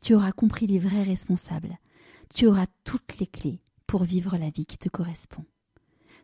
[0.00, 1.78] tu auras compris les vrais responsables,
[2.34, 5.44] tu auras toutes les clés pour vivre la vie qui te correspond.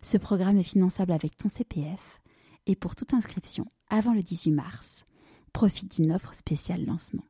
[0.02, 2.20] Ce programme est finançable avec ton CPF
[2.66, 5.04] et pour toute inscription avant le 18 mars,
[5.52, 7.24] profite d'une offre spéciale lancement.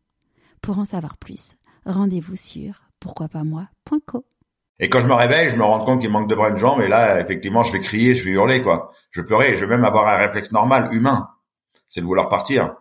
[0.61, 4.27] Pour en savoir plus, rendez-vous sur pourquoipasmoi.co.
[4.79, 6.83] Et quand je me réveille, je me rends compte qu'il manque de bras de jambes
[6.83, 8.93] et là, effectivement, je vais crier, je vais hurler, quoi.
[9.11, 11.31] Je vais pleurer, je vais même avoir un réflexe normal, humain.
[11.89, 12.75] C'est de vouloir partir.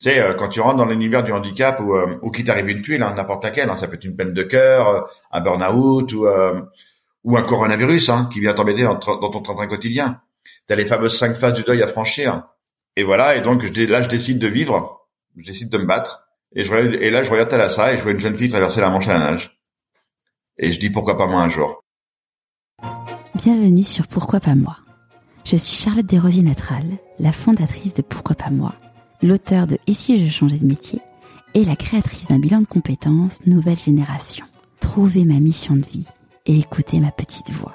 [0.00, 2.80] Tu sais, euh, quand tu rentres dans l'univers du handicap ou, euh, qu'il t'arrive une
[2.80, 5.00] tuile, hein, n'importe laquelle, hein, ça peut être une peine de cœur, euh,
[5.30, 6.26] un burn-out ou,
[7.24, 10.22] ou un coronavirus hein, qui vient t'embêter dans, ton train quotidien.
[10.68, 12.44] Tu les fameuses cinq phases du deuil à franchir.
[12.96, 16.28] Et voilà, et donc là, je décide de vivre, je décide de me battre.
[16.54, 18.88] Et, je, et là, je regarde ça et je vois une jeune fille traverser la
[18.88, 19.60] Manche à la nage.
[20.58, 21.84] Et je dis pourquoi pas moi un jour?
[23.34, 24.78] Bienvenue sur Pourquoi pas moi.
[25.44, 26.84] Je suis Charlotte Desrosiers-Natral,
[27.18, 28.74] la fondatrice de Pourquoi pas moi
[29.22, 31.00] l'auteur de Et si je changeais de métier
[31.54, 34.46] et la créatrice d'un bilan de compétences Nouvelle Génération.
[34.80, 36.06] Trouvez ma mission de vie
[36.46, 37.74] et écoutez ma petite voix.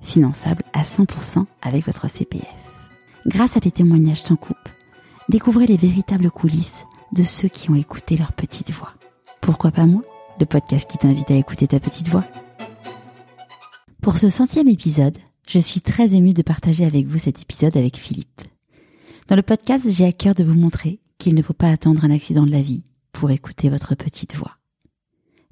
[0.00, 2.46] Finançable à 100% avec votre CPF.
[3.26, 4.56] Grâce à des témoignages sans coupe,
[5.28, 8.92] découvrez les véritables coulisses de ceux qui ont écouté leur petite voix.
[9.40, 10.02] Pourquoi pas moi
[10.40, 12.24] Le podcast qui t'invite à écouter ta petite voix?
[14.00, 17.96] Pour ce centième épisode, je suis très émue de partager avec vous cet épisode avec
[17.96, 18.42] Philippe.
[19.28, 22.10] Dans le podcast, j'ai à cœur de vous montrer qu'il ne faut pas attendre un
[22.10, 24.58] accident de la vie pour écouter votre petite voix.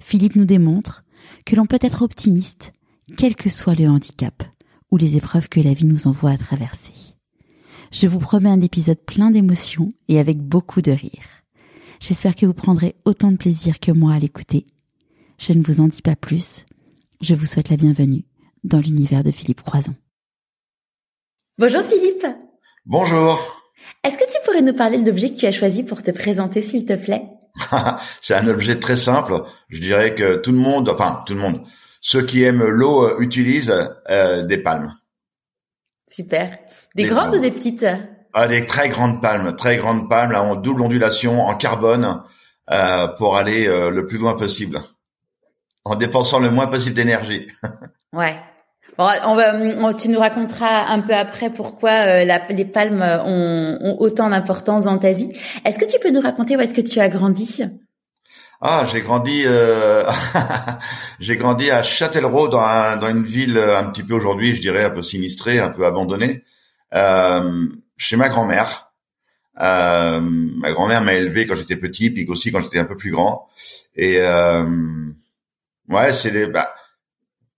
[0.00, 1.04] Philippe nous démontre
[1.46, 2.72] que l'on peut être optimiste,
[3.16, 4.42] quel que soit le handicap
[4.90, 6.92] ou les épreuves que la vie nous envoie à traverser.
[7.92, 11.24] Je vous promets un épisode plein d'émotions et avec beaucoup de rire.
[12.00, 14.66] J'espère que vous prendrez autant de plaisir que moi à l'écouter.
[15.38, 16.66] Je ne vous en dis pas plus.
[17.20, 18.24] Je vous souhaite la bienvenue
[18.64, 19.94] dans l'univers de Philippe Croison.
[21.58, 22.26] Bonjour Philippe.
[22.86, 23.59] Bonjour.
[24.04, 26.62] Est-ce que tu pourrais nous parler de l'objet que tu as choisi pour te présenter,
[26.62, 27.24] s'il te plaît?
[28.20, 29.42] C'est un objet très simple.
[29.68, 31.62] Je dirais que tout le monde, enfin tout le monde,
[32.00, 33.74] ceux qui aiment l'eau euh, utilisent
[34.08, 34.94] euh, des palmes.
[36.06, 36.58] Super.
[36.96, 37.86] Des, grandes ou des petites?
[38.32, 42.22] Ah, Des très grandes palmes, très grandes palmes là, en double ondulation, en carbone,
[42.72, 44.80] euh, pour aller euh, le plus loin possible,
[45.84, 47.48] en dépensant le moins possible d'énergie.
[48.12, 48.36] ouais
[49.00, 54.84] on va, tu nous raconteras un peu après pourquoi euh, les palmes ont, autant d'importance
[54.84, 55.32] dans ta vie.
[55.64, 57.62] Est-ce que tu peux nous raconter où est-ce que tu as grandi?
[58.60, 60.04] Ah, j'ai grandi, euh,
[61.20, 65.02] j'ai grandi à Châtellerault, dans, une ville un petit peu aujourd'hui, je dirais un peu
[65.02, 66.44] sinistrée, un peu abandonnée,
[66.94, 67.66] euh,
[67.96, 68.92] chez ma grand-mère.
[69.56, 73.48] ma grand-mère m'a élevé quand j'étais petit, puis aussi quand j'étais un peu plus grand.
[73.96, 74.20] Et
[75.88, 76.46] ouais, c'est les.
[76.46, 76.74] Bah,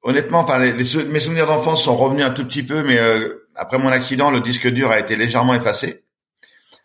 [0.03, 3.79] honnêtement, enfin, les, mes souvenirs d'enfance sont revenus un tout petit peu, mais euh, après
[3.79, 6.05] mon accident, le disque dur a été légèrement effacé.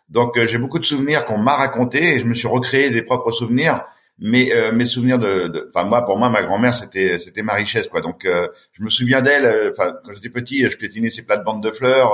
[0.08, 3.02] Donc, euh, j'ai beaucoup de souvenirs qu'on m'a racontés et je me suis recréé des
[3.02, 3.84] propres souvenirs.
[4.20, 7.86] Mais euh, mes souvenirs de, enfin moi, pour moi, ma grand-mère, c'était c'était ma richesse,
[7.86, 8.00] quoi.
[8.00, 9.70] Donc, je me souviens d'elle.
[9.70, 12.10] Enfin, quand j'étais petit, je piétinais ses plates-bandes de fleurs.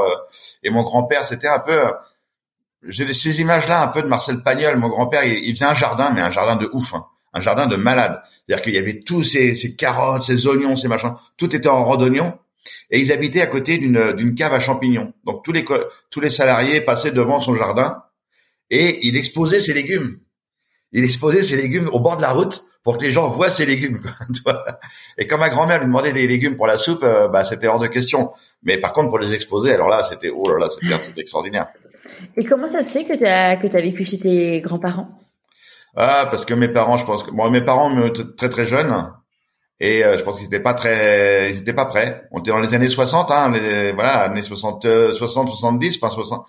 [0.63, 1.79] et mon grand-père, c'était un peu
[2.87, 4.77] j'ai ces images-là un peu de Marcel Pagnol.
[4.77, 6.93] Mon grand-père, il, il, faisait un jardin, mais un jardin de ouf.
[6.93, 8.23] Hein un jardin de malade.
[8.47, 11.85] C'est-à-dire qu'il y avait tous ces, ces, carottes, ces oignons, ces machins, tout était en
[11.85, 12.39] randonnion.
[12.91, 15.13] Et ils habitaient à côté d'une cave à champignons.
[15.25, 15.65] Donc tous les
[16.11, 18.03] tous les salariés passaient devant son jardin
[18.71, 20.19] et il exposait ses légumes.
[20.93, 23.67] Il exposait ses légumes au bord de la route pour que les gens voient ses
[23.67, 24.01] légumes.
[25.19, 27.79] et quand ma grand-mère lui demandait des légumes pour la soupe, euh, bah c'était hors
[27.79, 28.33] de question.
[28.63, 31.19] Mais par contre pour les exposer, alors là c'était oh là là, c'était un truc
[31.19, 31.69] extraordinaire.
[32.37, 35.09] Et comment ça se fait que tu as vécu chez tes grands-parents?
[35.97, 39.13] Ah, parce que mes parents, je pense que moi, mes parents me très très jeunes
[39.81, 42.27] et euh, je pense qu'ils étaient pas très, ils étaient pas prêts.
[42.31, 46.47] On était dans les années 60, hein, les, voilà, années 60, 60, 70, enfin 60.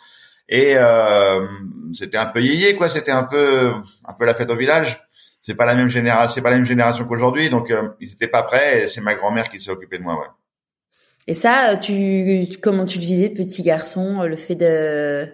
[0.47, 1.45] Et euh,
[1.93, 2.87] c'était un peu yéyé, quoi.
[2.87, 3.71] C'était un peu,
[4.05, 5.01] un peu la fête au village.
[5.41, 8.27] C'est pas la même génération, c'est pas la même génération qu'aujourd'hui, donc euh, ils étaient
[8.27, 8.83] pas prêts.
[8.83, 10.27] Et c'est ma grand-mère qui s'est occupée de moi, ouais.
[11.27, 15.27] Et ça, tu, comment tu le vivais, petit garçon, le fait de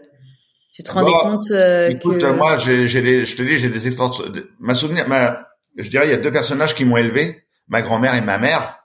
[0.81, 3.87] tu te rendais compte euh, Écoute, moi, j'ai, j'ai des, je te dis, j'ai des
[3.87, 4.23] efforts.
[4.59, 5.47] Ma souvenir, ma,
[5.77, 8.77] je dirais, il y a deux personnages qui m'ont élevé, ma grand-mère et ma mère.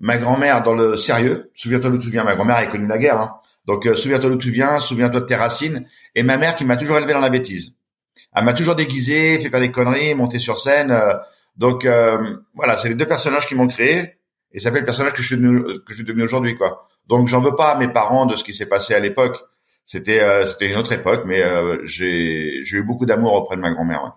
[0.00, 1.50] Ma grand-mère dans le sérieux.
[1.54, 2.24] Souviens-toi d'où tu viens.
[2.24, 3.20] Ma grand-mère a connu la guerre.
[3.20, 3.34] Hein.
[3.66, 4.80] Donc, euh, souviens-toi d'où tu viens.
[4.80, 5.86] Souviens-toi de tes racines.
[6.14, 7.74] Et ma mère qui m'a toujours élevé dans la bêtise.
[8.34, 10.98] elle m'a toujours déguisé, fait faire des conneries, monter sur scène.
[11.56, 11.86] donc
[12.54, 14.16] voilà, c'est les deux personnages qui m'ont créé
[14.52, 16.88] et ça fait le personnage que je suis devenu, que je suis devenu aujourd'hui quoi.
[17.06, 19.42] Donc j'en veux pas à mes parents de ce qui s'est passé à l'époque.
[19.90, 21.42] C'était c'était une autre époque, mais
[21.84, 24.04] j'ai j'ai eu beaucoup d'amour auprès de ma grand-mère.
[24.04, 24.10] Ouais.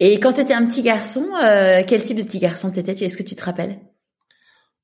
[0.00, 3.16] Et quand tu étais un petit garçon, euh, quel type de petit garçon t'étais Est-ce
[3.16, 3.78] que tu te rappelles?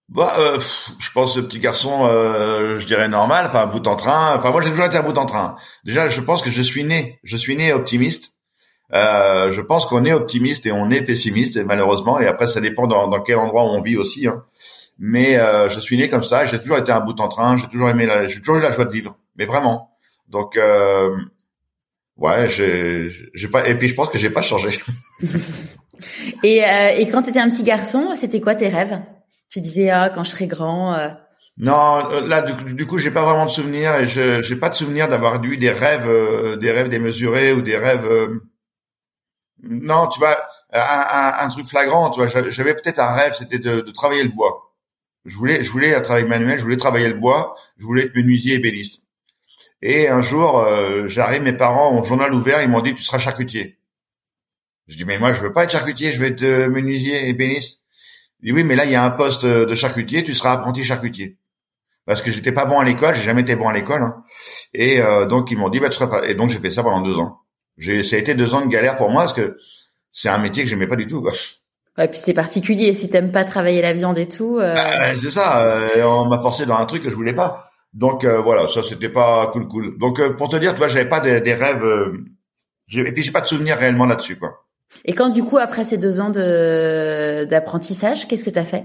[0.08, 0.58] Bah, euh,
[0.98, 4.36] je pense ce petit garçon, euh, je dirais normal, enfin un bout en train.
[4.36, 5.56] Enfin moi j'ai toujours été un bout en train.
[5.84, 8.32] Déjà, je pense que je suis né, je suis né optimiste.
[8.94, 12.18] Euh, je pense qu'on est optimiste et on est pessimiste malheureusement.
[12.20, 14.26] Et après, ça dépend dans, dans quel endroit on vit aussi.
[14.26, 14.44] Hein.
[14.98, 16.46] Mais euh, je suis né comme ça.
[16.46, 17.58] J'ai toujours été un bout en train.
[17.58, 19.18] J'ai toujours aimé, la, j'ai toujours eu la joie de vivre.
[19.36, 19.97] Mais vraiment.
[20.28, 21.16] Donc euh,
[22.16, 23.68] ouais, j'ai, pas.
[23.68, 24.70] Et puis je pense que j'ai pas changé.
[26.42, 29.00] et, euh, et quand tu étais un petit garçon, c'était quoi tes rêves?
[29.50, 30.94] Tu disais ah quand je serai grand.
[30.94, 31.08] Euh...
[31.56, 34.68] Non, euh, là du, du coup j'ai pas vraiment de souvenirs et je j'ai pas
[34.68, 38.06] de souvenir d'avoir eu des rêves, euh, des rêves démesurés ou des rêves.
[38.06, 38.40] Euh,
[39.62, 40.38] non, tu vois,
[40.72, 44.22] un, un, un, truc flagrant, tu vois, j'avais peut-être un rêve, c'était de, de, travailler
[44.22, 44.72] le bois.
[45.24, 48.14] Je voulais, je voulais un travail manuel, je voulais travailler le bois, je voulais être
[48.14, 49.02] menuisier ébéniste.
[49.80, 53.18] Et un jour, euh, j'arrive, mes parents ont journal ouvert, ils m'ont dit tu seras
[53.18, 53.78] charcutier.
[54.88, 57.32] Je dis mais moi je veux pas être charcutier, je veux être euh, menuisier et
[57.32, 57.78] bénisse.
[58.40, 60.82] Il dit oui mais là il y a un poste de charcutier, tu seras apprenti
[60.82, 61.38] charcutier.
[62.06, 64.02] Parce que j'étais pas bon à l'école, j'ai jamais été bon à l'école.
[64.02, 64.24] Hein.
[64.72, 67.02] Et euh, donc ils m'ont dit bah tu seras et donc j'ai fait ça pendant
[67.02, 67.40] deux ans.
[67.76, 69.58] J'ai ça a été deux ans de galère pour moi parce que
[70.10, 71.20] c'est un métier que j'aimais pas du tout.
[71.20, 71.32] Quoi.
[71.98, 74.58] Ouais, puis c'est particulier si t'aimes pas travailler la viande et tout.
[74.58, 74.74] Euh...
[74.74, 75.88] Bah, c'est ça.
[75.98, 77.67] on m'a forcé dans un truc que je voulais pas.
[77.94, 79.98] Donc euh, voilà, ça c'était pas cool cool.
[79.98, 82.24] Donc euh, pour te dire, tu vois, j'avais pas des, des rêves euh,
[82.92, 84.66] et puis j'ai pas de souvenirs réellement là-dessus quoi.
[85.04, 88.84] Et quand du coup après ces deux ans de d'apprentissage, qu'est-ce que tu as fait?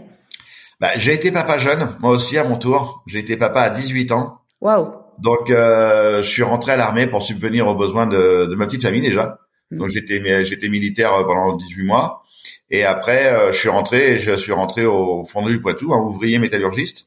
[0.80, 3.04] Bah, j'ai été papa jeune, moi aussi à mon tour.
[3.08, 4.40] J'ai été papa à 18 ans.
[4.60, 4.92] Waouh.
[5.20, 9.02] Donc je suis rentré à l'armée pour subvenir aux besoins de, de ma petite famille
[9.02, 9.38] déjà.
[9.72, 9.78] Mmh.
[9.78, 12.24] Donc j'étais j'étais militaire pendant 18 mois
[12.70, 17.06] et après je suis rentré je suis rentré au fond du Poitou, un ouvrier métallurgiste.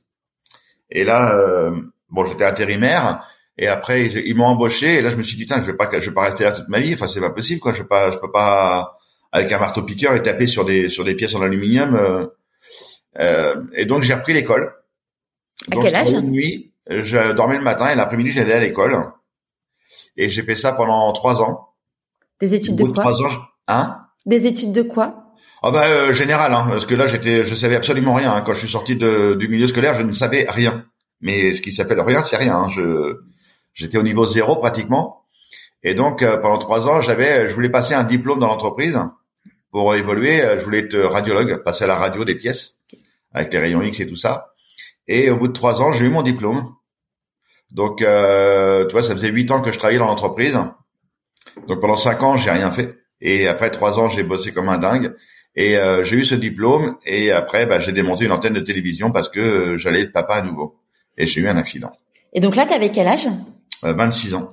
[0.91, 1.73] Et là, euh,
[2.11, 3.27] bon, j'étais intérimaire.
[3.59, 4.97] Et après, ils, m'ont embauché.
[4.97, 6.53] Et là, je me suis dit, tiens, je vais pas, je vais pas rester là
[6.53, 6.95] toute ma vie.
[6.95, 7.73] Enfin, c'est pas possible, quoi.
[7.73, 8.99] Je peux pas, je peux pas
[9.33, 11.95] avec un marteau piqueur et taper sur des sur des pièces en aluminium.
[11.97, 12.27] Euh,
[13.21, 14.75] euh, et donc, j'ai repris l'école.
[15.73, 18.97] À quel âge nuit, je dormais le matin et l'après-midi, j'allais à l'école.
[20.19, 21.71] Et j'ai fait ça pendant trois ans.
[22.41, 23.03] Des études de quoi?
[23.03, 24.03] Trois ans, hein?
[24.27, 25.26] Des études de quoi?
[25.63, 28.43] Ah bah euh, général, hein, parce que là j'étais, je savais absolument rien hein.
[28.45, 30.85] quand je suis sorti de, du milieu scolaire, je ne savais rien.
[31.21, 32.57] Mais ce qui s'appelle rien, c'est rien.
[32.57, 32.69] Hein.
[32.69, 33.21] Je,
[33.73, 35.25] j'étais au niveau zéro pratiquement.
[35.83, 38.99] Et donc euh, pendant trois ans, j'avais, je voulais passer un diplôme dans l'entreprise
[39.71, 40.43] pour évoluer.
[40.59, 42.77] Je voulais être radiologue, passer à la radio des pièces
[43.33, 44.55] avec les rayons X et tout ça.
[45.09, 46.75] Et au bout de trois ans, j'ai eu mon diplôme.
[47.71, 50.59] Donc, euh, tu vois, ça faisait huit ans que je travaillais dans l'entreprise.
[51.69, 52.99] Donc pendant cinq ans, j'ai rien fait.
[53.21, 55.15] Et après trois ans, j'ai bossé comme un dingue.
[55.57, 59.11] Et euh, j'ai eu ce diplôme et après, bah, j'ai démonté une antenne de télévision
[59.11, 60.77] parce que euh, j'allais être papa à nouveau.
[61.17, 61.93] Et j'ai eu un accident.
[62.35, 63.27] Et donc là, tu avais quel âge?
[63.85, 64.51] Euh, 26 ans.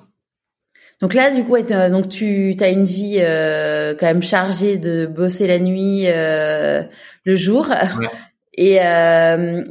[1.02, 5.48] Donc là, du coup, donc tu as une vie euh, quand même chargée de bosser
[5.48, 7.68] la nuit, le jour.
[7.68, 8.08] Ouais.
[8.56, 8.78] Et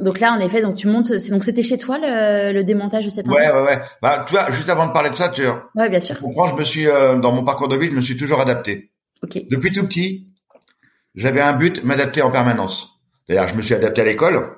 [0.03, 1.11] donc là, en effet, donc tu montes.
[1.31, 3.41] Donc c'était chez toi le, le, démontage de cette antenne?
[3.41, 3.79] Ouais, ouais, ouais.
[4.01, 5.41] Bah, tu vois, juste avant de parler de ça, tu.
[5.75, 6.15] Ouais, bien sûr.
[6.17, 6.49] Je comprends.
[6.49, 8.91] Je me suis dans mon parcours de vie, je me suis toujours adapté.
[9.23, 9.39] Ok.
[9.49, 10.32] Depuis tout petit,
[11.15, 12.99] j'avais un but, m'adapter en permanence.
[13.27, 14.57] D'ailleurs, je me suis adapté à l'école.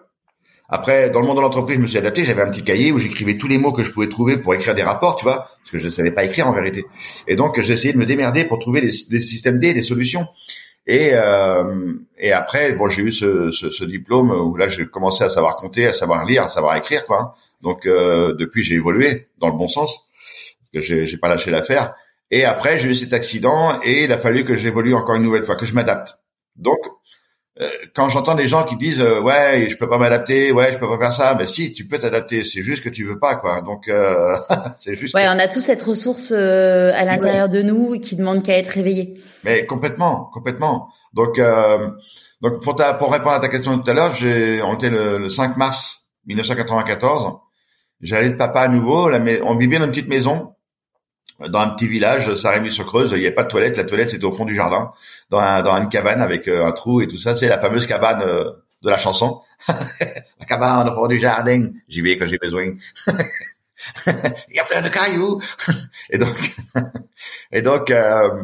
[0.68, 2.26] Après, dans le monde de l'entreprise, je me suis adapté.
[2.26, 4.74] J'avais un petit cahier où j'écrivais tous les mots que je pouvais trouver pour écrire
[4.74, 6.86] des rapports, tu vois, parce que je ne savais pas écrire en vérité.
[7.28, 10.28] Et donc, j'ai essayé de me démerder pour trouver des, systèmes D, des solutions.
[10.88, 15.24] Et, euh, et après, bon, j'ai eu ce, ce, ce, diplôme où là, j'ai commencé
[15.24, 17.36] à savoir compter, à savoir lire, à savoir écrire, quoi.
[17.62, 20.08] Donc, euh, depuis, j'ai évolué dans le bon sens,
[20.74, 21.96] parce que j'ai pas lâché l'affaire.
[22.32, 25.44] Et après, j'ai eu cet accident et il a fallu que j'évolue encore une nouvelle
[25.44, 26.18] fois, que je m'adapte.
[26.56, 26.80] Donc,
[27.62, 30.78] euh, quand j'entends des gens qui disent euh, ouais je peux pas m'adapter ouais je
[30.78, 33.18] peux pas faire ça mais ben, si tu peux t'adapter c'est juste que tu veux
[33.18, 33.62] pas quoi.
[33.62, 34.36] Donc euh,
[34.82, 38.44] c'est juste ouais on a tous cette ressource euh, à l'intérieur de nous qui demande
[38.44, 39.22] qu'à être réveillé.
[39.46, 40.90] Mais complètement complètement.
[41.14, 41.40] Donc
[42.42, 45.18] donc pour ta pour répondre à ta question tout à l'heure j'ai on était le,
[45.18, 47.38] le, 5 mars 1994
[48.02, 50.55] j'allais de papa à nouveau la, on vivait dans une petite maison
[51.40, 53.78] dans un petit village, Saint-Rémy-sur-Creuse, il n'y avait pas de toilette.
[53.78, 54.92] La toilette, c'était au fond du jardin,
[55.30, 57.36] dans, un, dans une cabane avec euh, un trou et tout ça.
[57.36, 58.52] C'est la fameuse cabane euh,
[58.82, 59.42] de la chanson.
[59.68, 61.72] la cabane au fond du jardin.
[61.90, 62.64] J'y vais quand j'ai besoin.
[64.08, 65.42] il y a plein de cailloux.
[66.10, 66.56] et donc,
[67.52, 68.44] et donc euh,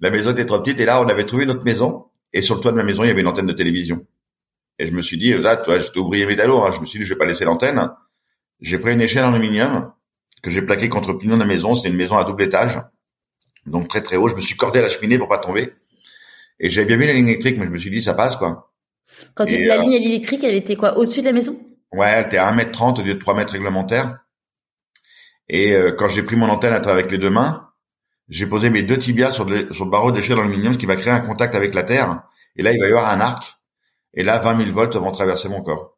[0.00, 0.80] la maison était trop petite.
[0.80, 2.06] Et là, on avait trouvé notre maison.
[2.34, 4.04] Et sur le toit de ma maison, il y avait une antenne de télévision.
[4.78, 6.62] Et je me suis dit, là, toi, j'étais ouvrier métallo.
[6.62, 6.72] Hein.
[6.74, 7.90] Je me suis dit, je vais pas laisser l'antenne.
[8.60, 9.92] J'ai pris une échelle en aluminium
[10.46, 11.74] que j'ai plaqué contre le pignon de la maison.
[11.74, 12.78] C'était une maison à double étage
[13.66, 14.28] donc très très haut.
[14.28, 15.72] Je me suis cordé à la cheminée pour pas tomber.
[16.58, 18.72] Et j'avais bien vu la ligne électrique, mais je me suis dit ça passe quoi.
[19.34, 21.58] Quand tu la ligne électrique, elle était quoi Au-dessus de la maison?
[21.92, 24.18] Ouais, elle était à 1m30 au lieu de 3 mètres réglementaires.
[25.48, 27.70] Et quand j'ai pris mon antenne avec les deux mains,
[28.28, 31.12] j'ai posé mes deux tibias sur, le, sur le barreau d'échelle d'aluminium qui va créer
[31.12, 32.22] un contact avec la terre.
[32.56, 33.54] Et là, il va y avoir un arc.
[34.14, 35.95] Et là, 20 000 volts vont traverser mon corps.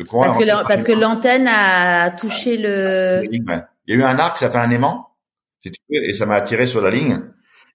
[0.00, 3.22] Le courant parce que parce que l'antenne a touché le.
[3.30, 3.44] Il
[3.86, 5.14] y a eu un arc, ça fait un aimant,
[5.62, 7.20] si tu veux, et ça m'a attiré sur la ligne.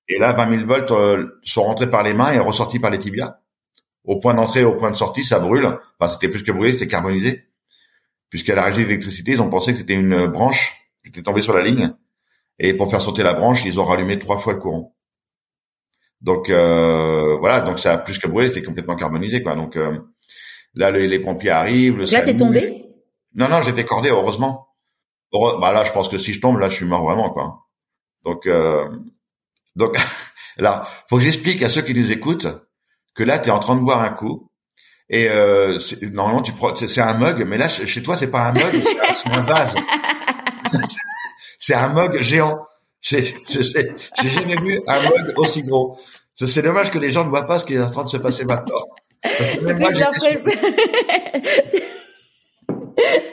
[0.10, 2.98] Et là, 20 000 volts euh, sont rentrés par les mains et ressortis par les
[2.98, 3.42] tibias.
[4.06, 5.68] Au point d'entrée, au point de sortie, ça brûle.
[6.00, 7.48] Enfin, c'était plus que brûlé, c'était carbonisé.
[8.32, 11.54] Puisqu'à la régie d'électricité, ils ont pensé que c'était une branche qui était tombée sur
[11.54, 11.92] la ligne.
[12.58, 14.96] Et pour faire sauter la branche, ils ont rallumé trois fois le courant.
[16.22, 19.54] Donc euh, voilà, donc ça a plus que brûlé, c'était complètement carbonisé quoi.
[19.56, 19.96] Donc euh,
[20.76, 21.98] là les, pompiers arrivent.
[21.98, 22.86] Le là t'es tombé?
[23.36, 24.68] Non non, j'étais cordé heureusement.
[25.32, 27.68] bah là je pense que si je tombe là je suis mort vraiment quoi.
[28.24, 28.84] Donc euh,
[29.76, 29.98] donc
[30.58, 32.48] là faut que j'explique à ceux qui nous écoutent
[33.14, 34.50] que là tu es en train de boire un coup
[35.10, 35.80] et euh,
[36.12, 38.84] normalement tu prends c'est un mug mais là chez toi c'est pas un mug
[39.16, 39.76] c'est un vase.
[41.60, 42.60] c'est un mug géant.
[43.02, 43.24] J'ai
[44.24, 46.00] jamais vu un mug aussi gros.
[46.36, 48.18] C'est dommage que les gens ne voient pas ce qui est en train de se
[48.18, 48.82] passer maintenant.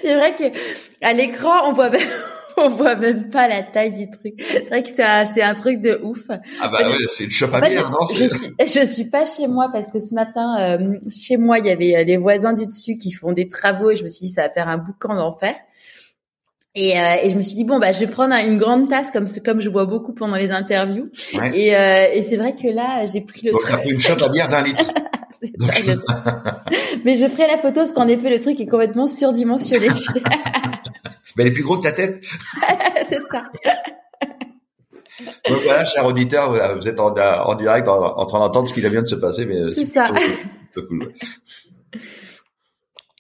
[0.03, 2.01] c'est vrai que à l'écran, on voit même,
[2.57, 4.35] on voit même pas la taille du truc.
[4.39, 6.27] C'est vrai que c'est un, un, truc de ouf.
[6.61, 9.47] Ah bah ouais, c'est une chope à bière, non je, suis, je suis pas chez
[9.47, 12.67] moi parce que ce matin, euh, chez moi, il y avait euh, les voisins du
[12.67, 15.15] dessus qui font des travaux et je me suis dit ça va faire un boucan
[15.15, 15.55] d'enfer.
[16.75, 19.11] Et, euh, et, je me suis dit bon bah je vais prendre une grande tasse
[19.11, 21.11] comme comme je bois beaucoup pendant les interviews.
[21.53, 23.53] Et, euh, et c'est vrai que là j'ai pris le.
[23.53, 23.81] Donc truc.
[23.81, 24.87] pris une shot à bière d'un litre.
[27.05, 29.89] Mais je ferai la photo parce qu'en effet le truc est complètement surdimensionné.
[31.37, 32.23] Mais elle est plus gros que ta tête.
[33.09, 33.45] c'est ça.
[35.49, 39.03] Donc voilà, cher auditeur, vous êtes en, en direct en, train d'entendre ce qui vient
[39.03, 40.11] de se passer, mais c'est ça.
[40.75, 41.13] cool.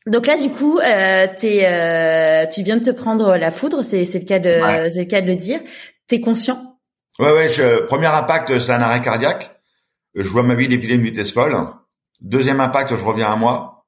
[0.07, 4.02] Donc là, du coup, euh, es, euh, tu viens de te prendre la foudre, c'est
[4.02, 5.61] le cas de, c'est le cas de le dire.
[6.09, 6.76] T'es conscient?
[7.19, 7.49] Ouais, ouais.
[7.49, 9.50] Je, premier impact, c'est un arrêt cardiaque.
[10.14, 11.57] Je vois ma vie défiler une vitesse folle.
[12.23, 13.85] Deuxième impact, je reviens à moi.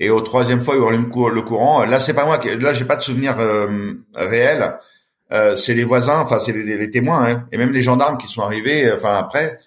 [0.00, 1.84] Et au troisième fois, il rallume le courant.
[1.84, 2.38] Là, c'est pas moi.
[2.38, 4.76] Qui, là, j'ai pas de souvenir euh, réel.
[5.32, 8.28] Euh, c'est les voisins, enfin, c'est les, les, témoins, hein, et même les gendarmes qui
[8.28, 8.90] sont arrivés.
[8.92, 9.60] Enfin, après,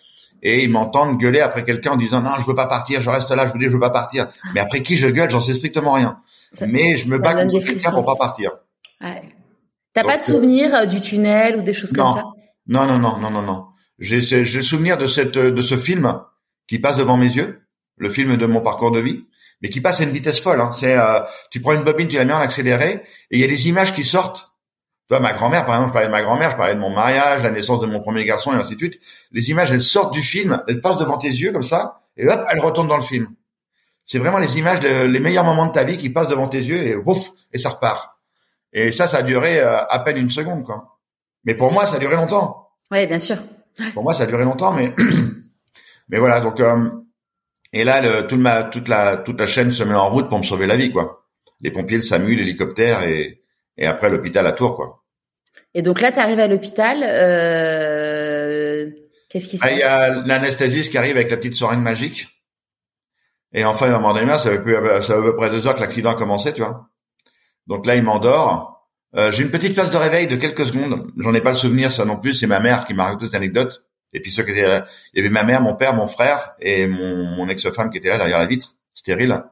[0.43, 3.29] et ils m'entendent gueuler après quelqu'un en disant non je veux pas partir je reste
[3.29, 5.53] là je vous dis je veux pas partir mais après qui je gueule j'en sais
[5.53, 6.19] strictement rien
[6.67, 8.51] mais je me bats contre quelqu'un pour pas partir
[9.01, 9.21] ouais.
[9.93, 12.23] t'as pas de souvenir euh, du tunnel ou des choses comme ça?
[12.67, 13.65] Non non non non non non
[13.99, 16.19] j'ai j'ai le souvenir de cette de ce film
[16.67, 17.60] qui passe devant mes yeux
[18.01, 19.25] le film de mon parcours de vie
[19.61, 20.73] mais qui passe à une vitesse folle hein.
[20.75, 21.19] c'est euh,
[21.51, 23.93] tu prends une bobine tu la mets en accéléré et il y a des images
[23.93, 24.51] qui sortent
[25.19, 27.49] ma grand-mère, par exemple, je parlais de ma grand-mère, je parlais de mon mariage, la
[27.49, 28.99] naissance de mon premier garçon et ainsi de suite.
[29.31, 32.41] Les images, elles sortent du film, elles passent devant tes yeux comme ça, et hop,
[32.51, 33.27] elles retournent dans le film.
[34.05, 36.59] C'est vraiment les images, de, les meilleurs moments de ta vie qui passent devant tes
[36.59, 38.17] yeux et ouf, et ça repart.
[38.73, 40.99] Et ça, ça a duré euh, à peine une seconde, quoi.
[41.43, 42.69] Mais pour moi, ça a duré longtemps.
[42.91, 43.37] Oui, bien sûr.
[43.93, 44.93] Pour moi, ça a duré longtemps, mais
[46.09, 46.39] mais voilà.
[46.39, 46.89] Donc euh,
[47.73, 50.39] et là, le, toute ma toute la toute la chaîne se met en route pour
[50.39, 51.25] me sauver la vie, quoi.
[51.61, 53.43] Les pompiers, le SAMU, l'hélicoptère et
[53.77, 55.03] et après l'hôpital à Tours, quoi.
[55.73, 57.03] Et donc là, tu arrives à l'hôpital.
[57.03, 58.89] Euh...
[59.29, 62.27] Qu'est-ce qui se passe Il y a l'anesthésiste qui arrive avec la petite seringue magique.
[63.53, 65.81] Et enfin, à un moment donné, ça fait, ça à peu près deux heures que
[65.81, 66.89] l'accident a commencé, tu vois.
[67.67, 68.89] Donc là, il m'endort.
[69.15, 71.11] Euh, j'ai une petite phase de réveil de quelques secondes.
[71.17, 72.33] J'en ai pas le souvenir, ça non plus.
[72.33, 73.83] C'est ma mère qui m'a raconté cette anecdote.
[74.13, 76.53] Et puis ceux qui étaient là, il y avait ma mère, mon père, mon frère
[76.59, 79.43] et mon, ex-femme qui était là derrière la vitre, stérile.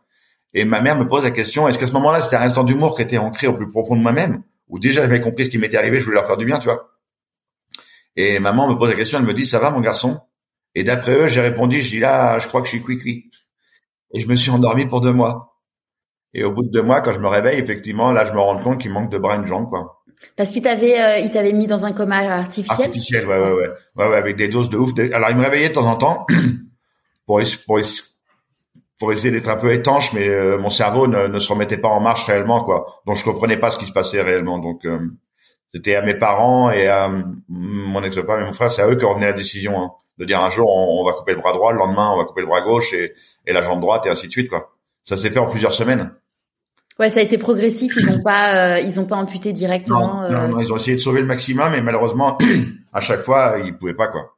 [0.53, 2.95] Et ma mère me pose la question, est-ce qu'à ce moment-là, c'était un instant d'humour
[2.95, 4.43] qui était ancré au plus profond de moi-même?
[4.67, 6.65] Où déjà j'avais compris ce qui m'était arrivé, je voulais leur faire du bien, tu
[6.65, 6.91] vois?
[8.15, 10.19] Et maman me pose la question, elle me dit, ça va mon garçon?
[10.75, 13.29] Et d'après eux, j'ai répondu, je dis là, je crois que je suis cuit
[14.13, 15.61] Et je me suis endormi pour deux mois.
[16.33, 18.61] Et au bout de deux mois, quand je me réveille, effectivement, là, je me rends
[18.61, 19.98] compte qu'il manque de bras et de jambes, quoi.
[20.35, 22.87] Parce qu'il t'avait, euh, il t'avait mis dans un coma artificiel.
[22.87, 24.91] Artificiel, ouais, ouais, ouais, ouais, ouais, avec des doses de ouf.
[25.13, 26.25] Alors, il me réveillait de temps en temps
[27.25, 31.99] pour, essayer d'être un peu étanche, mais euh, mon cerveau ne, se remettait pas en
[31.99, 33.01] marche réellement, quoi.
[33.05, 34.59] Donc je comprenais pas ce qui se passait réellement.
[34.59, 34.99] Donc euh,
[35.71, 37.09] c'était à mes parents et à
[37.47, 40.41] mon ex-femme et mon frère, c'est à eux qui ont la décision hein, de dire
[40.43, 42.61] un jour on, va couper le bras droit, le lendemain on va couper le bras
[42.61, 43.13] gauche et,
[43.45, 44.75] et la jambe droite et ainsi de suite, quoi.
[45.05, 46.13] Ça s'est fait en plusieurs semaines.
[46.99, 47.93] Ouais, ça a été progressif.
[47.95, 50.21] Ils ont pas, euh, ils ont pas amputé directement.
[50.23, 52.37] Non, non, non, ils ont essayé de sauver le maximum, mais malheureusement,
[52.93, 54.35] à chaque fois, ils pouvaient pas, quoi.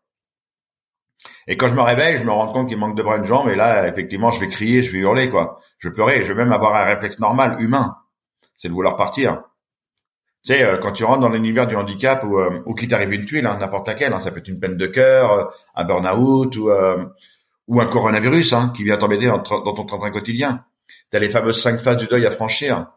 [1.47, 3.25] Et quand je me réveille, je me rends compte qu'il manque de bras et de
[3.25, 3.49] jambes.
[3.49, 5.59] Et là, effectivement, je vais crier, je vais hurler, quoi.
[5.79, 6.23] Je vais pleurer.
[6.23, 7.97] Je vais même avoir un réflexe normal, humain.
[8.55, 9.41] C'est de vouloir partir.
[10.45, 13.13] Tu sais, euh, quand tu rentres dans l'univers du handicap ou, euh, ou qu'il t'arrive
[13.13, 15.83] une tuile, hein, n'importe laquelle, hein, ça peut être une peine de cœur, euh, un
[15.83, 16.69] burn-out ou,
[17.67, 20.63] ou un coronavirus hein, qui vient t'embêter dans, dans, ton train quotidien.
[21.11, 22.87] Tu as les fameuses cinq phases du deuil à franchir.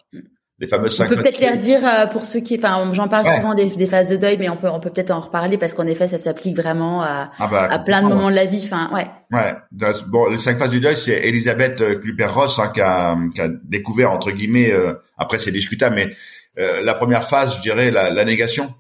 [0.61, 1.07] Les fameuses cinq.
[1.07, 4.11] On peut peut-être les redire pour ceux qui, enfin, j'en parle souvent des, des, phases
[4.11, 6.57] de deuil, mais on peut, on peut peut-être en reparler parce qu'en effet, ça s'applique
[6.57, 8.63] vraiment à, ah bah, à plein de moments de la vie.
[8.65, 9.09] Enfin, ouais.
[9.33, 9.55] Ouais.
[10.07, 14.13] Bon, les cinq phases du deuil, c'est Elisabeth Kluper-Ross hein, qui, a, qui, a, découvert
[14.13, 14.73] entre guillemets.
[15.19, 16.11] après, c'est discutable, mais
[16.59, 18.73] euh, la première phase, je dirais, la, la, négation.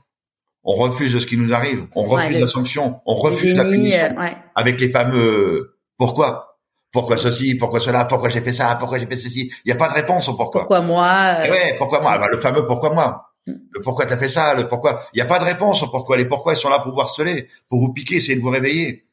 [0.63, 4.31] On refuse ce qui nous arrive, on refuse la sanction, on refuse la punition, euh,
[4.55, 6.54] avec les fameux pourquoi,
[6.95, 9.53] pourquoi ceci, pourquoi cela, pourquoi j'ai fait ça, pourquoi j'ai fait ceci.
[9.65, 10.61] Il n'y a pas de réponse au pourquoi.
[10.61, 11.09] Pourquoi moi
[11.41, 11.51] euh...
[11.51, 12.29] Ouais, pourquoi moi?
[12.29, 13.33] Le fameux pourquoi moi.
[13.49, 13.53] Mm.
[13.73, 15.03] Le pourquoi t'as fait ça, le pourquoi.
[15.13, 16.17] Il n'y a pas de réponse au pourquoi.
[16.17, 19.07] Les pourquoi ils sont là pour vous harceler, pour vous piquer, essayer de vous réveiller.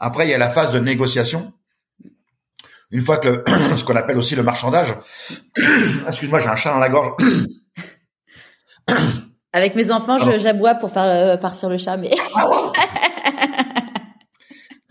[0.00, 1.52] Après, il y a la phase de négociation.
[2.90, 3.44] Une fois que le,
[3.76, 4.92] ce qu'on appelle aussi le marchandage.
[6.08, 7.12] Excuse-moi, j'ai un chat dans la gorge.
[9.52, 12.10] Avec mes enfants, j'aboie pour faire euh, partir le chat, mais.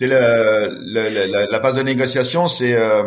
[0.06, 3.04] le, le, la phase de négociation, c'est euh,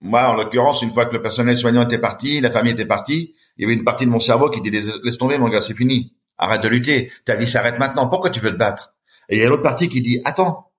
[0.00, 3.34] moi en l'occurrence une fois que le personnel soignant était parti, la famille était partie,
[3.56, 5.76] il y avait une partie de mon cerveau qui dit laisse tomber mon gars, c'est
[5.76, 8.94] fini, arrête de lutter, ta vie s'arrête maintenant, pourquoi tu veux te battre?
[9.28, 10.70] Et il y a l'autre partie qui dit attends,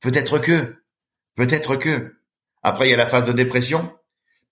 [0.00, 0.52] peut-être que,
[1.36, 2.16] peut-être que.
[2.62, 3.92] Après il y a la phase de dépression,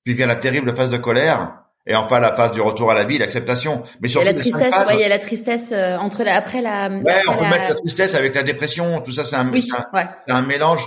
[0.04, 3.05] puis vient la terrible phase de colère, et enfin la phase du retour à la
[3.05, 3.83] vie, l'acceptation.
[4.01, 6.23] Mais surtout il y a la tristesse, ouais, il y a la tristesse euh, entre
[6.23, 6.89] la, après la.
[6.89, 10.35] Ouais, on peut mettre la tristesse avec la dépression, tout ça, c'est un, oui, un,
[10.35, 10.87] un, mélange.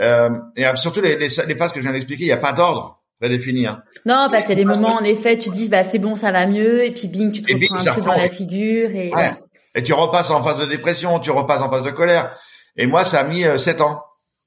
[0.00, 2.52] Euh, et surtout les, les, les, phases que je viens d'expliquer, il n'y a pas
[2.52, 3.66] d'ordre prédéfini.
[3.66, 3.82] Hein.
[4.04, 6.84] Non, bah c'est des moments en effet, tu dis bah c'est bon, ça va mieux,
[6.84, 9.12] et puis bing, tu te reprends un truc dans la figure et.
[9.14, 9.32] Ouais.
[9.76, 12.34] Et tu repasses en phase de dépression, tu repasses en phase de colère.
[12.76, 14.02] Et moi, ça a mis euh, sept ans.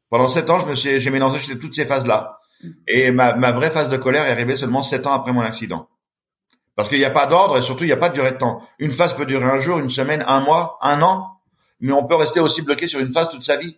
[0.10, 2.40] Pendant sept ans, je me suis, j'ai mélangé toutes ces phases-là.
[2.88, 5.88] Et ma, ma vraie phase de colère est arrivée seulement sept ans après mon accident.
[6.80, 8.38] Parce qu'il n'y a pas d'ordre et surtout il n'y a pas de durée de
[8.38, 8.66] temps.
[8.80, 11.28] Une phase peut durer un jour, une semaine, un mois, un an,
[11.82, 13.76] mais on peut rester aussi bloqué sur une phase toute sa vie.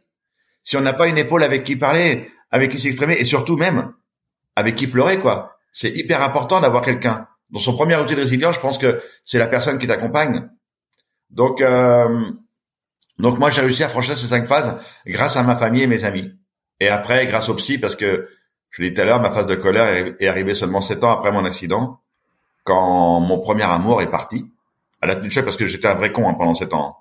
[0.63, 3.91] Si on n'a pas une épaule avec qui parler, avec qui s'exprimer et surtout même
[4.55, 5.58] avec qui pleurer quoi.
[5.74, 7.27] C'est hyper important d'avoir quelqu'un.
[7.50, 10.48] Dans son premier outil de résilience, je pense que c'est la personne qui t'accompagne.
[11.31, 12.24] Donc euh,
[13.18, 16.03] donc moi j'ai réussi à franchir ces cinq phases grâce à ma famille et mes
[16.03, 16.31] amis.
[16.79, 18.29] Et après grâce au psy parce que
[18.70, 21.09] je l'ai dit tout à l'heure, ma phase de colère est arrivée seulement sept ans
[21.09, 21.98] après mon accident,
[22.72, 24.46] quand mon premier amour est parti.
[25.01, 26.98] À la tenue parce que j'étais un vrai con hein, pendant sept ans.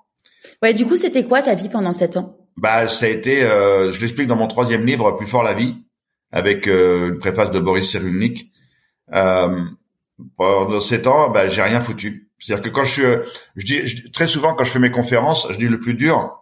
[0.61, 2.35] Ouais, du coup, c'était quoi ta vie pendant sept ans?
[2.57, 5.77] Bah, ça a été, euh, je l'explique dans mon troisième livre, Plus fort la vie,
[6.31, 8.51] avec euh, une préface de Boris Cyrulnik.
[9.13, 9.59] Euh,
[10.35, 12.29] pendant sept ans, bah, j'ai rien foutu.
[12.39, 13.23] C'est-à-dire que quand je suis, euh,
[13.55, 16.41] je dis, je, très souvent quand je fais mes conférences, je dis le plus dur,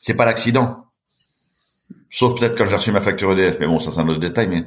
[0.00, 0.88] c'est pas l'accident,
[2.10, 4.48] Sauf peut-être quand j'ai reçu ma facture EDF, mais bon, ça c'est un autre détail.
[4.48, 4.64] Mais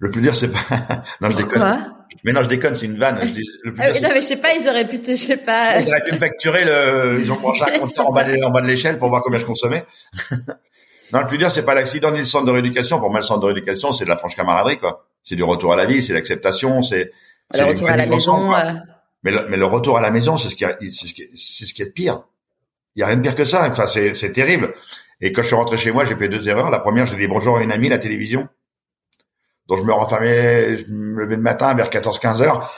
[0.00, 0.58] le plus dur, c'est pas.
[1.20, 1.94] non, je déconne.
[2.24, 3.18] mais non, je déconne, c'est une vanne.
[3.22, 5.16] Je dis, le plus ah, non, mais je sais pas, ils auraient pu te, je
[5.16, 5.80] sais pas.
[5.80, 7.20] Ils auraient pu me facturer le.
[7.20, 9.84] Ils ont branché un compteur en bas de, l'échelle pour voir combien je consommais.
[11.12, 12.98] non, le plus dur, c'est pas l'accident ni le centre de rééducation.
[12.98, 15.06] Pour moi, le centre de rééducation, c'est de la franche camaraderie, quoi.
[15.22, 17.12] C'est du retour à la vie, c'est l'acceptation, c'est.
[17.54, 18.54] Le retour à la maison.
[18.54, 18.72] Euh.
[19.22, 21.66] Mais, le, mais le retour à la maison, c'est ce qui, c'est ce qui, c'est
[21.66, 22.24] ce qui est pire.
[22.94, 23.66] Il y a rien de pire que ça.
[23.70, 24.74] Enfin, c'est, c'est terrible.
[25.20, 26.70] Et quand je suis rentré chez moi, j'ai fait deux erreurs.
[26.70, 28.48] La première, j'ai dit bonjour à une amie, la télévision.
[29.68, 32.74] Donc je me renfermais, je me levais le matin vers 14-15 heures.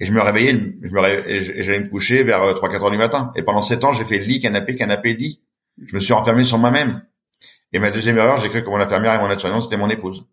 [0.00, 2.96] et je me réveillais, je me et j'allais me coucher vers 3-4 euh, heures du
[2.96, 3.32] matin.
[3.36, 5.42] Et pendant sept ans, j'ai fait lit, canapé, canapé, lit.
[5.84, 7.02] Je me suis renfermé sur moi-même.
[7.72, 10.24] Et ma deuxième erreur, j'ai cru que mon infirmière et mon aide-soignante, c'était mon épouse.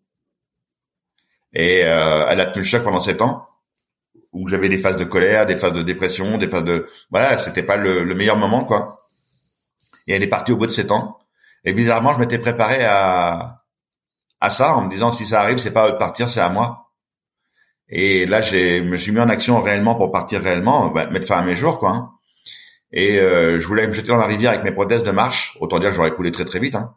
[1.52, 3.48] Et euh, elle a tenu le choc pendant sept ans,
[4.32, 6.86] où j'avais des phases de colère, des phases de dépression, des phases de...
[7.10, 8.98] Voilà, c'était pas le, le meilleur moment, quoi
[10.08, 11.18] et elle est partie au bout de sept ans.
[11.64, 13.57] Et bizarrement, je m'étais préparé à
[14.40, 16.40] à ça en me disant si ça arrive, c'est pas à eux de partir, c'est
[16.40, 16.90] à moi.
[17.88, 21.38] Et là, j'ai me suis mis en action réellement pour partir réellement, bah, mettre fin
[21.38, 21.90] à mes jours, quoi.
[21.90, 22.10] Hein.
[22.92, 25.56] Et euh, je voulais me jeter dans la rivière avec mes prothèses de marche.
[25.60, 26.74] Autant dire que j'aurais coulé très très vite.
[26.74, 26.94] Hein.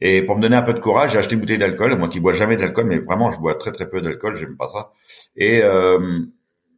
[0.00, 1.96] Et pour me donner un peu de courage, j'ai acheté une bouteille d'alcool.
[1.96, 4.36] Moi qui bois jamais d'alcool, mais vraiment, je bois très très peu d'alcool.
[4.36, 4.92] J'aime pas ça.
[5.36, 6.20] Et euh,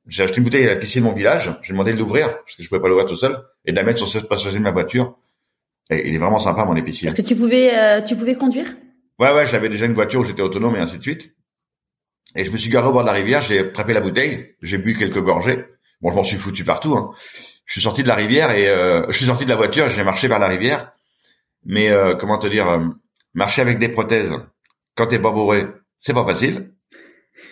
[0.06, 1.58] j'ai acheté une bouteille à la piscine de mon village.
[1.62, 3.82] J'ai demandé de l'ouvrir parce que je pouvais pas l'ouvrir tout seul et de la
[3.82, 5.16] mettre sur cette passager de ma voiture
[5.90, 7.08] il est vraiment sympa mon épicier.
[7.08, 8.66] Est-ce que tu pouvais, euh, tu pouvais conduire?
[9.20, 11.34] Ouais, ouais, j'avais déjà une voiture où j'étais autonome et ainsi de suite.
[12.34, 14.78] Et je me suis garé au bord de la rivière, j'ai attrapé la bouteille, j'ai
[14.78, 15.66] bu quelques gorgées.
[16.00, 16.96] Bon, je m'en suis foutu partout.
[16.96, 17.12] Hein.
[17.66, 20.02] Je suis sorti de la rivière et euh, je suis sorti de la voiture j'ai
[20.04, 20.92] marché vers la rivière.
[21.66, 22.66] Mais euh, comment te dire,
[23.34, 24.32] marcher avec des prothèses
[24.94, 25.66] quand t'es pas bourré,
[25.98, 26.72] c'est pas facile.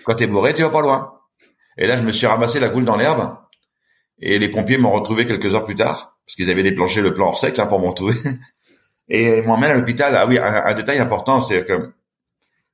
[0.05, 1.21] Quand t'es bourré, tu vas pas loin.
[1.77, 3.37] Et là, je me suis ramassé la goule dans l'herbe
[4.21, 7.29] et les pompiers m'ont retrouvé quelques heures plus tard, parce qu'ils avaient déclenché le plan
[7.29, 7.95] hors sec hein, pour m'en.
[9.09, 10.15] Et ils m'emmènent à l'hôpital.
[10.17, 11.93] Ah oui, un, détail important, c'est que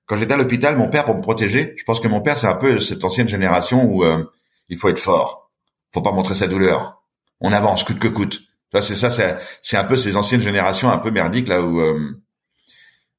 [0.07, 2.47] quand j'étais à l'hôpital, mon père, pour me protéger, je pense que mon père, c'est
[2.47, 4.25] un peu cette ancienne génération où euh,
[4.69, 5.51] Il faut être fort.
[5.93, 7.03] Faut pas montrer sa douleur.
[7.41, 8.43] On avance coûte que coûte.
[8.75, 12.21] Ça, c'est ça, c'est, un peu ces anciennes générations un peu merdiques là où, euh,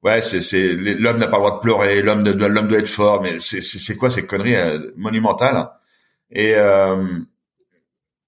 [0.03, 3.39] ouais, c'est, l'homme n'a pas le droit de pleurer, l'homme l'homme doit être fort, mais
[3.39, 5.69] c'est quoi ces conneries euh, monumentales?
[6.29, 7.05] Et euh,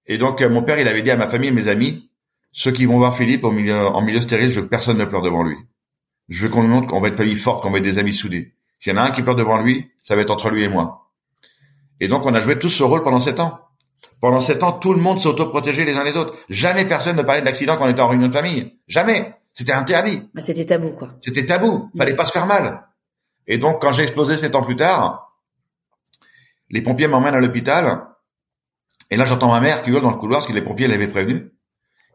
[0.06, 2.10] et donc mon père, il avait dit à ma famille et mes amis,
[2.52, 5.04] ceux qui vont voir Philippe au milieu, en milieu stérile, je veux que personne ne
[5.04, 5.56] pleure devant lui.
[6.28, 8.14] Je veux qu'on nous montre qu'on va être famille forte, qu'on va être des amis
[8.14, 8.54] soudés.
[8.80, 10.68] S'il y en a un qui pleure devant lui, ça va être entre lui et
[10.68, 11.10] moi.
[12.00, 13.60] Et donc on a joué tous ce rôle pendant sept ans.
[14.20, 16.34] Pendant sept ans, tout le monde s'auto-protégeait les uns les autres.
[16.48, 18.78] Jamais personne ne parlait de l'accident quand on était en réunion de famille.
[18.88, 19.34] Jamais.
[19.52, 20.28] C'était interdit.
[20.34, 21.10] Bah, c'était tabou, quoi.
[21.20, 21.90] C'était tabou.
[21.96, 22.86] Fallait pas se faire mal.
[23.46, 25.36] Et donc, quand j'ai explosé sept ans plus tard,
[26.70, 28.06] les pompiers m'emmènent à l'hôpital.
[29.10, 31.08] Et là, j'entends ma mère qui hurle dans le couloir parce que les pompiers l'avaient
[31.08, 31.50] prévenu.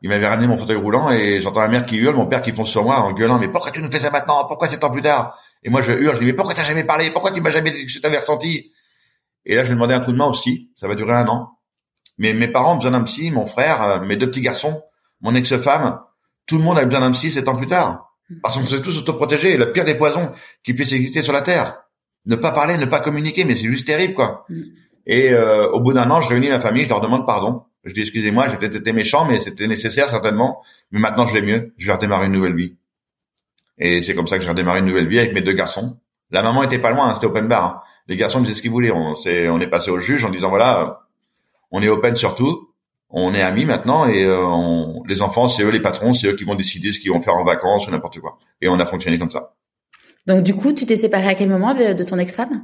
[0.04, 2.52] Ils m'avaient ramené mon fauteuil roulant et j'entends ma mère qui hurle, mon père qui
[2.52, 4.46] fonce sur moi en gueulant, mais pourquoi tu nous fais ça maintenant?
[4.46, 5.40] Pourquoi sept ans plus tard?
[5.64, 7.10] Et moi, je hurle, je dis, mais pourquoi t'as jamais parlé?
[7.10, 8.74] Pourquoi tu m'as jamais dit que je t'avais ressenti?
[9.46, 10.72] Et là, je vais demander un coup de main aussi.
[10.76, 11.58] Ça va durer un an.
[12.18, 14.84] Mais mes parents ont besoin d'un psy, mon frère, euh, mes deux petits garçons,
[15.22, 16.02] mon ex-femme,
[16.46, 18.14] tout le monde a besoin d'un psy sept ans plus tard.
[18.42, 19.56] Parce qu'on s'est tous autoprotégés.
[19.56, 21.82] Le pire des poisons qui puisse exister sur la Terre.
[22.26, 24.46] Ne pas parler, ne pas communiquer, mais c'est juste terrible, quoi.
[24.50, 24.62] Mm.
[25.06, 27.64] Et euh, au bout d'un an, je réunis ma famille, je leur demande pardon.
[27.84, 30.64] Je dis excusez-moi, j'ai peut-être été méchant, mais c'était nécessaire certainement.
[30.92, 31.74] Mais maintenant, je vais mieux.
[31.78, 32.76] Je vais redémarrer une nouvelle vie.
[33.78, 35.98] Et c'est comme ça que j'ai redémarré une nouvelle vie avec mes deux garçons.
[36.32, 37.66] La maman était pas loin, hein, c'était open bar.
[37.66, 37.82] Hein.
[38.08, 38.92] Les garçons faisaient ce qu'ils voulaient.
[38.92, 41.02] On, est, on est passé au juge en disant voilà,
[41.72, 42.70] on est open surtout,
[43.10, 46.36] on est amis maintenant et euh, on, les enfants c'est eux les patrons, c'est eux
[46.36, 48.38] qui vont décider ce qu'ils vont faire en vacances ou n'importe quoi.
[48.62, 49.54] Et on a fonctionné comme ça.
[50.26, 52.64] Donc du coup, tu t'es séparé à quel moment de, ton ex-femme?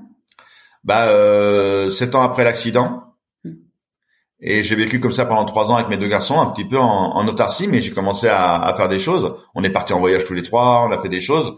[0.84, 3.09] Bah euh, sept ans après l'accident.
[4.42, 6.78] Et j'ai vécu comme ça pendant trois ans avec mes deux garçons, un petit peu
[6.78, 9.36] en, en autarcie, mais j'ai commencé à, à, faire des choses.
[9.54, 11.58] On est parti en voyage tous les trois, on a fait des choses.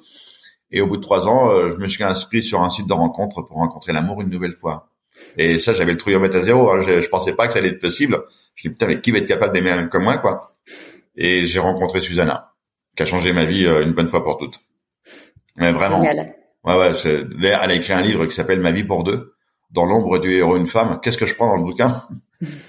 [0.71, 2.93] Et au bout de trois ans, euh, je me suis inscrit sur un site de
[2.93, 4.89] rencontre pour rencontrer l'amour une nouvelle fois.
[5.37, 6.71] Et ça, j'avais le trouillomètre à zéro.
[6.71, 6.81] Hein.
[6.81, 8.23] Je, je, pensais pas que ça allait être possible.
[8.55, 10.55] Je dis putain, mais qui va être capable d'aimer un comme moi, quoi?
[11.15, 12.53] Et j'ai rencontré Susanna,
[12.95, 14.59] qui a changé ma vie euh, une bonne fois pour toutes.
[15.57, 16.01] Mais vraiment.
[16.01, 16.35] Génial.
[16.63, 16.93] Ouais, ouais.
[17.05, 19.33] Elle a écrit un livre qui s'appelle Ma vie pour deux.
[19.71, 20.99] Dans l'ombre du héros, une femme.
[21.01, 22.03] Qu'est-ce que je prends dans le bouquin?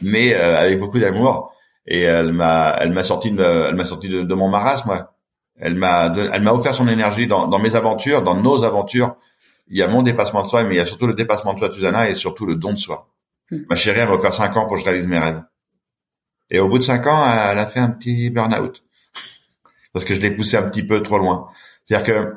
[0.03, 1.55] Mais euh, avec beaucoup d'amour.
[1.87, 4.89] Et elle m'a, elle m'a sorti, de, elle m'a sorti de, de, mon marasme.
[4.89, 5.15] Moi.
[5.59, 9.17] Elle m'a, elle m'a offert son énergie dans, dans mes aventures, dans nos aventures
[9.73, 11.59] il y a mon dépassement de soi, mais il y a surtout le dépassement de
[11.59, 13.09] soi Susanna et surtout le don de soi.
[13.51, 13.61] Hmm.
[13.71, 15.43] Ma chérie, elle va faire cinq ans pour que je réalise mes rêves.
[16.51, 18.85] Et au bout de cinq ans, elle a fait un petit burn-out.
[19.95, 21.49] Parce que je l'ai poussé un petit peu trop loin.
[21.87, 22.35] C'est-à-dire que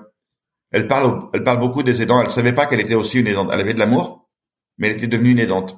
[0.71, 2.21] elle parle, elle parle beaucoup des aidants.
[2.21, 3.49] Elle savait pas qu'elle était aussi une aidante.
[3.51, 4.29] Elle avait de l'amour,
[4.77, 5.77] mais elle était devenue une aidante.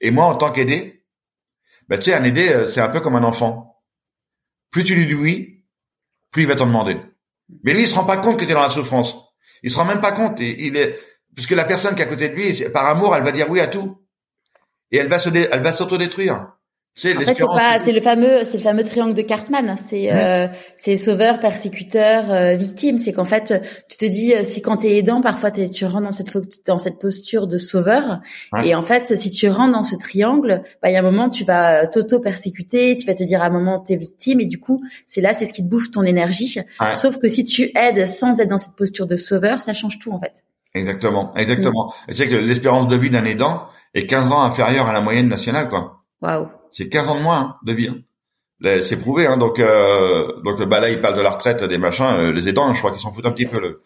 [0.00, 1.04] Et moi, en tant qu'aidé,
[1.88, 3.82] bah, tu sais, un aidé, euh, c'est un peu comme un enfant.
[4.70, 5.64] Plus tu lui dis oui,
[6.30, 7.00] plus il va t'en demander.
[7.62, 9.16] Mais lui, il se rend pas compte que tu es dans la souffrance.
[9.62, 10.40] Il se rend même pas compte.
[10.40, 10.98] Il est,
[11.34, 13.50] parce que la personne qui est à côté de lui, par amour, elle va dire
[13.50, 14.06] oui à tout.
[14.90, 16.55] Et elle va se, elle va s'autodétruire.
[16.98, 19.76] C'est en fait, c'est pas, c'est le fameux, c'est le fameux triangle de Cartman.
[19.76, 22.96] C'est, euh, c'est sauveur, persécuteur, euh, victime.
[22.96, 26.12] C'est qu'en fait, tu te dis, euh, si quand t'es aidant, parfois tu rentres dans
[26.12, 26.32] cette
[26.64, 28.20] dans cette posture de sauveur.
[28.64, 31.28] Et en fait, si tu rentres dans ce triangle, bah il y a un moment,
[31.28, 34.82] tu vas t'auto-persécuter, tu vas te dire à un moment t'es victime, et du coup,
[35.06, 36.58] c'est là, c'est ce qui te bouffe ton énergie.
[36.94, 40.12] Sauf que si tu aides sans être dans cette posture de sauveur, ça change tout
[40.12, 40.44] en fait.
[40.72, 41.92] Exactement, exactement.
[42.08, 42.12] Mm.
[42.12, 45.28] tu sais que l'espérance de vie d'un aidant est 15 ans inférieure à la moyenne
[45.28, 45.98] nationale, quoi.
[46.22, 47.88] Waouh c'est 15 ans de moins hein, de vie.
[47.88, 48.02] Hein.
[48.82, 52.06] C'est prouvé, hein, donc euh, donc bah là il parle de la retraite des machins,
[52.06, 53.82] euh, les aidants, je crois qu'ils s'en foutent un petit peu le,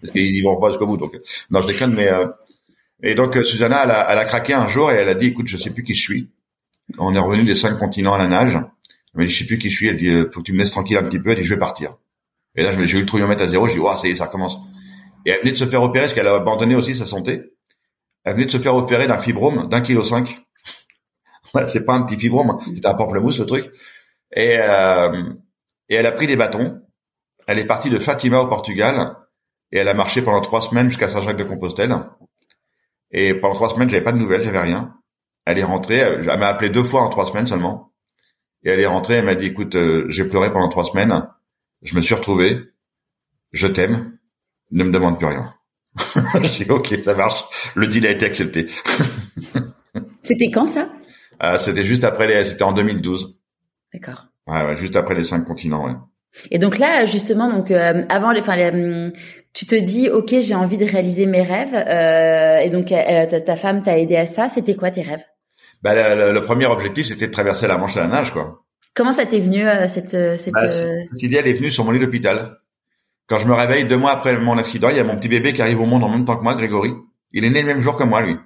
[0.00, 0.96] parce qu'ils vont pas jusqu'au bout.
[0.96, 1.18] Donc
[1.50, 2.26] non, je déconne, mais euh,
[3.02, 5.56] et donc euh, Susanna, elle a, craqué un jour et elle a dit, écoute, je
[5.56, 6.30] sais plus qui je suis.
[6.98, 8.54] On est revenu des cinq continents à la nage.
[8.54, 9.88] Elle m'a dit, je sais plus qui je suis.
[9.88, 11.30] Elle dit, faut que tu me laisses tranquille un petit peu.
[11.30, 11.96] Elle dit, je vais partir.
[12.56, 13.66] Et là, j'ai eu le trouillomètre à zéro.
[13.68, 14.58] Je dis, ouais, ça y est, ça recommence.
[15.24, 17.52] Et elle venait de se faire opérer parce qu'elle a abandonné aussi sa santé.
[18.24, 20.36] Elle venait de se faire opérer d'un fibrome d'un kilo cinq
[21.66, 23.70] c'est pas un petit fibrome, c'est un pamplemousse le truc.
[24.34, 25.22] Et, euh,
[25.88, 26.82] et elle a pris des bâtons.
[27.46, 29.16] Elle est partie de Fatima au Portugal
[29.72, 31.94] et elle a marché pendant trois semaines jusqu'à Saint-Jacques-de-Compostelle.
[33.10, 34.94] Et pendant trois semaines, j'avais pas de nouvelles, j'avais rien.
[35.44, 37.92] Elle est rentrée, elle m'a appelé deux fois en trois semaines seulement.
[38.62, 41.26] Et elle est rentrée, elle m'a dit, écoute, euh, j'ai pleuré pendant trois semaines,
[41.82, 42.60] je me suis retrouvé,
[43.52, 44.18] je t'aime,
[44.70, 45.54] ne me demande plus rien.
[46.42, 47.42] J'ai dit, ok, ça marche,
[47.74, 48.68] le deal a été accepté.
[50.22, 50.88] C'était quand ça?
[51.42, 53.38] Euh, c'était juste après les, c'était en 2012.
[53.92, 54.26] D'accord.
[54.46, 55.86] Ouais, ouais, juste après les cinq continents.
[55.86, 55.94] Ouais.
[56.50, 59.12] Et donc là, justement, donc euh, avant les, enfin, hum,
[59.52, 63.40] tu te dis, ok, j'ai envie de réaliser mes rêves, euh, et donc euh, ta,
[63.40, 64.48] ta, femme t'a aidé à ça.
[64.48, 65.24] C'était quoi tes rêves?
[65.82, 68.64] Bah, le, le, premier objectif, c'était de traverser la Manche à la nage, quoi.
[68.94, 72.00] Comment ça t'est venu cette cette, bah, cette idée Elle est venue sur mon lit
[72.00, 72.58] d'hôpital.
[73.28, 75.52] Quand je me réveille deux mois après mon accident, il y a mon petit bébé
[75.52, 76.92] qui arrive au monde en même temps que moi, Grégory.
[77.32, 78.36] Il est né le même jour que moi, lui.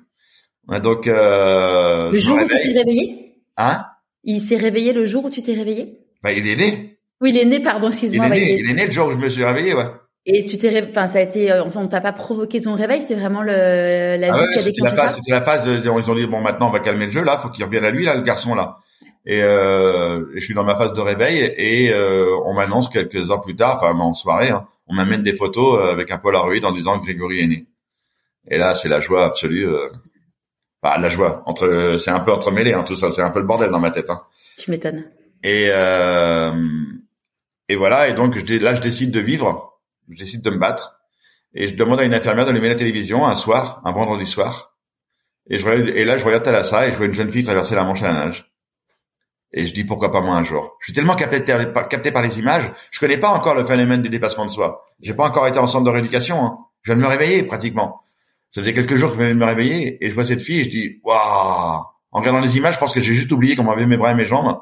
[0.83, 3.85] Donc euh, le jour où tu t'es réveillé, Hein?
[4.25, 5.99] Il s'est réveillé le jour où tu t'es réveillé?
[6.23, 6.99] Bah il est né.
[7.21, 8.29] Oui, il est né, pardon, excuse-moi.
[8.29, 9.85] il est- Il est né le jour où je me suis réveillé, ouais.
[10.27, 13.03] Et tu t'es, ré- enfin, ça a été, euh, on t'a pas provoqué ton réveil,
[13.03, 15.83] c'est vraiment le, la Ah ouais, qui a c'était la phase, c'était la phase de,
[15.85, 17.91] ils ont dit bon maintenant on va calmer le jeu là, faut qu'il revienne à
[17.91, 18.79] lui là, le garçon là.
[19.27, 23.43] Et, euh, je suis dans ma phase de réveil et euh, on m'annonce quelques heures
[23.43, 26.73] plus tard, enfin en soirée, hein, on m'amène des photos euh, avec un Polaroid en
[26.73, 27.67] disant que Grégory est né.
[28.51, 29.69] Et là c'est la joie absolue.
[30.85, 33.47] Bah, la joie entre, c'est un peu entremêlé hein, tout ça, c'est un peu le
[33.47, 34.11] bordel dans ma tête.
[34.11, 34.21] Hein.
[34.59, 35.05] Tu m'étonnes.
[35.43, 36.53] Et euh,
[37.71, 40.99] et voilà, et donc je, là je décide de vivre, je décide de me battre,
[41.55, 44.77] et je demande à une infirmière d'allumer la télévision un soir, un vendredi soir,
[45.49, 47.75] et je regarde- et là je regarde Thalassa et je vois une jeune fille traverser
[47.75, 48.53] la Manche à la nage,
[49.55, 50.77] et je dis pourquoi pas moi un jour?
[50.81, 51.43] Je suis tellement capté,
[51.89, 54.85] capté par les images, je connais pas encore le phénomène du dépassement de soi.
[55.01, 56.59] J'ai pas encore été en centre de rééducation, hein.
[56.83, 58.04] je viens de me réveiller pratiquement.
[58.55, 60.61] Ça faisait quelques jours que je venais de me réveiller, et je vois cette fille
[60.61, 61.83] et je dis waouh.
[62.13, 64.15] En regardant les images, je pense que j'ai juste oublié comment avaient mes bras et
[64.15, 64.57] mes jambes.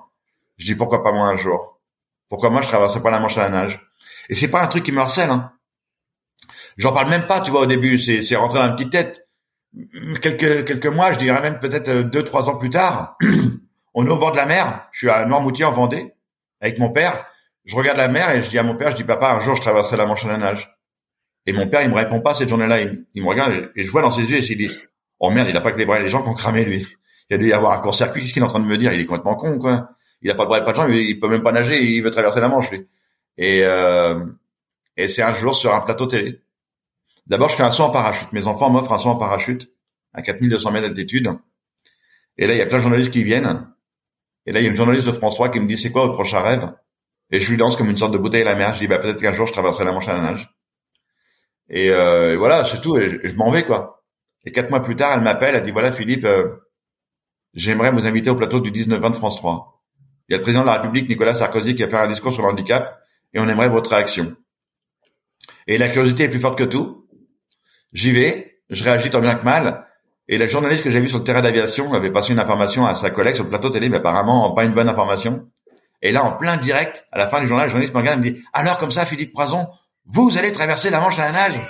[0.56, 1.78] Je dis pourquoi pas moi un jour?
[2.30, 3.86] Pourquoi moi je traverserais pas la Manche à la nage?
[4.30, 5.28] Et c'est pas un truc qui me harcèle.
[5.28, 5.52] Hein.
[6.78, 7.98] J'en parle même pas, tu vois, au début.
[7.98, 9.28] C'est, c'est rentré dans ma petite tête.
[10.22, 13.18] Quelques quelques mois, je dirais même peut-être euh, deux trois ans plus tard,
[13.94, 14.88] on est au bord de la mer.
[14.92, 16.14] Je suis à Noirmoutier en Vendée
[16.62, 17.26] avec mon père.
[17.66, 19.54] Je regarde la mer et je dis à mon père, je dis papa, un jour
[19.54, 20.71] je traverserai la Manche à la nage.
[21.46, 22.80] Et mon père, il me répond pas cette journée-là.
[22.80, 24.70] Il, me- regarde et- je vois dans ses yeux et il dit
[25.18, 26.86] oh merde, il a pas que les bras et les jambes qui ont cramé lui.
[27.30, 28.20] Il a dû y avoir un court-circuit.
[28.22, 28.92] Qu'est-ce qu'il est en train de me dire?
[28.92, 29.90] Il est complètement con quoi.
[30.20, 30.90] Il a pas de bras et pas de jambes.
[30.90, 31.82] Il, il peut même pas nager.
[31.82, 32.86] Il veut traverser la Manche lui.
[33.38, 34.24] Et euh,
[34.96, 36.42] et c'est un jour sur un plateau télé.
[37.26, 38.32] D'abord, je fais un saut en parachute.
[38.32, 39.72] Mes enfants m'offrent un saut en parachute
[40.12, 41.32] à 4200 mètres d'altitude.
[42.36, 43.68] Et là, il y a plein de journalistes qui viennent.
[44.46, 46.02] Et là, il y a une journaliste de France 3 qui me dit, c'est quoi
[46.02, 46.72] votre prochain rêve?
[47.30, 48.74] Et je lui lance comme une sorte de bouteille à la mer.
[48.74, 50.50] Je dis, bah, peut-être qu'un jour, je traverserai la Manche à la nage.
[51.72, 52.96] Et, euh, et voilà, c'est tout.
[52.98, 54.04] Et je, m'en vais, quoi.
[54.44, 55.56] Et quatre mois plus tard, elle m'appelle.
[55.56, 56.48] Elle dit, voilà, Philippe, euh,
[57.54, 59.82] j'aimerais vous inviter au plateau du 19-20 de France 3.
[60.28, 62.32] Il y a le président de la République, Nicolas Sarkozy, qui va faire un discours
[62.32, 63.00] sur le handicap.
[63.34, 64.36] Et on aimerait votre réaction.
[65.66, 67.08] Et la curiosité est plus forte que tout.
[67.92, 69.86] J'y vais, je réagis tant bien que mal.
[70.28, 72.94] Et la journaliste que j'ai vue sur le terrain d'aviation avait passé une information à
[72.94, 75.46] sa collègue sur le plateau télé, mais apparemment pas une bonne information.
[76.00, 78.30] Et là, en plein direct, à la fin du journal, le journaliste me regarde et
[78.30, 79.68] me dit alors comme ça, Philippe Poison,
[80.06, 81.60] vous allez traverser la Manche à la nage.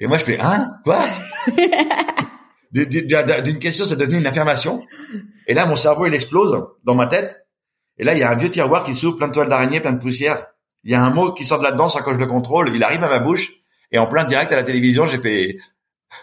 [0.00, 0.72] Et moi, je fais hein?
[0.84, 0.98] Quoi?
[2.72, 4.82] D'une question, c'est devenu une affirmation.
[5.46, 7.46] Et là, mon cerveau, il explose dans ma tête.
[7.98, 9.92] Et là, il y a un vieux tiroir qui s'ouvre, plein de toiles d'araignée, plein
[9.92, 10.46] de poussière.
[10.84, 12.74] Il y a un mot qui sort de là-dedans sans que je le contrôle.
[12.74, 13.52] Il arrive à ma bouche.
[13.92, 15.56] Et en plein direct à la télévision, j'ai fait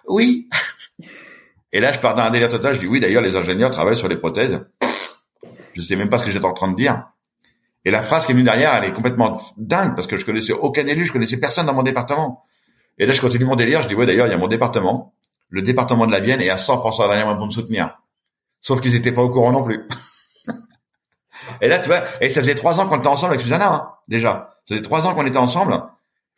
[0.07, 0.49] oui.
[1.73, 2.73] Et là, je pars dans un délire total.
[2.75, 2.99] Je dis oui.
[2.99, 4.61] D'ailleurs, les ingénieurs travaillent sur les prothèses.
[5.73, 7.03] Je sais même pas ce que j'étais en train de dire.
[7.87, 10.51] Et la phrase qui est venue derrière, elle est complètement dingue parce que je connaissais
[10.51, 12.43] aucun élu, je connaissais personne dans mon département.
[12.97, 13.81] Et là, je continue mon délire.
[13.81, 14.05] Je dis ouais.
[14.05, 15.13] D'ailleurs, il y a mon département,
[15.47, 17.97] le département de la Vienne, est à 100% derrière moi pour me soutenir.
[18.59, 19.87] Sauf qu'ils étaient pas au courant non plus.
[21.61, 23.89] et là, tu vois, et ça faisait trois ans qu'on était ensemble avec Susanna, hein,
[24.09, 24.49] déjà.
[24.67, 25.81] Ça faisait trois ans qu'on était ensemble.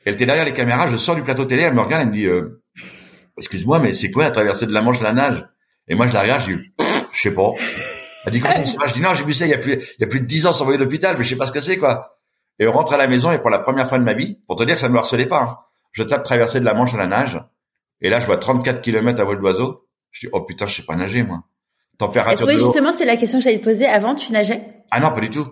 [0.05, 2.13] Elle était derrière les caméras, je sors du plateau télé, elle me regarde, elle me
[2.13, 2.61] dit, euh,
[3.39, 5.47] excuse-moi, mais c'est quoi la traversée de la Manche la nage?
[5.87, 6.61] Et moi, je la regarde, je dis,
[7.11, 7.53] je sais pas.
[8.25, 8.65] Elle dit, comment ça?
[8.65, 10.07] Se passe Je dis, non, j'ai vu ça il y a plus, il y a
[10.07, 11.77] plus de dix ans sans envoyer à l'hôpital, mais je sais pas ce que c'est,
[11.77, 12.19] quoi.
[12.59, 14.57] Et on rentre à la maison, et pour la première fois de ma vie, pour
[14.57, 15.57] te dire que ça me harcelait pas, hein,
[15.93, 17.41] je tape traversée de la Manche à la nage,
[18.01, 19.87] et là, je vois 34 km à vol d'oiseau.
[20.11, 21.43] Je dis, oh putain, je sais pas nager, moi.
[21.97, 22.59] Température de l'eau.
[22.59, 23.85] justement, c'est la question que j'allais te poser.
[23.85, 24.85] Avant, tu nageais?
[24.91, 25.47] Ah non, pas du tout.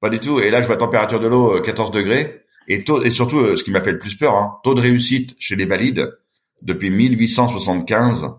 [0.00, 0.40] Pas du tout.
[0.40, 2.44] Et là, je vois température de l'eau euh, 14 degrés.
[2.68, 4.80] Et, taux, et surtout, euh, ce qui m'a fait le plus peur, hein, taux de
[4.80, 6.18] réussite chez les valides,
[6.62, 8.30] depuis 1875,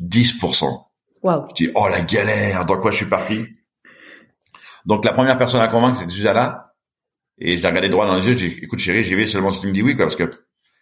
[0.00, 0.84] 10%.
[1.22, 1.46] Waouh.
[1.50, 3.46] Je dis, oh la galère, dans quoi je suis parti?
[4.84, 6.74] Donc la première personne à convaincre, c'était Susanna.
[7.38, 9.60] Et je l'ai regardé droit dans les yeux, dis, écoute chérie, j'y vais seulement si
[9.60, 10.30] tu me dis oui, quoi, parce que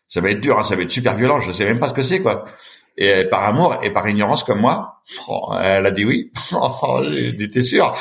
[0.08, 1.94] ça va être dur, hein, ça va être super violent, je sais même pas ce
[1.94, 2.44] que c'est, quoi.
[2.96, 6.32] Et par amour et par ignorance comme moi, oh, elle a dit oui.
[6.52, 7.96] Oh, j'ai dit, t'es sûr?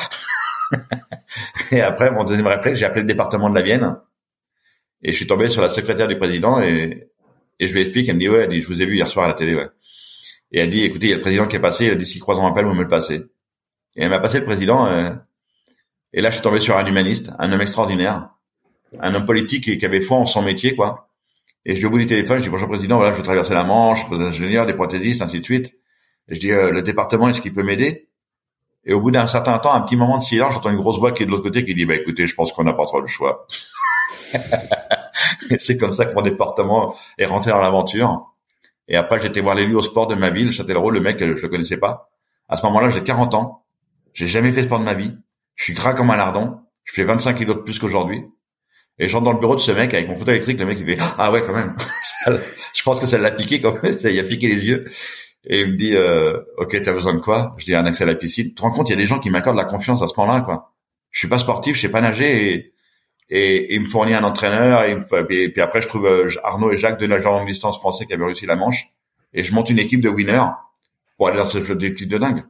[1.71, 3.97] Et après, mon deuxième réflexe, j'ai appelé le département de la Vienne.
[5.02, 7.08] Et je suis tombé sur la secrétaire du président et,
[7.60, 9.08] et je lui explique, elle me dit, ouais, elle dit, je vous ai vu hier
[9.08, 9.69] soir à la télé, ouais.
[10.52, 12.06] Et elle dit, écoutez, il y a le président qui est passé, il a dit,
[12.06, 13.24] si croisons un appel, vous me le passez.
[13.96, 15.12] Et elle m'a passé le président, euh,
[16.14, 18.30] et là, je suis tombé sur un humaniste, un homme extraordinaire,
[19.00, 21.10] un homme politique qui, avait foi en son métier, quoi.
[21.66, 23.54] Et je dis au bout du téléphone, je dis, bonjour président, voilà, je veux traverser
[23.54, 25.76] la Manche, je suis ingénieur, des prothésistes, ainsi de suite.
[26.28, 28.10] Et je dis, euh, le département, est-ce qu'il peut m'aider?
[28.86, 31.12] Et au bout d'un certain temps, un petit moment de silence, j'entends une grosse voix
[31.12, 33.02] qui est de l'autre côté qui dit, bah écoutez, je pense qu'on n'a pas trop
[33.02, 33.46] le choix.
[35.52, 38.29] Et c'est comme ça que mon département est rentré dans l'aventure.
[38.89, 41.47] Et après, j'étais voir l'élu au sport de ma ville, Châtellerault, le mec, je le
[41.47, 42.10] connaissais pas.
[42.49, 43.63] À ce moment-là, j'ai 40 ans.
[44.13, 45.15] J'ai jamais fait sport de ma vie.
[45.56, 46.60] Je suis gras comme un lardon.
[46.84, 48.25] Je fais 25 kilos de plus qu'aujourd'hui.
[48.97, 50.60] Et j'entre dans le bureau de ce mec avec mon fauteuil électrique.
[50.60, 51.75] Le mec, il fait, ah ouais, quand même.
[52.73, 53.97] je pense que ça l'a piqué quand même.
[53.97, 54.86] Ça y a piqué les yeux.
[55.45, 57.56] Et il me dit, euh, ok, t'as besoin de quoi?
[57.58, 58.47] Je dis un accès à la piscine.
[58.47, 60.13] Tu te rends compte, il y a des gens qui m'accordent la confiance à ce
[60.17, 60.73] moment-là, quoi.
[61.12, 62.73] Je suis pas sportif, je sais pas nager et,
[63.30, 64.98] et, il me fournit un entraîneur et,
[65.30, 68.13] et, puis après je trouve euh, Arnaud et Jacques de nageurs longue distance français qui
[68.13, 68.94] avaient réussi la Manche
[69.34, 70.50] et je monte une équipe de winners
[71.18, 72.44] pour aller dans ce flot des de dingue.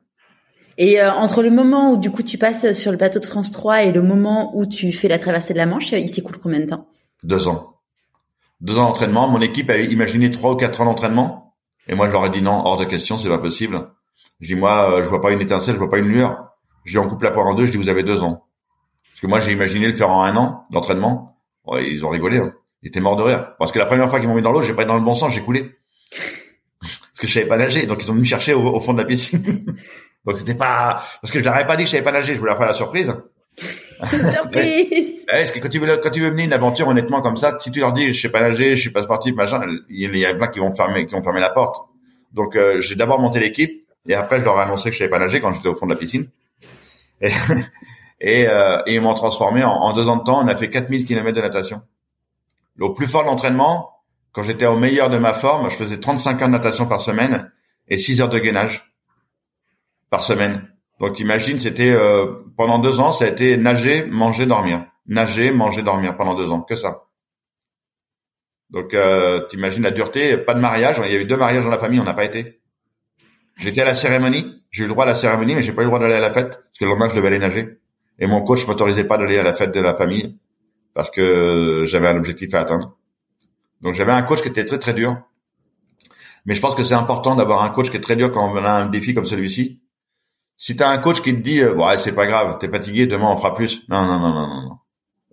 [0.78, 3.52] Et euh, entre le moment où du coup tu passes sur le bateau de France
[3.52, 6.62] 3 et le moment où tu fais la traversée de la Manche, il s'écoule combien
[6.62, 6.88] de temps?
[7.24, 7.76] Deux ans.
[8.62, 9.28] Deux ans d'entraînement.
[9.28, 11.56] Mon équipe avait imaginé trois ou quatre ans d'entraînement.
[11.88, 13.90] Et moi, je leur ai dit non, hors de question, c'est pas possible.
[14.40, 16.50] Je dis moi, euh, je vois pas une étincelle, je vois pas une lueur.
[16.86, 17.66] Je dis on coupe la poire en deux.
[17.66, 18.46] Je dis vous avez deux ans.
[19.20, 21.38] Parce que moi, j'ai imaginé le faire en un an d'entraînement.
[21.66, 22.38] Ouais, ils ont rigolé.
[22.38, 22.54] Hein.
[22.82, 23.52] Ils étaient morts de rire.
[23.60, 25.04] Parce que la première fois qu'ils m'ont mis dans l'eau, j'ai pas été dans le
[25.04, 25.78] bon sens, j'ai coulé.
[26.80, 27.86] Parce que je savais pas nager.
[27.86, 29.76] Donc ils ont venu me chercher au, fond de la piscine.
[30.26, 32.34] donc c'était pas parce que je leur avais pas dit que je savais pas nager.
[32.34, 33.14] Je voulais leur faire la surprise.
[34.32, 35.26] surprise.
[35.28, 37.72] parce que quand tu veux quand tu veux mener une aventure honnêtement comme ça, si
[37.74, 40.34] tu leur dis je sais pas nager, je suis pas sportif, machin, il y a
[40.34, 41.90] plein qui vont fermer qui vont fermer la porte.
[42.32, 45.10] Donc euh, j'ai d'abord monté l'équipe et après je leur ai annoncé que je savais
[45.10, 46.30] pas nager quand j'étais au fond de la piscine.
[47.20, 47.28] Et,
[48.22, 50.44] et, euh, ils m'ont transformé en, en, deux ans de temps.
[50.44, 51.82] On a fait 4000 km de natation.
[52.80, 54.00] Au plus fort de l'entraînement,
[54.32, 57.52] quand j'étais au meilleur de ma forme, je faisais 35 heures de natation par semaine
[57.88, 58.94] et 6 heures de gainage
[60.10, 60.68] par semaine.
[61.00, 62.26] Donc imagine, c'était euh,
[62.58, 66.62] pendant deux ans, ça a été nager, manger, dormir, nager, manger, dormir pendant deux ans,
[66.62, 67.06] que ça.
[68.70, 71.02] Donc euh, t'imagines la dureté, pas de mariage.
[71.06, 72.62] Il y a eu deux mariages dans la famille, on n'a pas été.
[73.58, 75.86] J'étais à la cérémonie, j'ai eu le droit à la cérémonie, mais j'ai pas eu
[75.86, 77.79] le droit d'aller à la fête parce que le lendemain je devais aller nager.
[78.20, 80.38] Et mon coach m'autorisait pas d'aller à la fête de la famille
[80.94, 82.98] parce que j'avais un objectif à atteindre.
[83.82, 85.22] Donc j'avais un coach qui était très très dur.
[86.46, 88.56] Mais je pense que c'est important d'avoir un coach qui est très dur quand on
[88.58, 89.82] a un défi comme celui-ci.
[90.58, 93.28] Si tu un coach qui te dit euh, ouais, c'est pas grave, t'es fatigué, demain
[93.30, 93.88] on fera plus.
[93.88, 94.78] Non non non non non.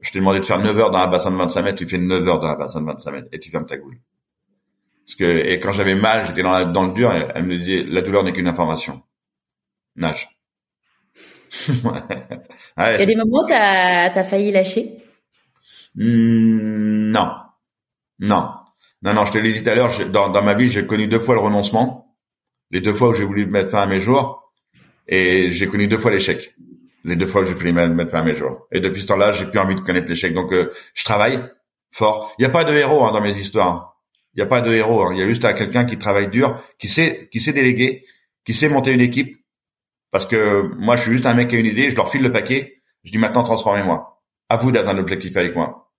[0.01, 1.99] Je t'ai demandé de faire 9 heures dans un bassin de 25 mètres, tu fais
[1.99, 3.99] 9 heures dans un bassin de 25 mètres et tu fermes ta goule.
[5.05, 8.03] Parce que et quand j'avais mal, j'étais dans, dans le dur, elle, me disait la
[8.03, 9.03] douleur n'est qu'une information.
[9.97, 10.36] Nage.
[11.69, 15.03] Il y a des moments où t'as as failli lâcher?
[15.95, 17.33] Hmm, non,
[18.21, 18.51] non,
[19.03, 19.27] non, non.
[19.27, 19.93] Je te l'ai dit tout à l'heure.
[20.11, 22.17] Dans, dans ma vie, j'ai connu deux fois le renoncement.
[22.71, 24.53] Les deux fois où j'ai voulu mettre fin à mes jours,
[25.09, 26.55] et j'ai connu deux fois l'échec.
[27.05, 28.67] Les deux fois où j'ai voulu mettre fin à mes jours.
[28.73, 30.35] Et depuis ce temps-là, j'ai plus envie de connaître l'échec.
[30.35, 31.41] Donc, euh, je travaille
[31.93, 32.35] fort.
[32.39, 34.01] Il n'y a pas de héros hein, dans mes histoires.
[34.35, 35.05] Il n'y a pas de héros.
[35.05, 35.11] Hein.
[35.13, 38.05] Il y a juste quelqu'un qui travaille dur, qui sait, qui sait déléguer,
[38.45, 39.37] qui sait monter une équipe.
[40.17, 41.91] Parce que moi, je suis juste un mec qui a une idée.
[41.91, 42.81] Je leur file le paquet.
[43.05, 44.23] Je dis maintenant, transformez-moi.
[44.49, 45.93] À vous d'avoir un objectif avec moi.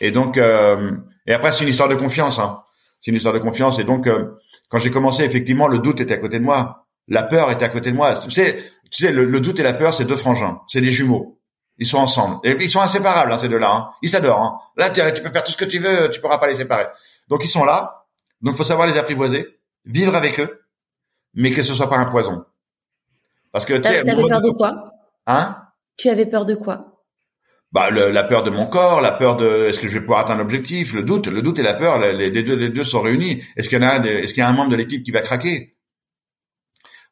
[0.00, 0.92] Et donc, euh,
[1.26, 2.38] et après, c'est une histoire de confiance.
[2.38, 2.62] Hein.
[3.02, 3.78] C'est une histoire de confiance.
[3.78, 4.38] Et donc, euh,
[4.70, 6.86] quand j'ai commencé, effectivement, le doute était à côté de moi.
[7.08, 8.14] La peur était à côté de moi.
[8.24, 8.56] Tu sais,
[8.90, 10.62] tu sais, le, doute et la peur, c'est deux frangins.
[10.66, 11.38] C'est des jumeaux.
[11.76, 12.38] Ils sont ensemble.
[12.44, 13.70] Et ils sont inséparables, hein, ces deux-là.
[13.70, 13.90] Hein.
[14.00, 14.40] Ils s'adorent.
[14.40, 14.58] Hein.
[14.78, 16.86] Là, tu, peux faire tout ce que tu veux, tu pourras pas les séparer.
[17.28, 18.06] Donc, ils sont là.
[18.40, 19.46] Donc, faut savoir les apprivoiser,
[19.84, 20.64] vivre avec eux,
[21.34, 22.46] mais que ce soit pas un poison.
[23.52, 24.84] Parce que tu avais peur de quoi?
[25.26, 25.56] Hein?
[25.96, 27.04] Tu avais peur de quoi?
[27.70, 30.40] Bah, la peur de mon corps, la peur de est-ce que je vais pouvoir atteindre
[30.40, 33.42] l'objectif, le doute, le doute et la peur, les, deux, les deux sont réunis.
[33.56, 35.22] Est-ce qu'il y en a, est-ce qu'il y a un membre de l'équipe qui va
[35.22, 35.76] craquer?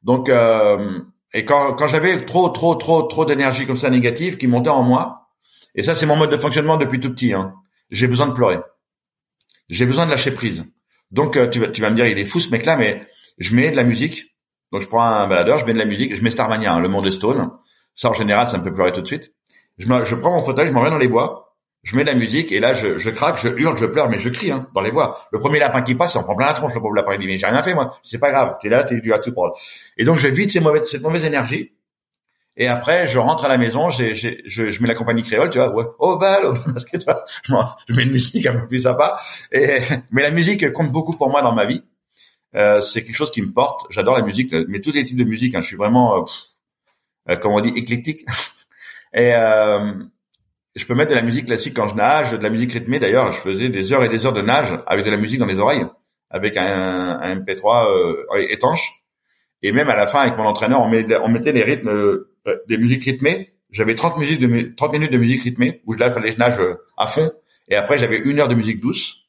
[0.03, 0.99] Donc, euh,
[1.33, 4.83] et quand, quand j'avais trop, trop, trop, trop d'énergie comme ça négative qui montait en
[4.83, 5.29] moi,
[5.75, 7.55] et ça c'est mon mode de fonctionnement depuis tout petit, hein,
[7.91, 8.59] j'ai besoin de pleurer,
[9.69, 10.65] j'ai besoin de lâcher prise.
[11.11, 13.07] Donc euh, tu vas, tu vas me dire il est fou ce mec-là, mais
[13.39, 14.30] je mets de la musique.
[14.73, 16.89] Donc je prends un baladeur, je mets de la musique, je mets Starmania, hein, le
[16.89, 17.51] monde est Stone.
[17.95, 19.33] Ça en général, ça me fait pleurer tout de suite.
[19.79, 22.15] Je, je prends mon fauteuil, je m'en vais dans les bois, je mets de la
[22.15, 24.83] musique et là je, je craque, je hurle, je pleure, mais je crie hein, dans
[24.83, 25.21] les bois.
[25.33, 27.15] Le premier lapin qui passe, en prend plein la tronche, le pauvre lapin.
[27.15, 29.19] Il dit mais j'ai rien fait moi, c'est pas grave, t'es là, t'es du à
[29.19, 29.55] tout prendre.
[29.97, 31.73] Et donc je vide ces mauvaises, cette mauvaise énergie.
[32.57, 35.73] Et après, je rentre à la maison, je, je mets la compagnie créole, tu vois,
[35.75, 37.25] ouais, oh bal, oh, parce tu vois,
[37.89, 39.19] je, mets une musique un peu plus sympa.
[39.51, 39.79] Et,
[40.11, 41.83] mais la musique compte beaucoup pour moi dans ma vie.
[42.57, 43.87] Euh, c'est quelque chose qui me porte.
[43.91, 45.55] J'adore la musique, mais tous les types de musique.
[45.55, 46.25] Hein, je suis vraiment, euh,
[47.31, 48.25] euh comme on dit, éclectique.
[49.15, 49.93] Et euh,
[50.77, 52.99] je peux mettre de la musique classique quand je nage, de la musique rythmée.
[52.99, 55.47] D'ailleurs, je faisais des heures et des heures de nage avec de la musique dans
[55.47, 55.85] les oreilles,
[56.31, 59.05] avec un, un MP3 euh, étanche.
[59.63, 62.31] Et même à la fin, avec mon entraîneur, on, met, on mettait les rythmes, euh,
[62.69, 63.53] des musiques rythmées.
[63.71, 66.77] J'avais 30, musiques de, 30 minutes de musique rythmée, où là, fallait je nage euh,
[66.97, 67.31] à fond.
[67.69, 69.20] Et après, j'avais une heure de musique douce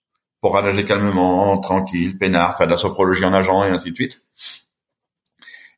[0.41, 4.21] pour nager calmement, tranquille, peinard, faire de la sophrologie en nageant et ainsi de suite.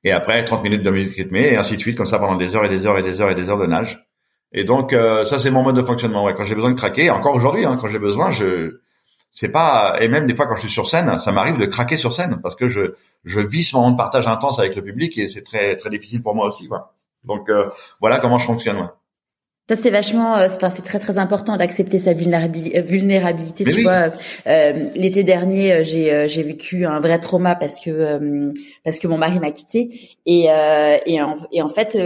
[0.05, 2.55] Et après, 30 minutes de musique rythmée et ainsi de suite, comme ça pendant des
[2.55, 4.07] heures et des heures et des heures et des heures de nage.
[4.51, 6.24] Et donc, euh, ça, c'est mon mode de fonctionnement.
[6.24, 6.34] Ouais.
[6.34, 8.80] Quand j'ai besoin de craquer, encore aujourd'hui, hein, quand j'ai besoin, je
[9.34, 11.97] c'est pas et même des fois quand je suis sur scène, ça m'arrive de craquer
[11.97, 12.93] sur scène parce que je
[13.26, 16.22] je vis ce moment de partage intense avec le public et c'est très très difficile
[16.22, 16.68] pour moi aussi.
[16.68, 16.93] Quoi.
[17.24, 18.89] Donc euh, voilà comment je fonctionne.
[19.70, 22.82] Ça c'est vachement, euh, enfin c'est très très important d'accepter sa vulnérabilité.
[22.82, 24.09] vulnérabilité tu vois,
[24.45, 28.51] euh, l'été dernier euh, j'ai j'ai vécu un vrai trauma parce que
[28.84, 30.47] parce que mon mari m'a quitté et
[31.05, 31.97] et en, et en fait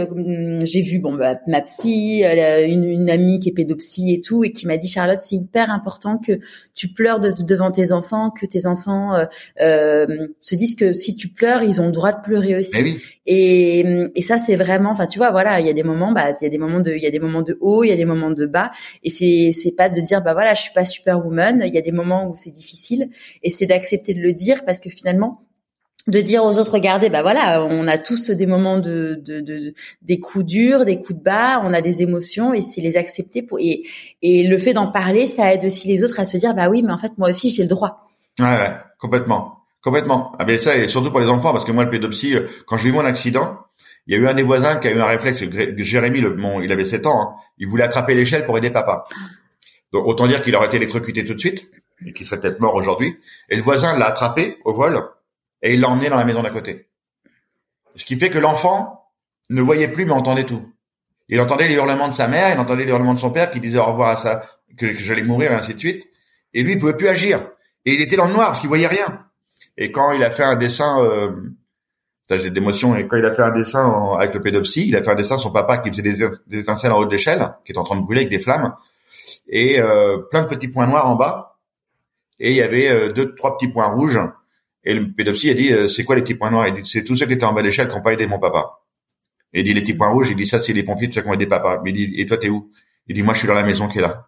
[0.62, 4.52] j'ai vu bon bah, ma psy, une, une amie qui est pédopsie et tout et
[4.52, 6.38] qui m'a dit Charlotte c'est hyper important que
[6.76, 9.16] tu pleures de, devant tes enfants, que tes enfants
[9.58, 12.80] se disent que si tu pleures ils ont le droit de pleurer aussi.
[12.84, 13.00] Oui.
[13.26, 13.84] Et
[14.14, 16.44] et ça c'est vraiment, enfin tu vois voilà il y a des moments bah il
[16.44, 17.92] y a des moments de il y a des moments de de haut, il y
[17.92, 18.70] a des moments de bas,
[19.02, 21.62] et c'est c'est pas de dire bah voilà je suis pas superwoman.
[21.66, 23.10] Il y a des moments où c'est difficile,
[23.42, 25.42] et c'est d'accepter de le dire parce que finalement
[26.08, 29.74] de dire aux autres regardez bah voilà on a tous des moments de, de, de,
[30.00, 33.42] des coups durs des coups de bas on a des émotions et c'est les accepter
[33.42, 33.82] pour et
[34.22, 36.82] et le fait d'en parler ça aide aussi les autres à se dire bah oui
[36.82, 38.08] mais en fait moi aussi j'ai le droit.
[38.38, 39.54] Ouais, ouais complètement.
[39.82, 40.32] Complètement.
[40.38, 42.34] Ah ben ça et surtout pour les enfants parce que moi le pédopsie
[42.66, 43.58] quand j'ai eu mon accident
[44.08, 45.38] il y a eu un des voisins qui a eu un réflexe.
[45.76, 47.20] Jérémy, bon, il avait 7 ans.
[47.20, 47.34] Hein.
[47.58, 49.04] il voulait attraper l'échelle pour aider papa.
[49.92, 51.70] Autant dire qu'il aurait été électrocuté tout de suite
[52.06, 53.18] et qu'il serait peut-être mort aujourd'hui.
[53.50, 54.98] Et le voisin l'a attrapé au vol
[55.60, 56.88] et il l'a emmené dans la maison d'à côté.
[57.96, 59.10] Ce qui fait que l'enfant
[59.50, 60.72] ne voyait plus mais entendait tout.
[61.28, 63.60] Il entendait les hurlements de sa mère, il entendait les hurlements de son père qui
[63.60, 64.42] disait au revoir à ça,
[64.78, 66.08] que, j'allais mourir et ainsi de suite.
[66.54, 67.46] Et lui, il pouvait plus agir.
[67.84, 69.26] Et il était dans le noir parce qu'il voyait rien.
[69.76, 71.30] Et quand il a fait un dessin euh,
[72.36, 72.94] j'ai d'émotion.
[72.94, 75.36] Et quand il a fait un dessin avec le pédopsie, il a fait un dessin
[75.36, 77.96] de son papa qui faisait des, étincelles en haut de l'échelle, qui est en train
[77.96, 78.74] de brûler avec des flammes,
[79.48, 81.58] et euh, plein de petits points noirs en bas.
[82.38, 84.18] Et il y avait euh, deux, trois petits points rouges.
[84.84, 86.68] Et le pédopsie a dit, euh, c'est quoi les petits points noirs?
[86.68, 88.26] Il dit, c'est tous ceux qui étaient en bas de l'échelle qui n'ont pas aidé
[88.26, 88.80] mon papa.
[89.52, 91.22] Et il dit, les petits points rouges, il dit, ça, c'est les pompiers, tous ceux
[91.22, 91.80] qui ont aidé papa.
[91.82, 92.70] Mais il dit, et toi, t'es où?
[93.08, 94.27] Il dit, moi, je suis dans la maison qui est là.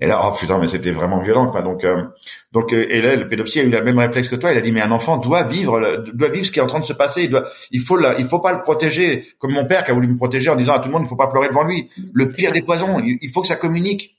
[0.00, 1.60] Et là, oh putain, mais c'était vraiment violent, quoi.
[1.60, 2.04] Donc, euh,
[2.52, 4.52] donc, euh, et là, le pédopsie a eu la même réflexe que toi.
[4.52, 6.78] Il a dit, mais un enfant doit vivre, doit vivre ce qui est en train
[6.78, 7.24] de se passer.
[7.24, 10.06] Il doit, il faut, il faut pas le protéger comme mon père qui a voulu
[10.06, 11.90] me protéger en disant à tout le monde, il faut pas pleurer devant lui.
[12.12, 14.16] Le pire des poisons, il faut que ça communique.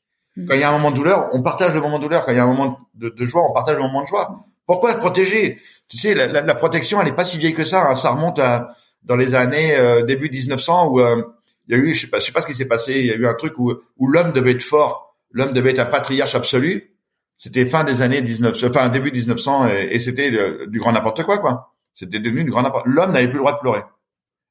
[0.48, 2.26] Quand il y a un moment de douleur, on partage le moment de douleur.
[2.26, 4.40] Quand il y a un moment de, joie, on partage le moment de joie.
[4.66, 5.60] Pourquoi protéger?
[5.88, 7.90] Tu sais, la, la, protection, elle est pas si vieille que ça.
[7.90, 7.96] Hein.
[7.96, 11.24] Ça remonte à dans les années euh, début 1900 où il
[11.70, 13.00] y a eu, je sais pas, je sais pas ce qui s'est passé.
[13.00, 15.80] Il y a eu un truc où où l'homme devait être fort l'homme devait être
[15.80, 16.96] un patriarche absolu.
[17.38, 20.32] C'était fin des années 19, enfin début 1900 et, c'était
[20.68, 21.74] du grand n'importe quoi quoi.
[21.94, 22.86] C'était devenu du grand n'importe.
[22.88, 23.82] L'homme n'avait plus le droit de pleurer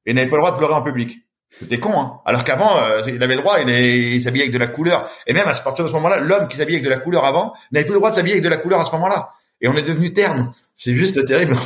[0.06, 1.18] et n'avait pas le droit de pleurer en public.
[1.50, 2.20] C'était con, hein.
[2.26, 5.08] Alors qu'avant, euh, il avait le droit, il, s'habillait avec de la couleur.
[5.26, 7.54] Et même à partir de ce moment-là, l'homme qui s'habillait avec de la couleur avant
[7.72, 9.32] n'avait plus le droit de s'habiller avec de la couleur à ce moment-là.
[9.60, 10.52] Et on est devenu terne.
[10.76, 11.56] C'est juste terrible.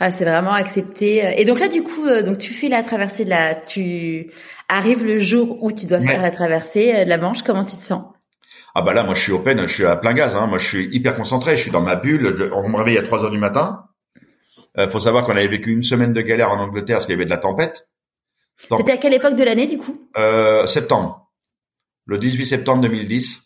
[0.00, 1.40] Ah, c'est vraiment accepté.
[1.40, 4.30] Et donc là, du coup, euh, donc tu fais la traversée de la, tu
[4.74, 7.42] arrives le jour où tu dois faire la traversée euh, de la Manche.
[7.42, 8.04] Comment tu te sens?
[8.74, 10.34] Ah bah là, moi, je suis open, je suis à plein gaz.
[10.34, 10.46] Hein.
[10.46, 11.56] Moi, je suis hyper concentré.
[11.56, 12.50] Je suis dans ma bulle.
[12.52, 13.86] on me réveille à 3 heures du matin.
[14.78, 17.16] Euh, faut savoir qu'on avait vécu une semaine de galère en Angleterre parce qu'il y
[17.16, 17.88] avait de la tempête.
[18.56, 20.08] C'était à quelle époque de l'année, du coup?
[20.16, 21.30] Euh, Septembre.
[22.06, 23.42] Le 18 septembre 2010.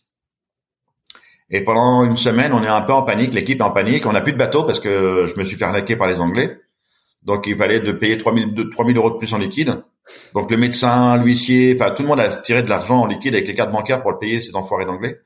[1.50, 4.12] Et pendant une semaine, on est un peu en panique, l'équipe est en panique, on
[4.12, 6.60] n'a plus de bateau parce que je me suis fait arnaquer par les Anglais.
[7.22, 9.82] Donc il fallait de payer 3000, 3000 euros de plus en liquide.
[10.34, 13.46] Donc le médecin, l'huissier, enfin tout le monde a tiré de l'argent en liquide avec
[13.46, 15.20] les cartes bancaires pour le payer ces enfoirés d'anglais.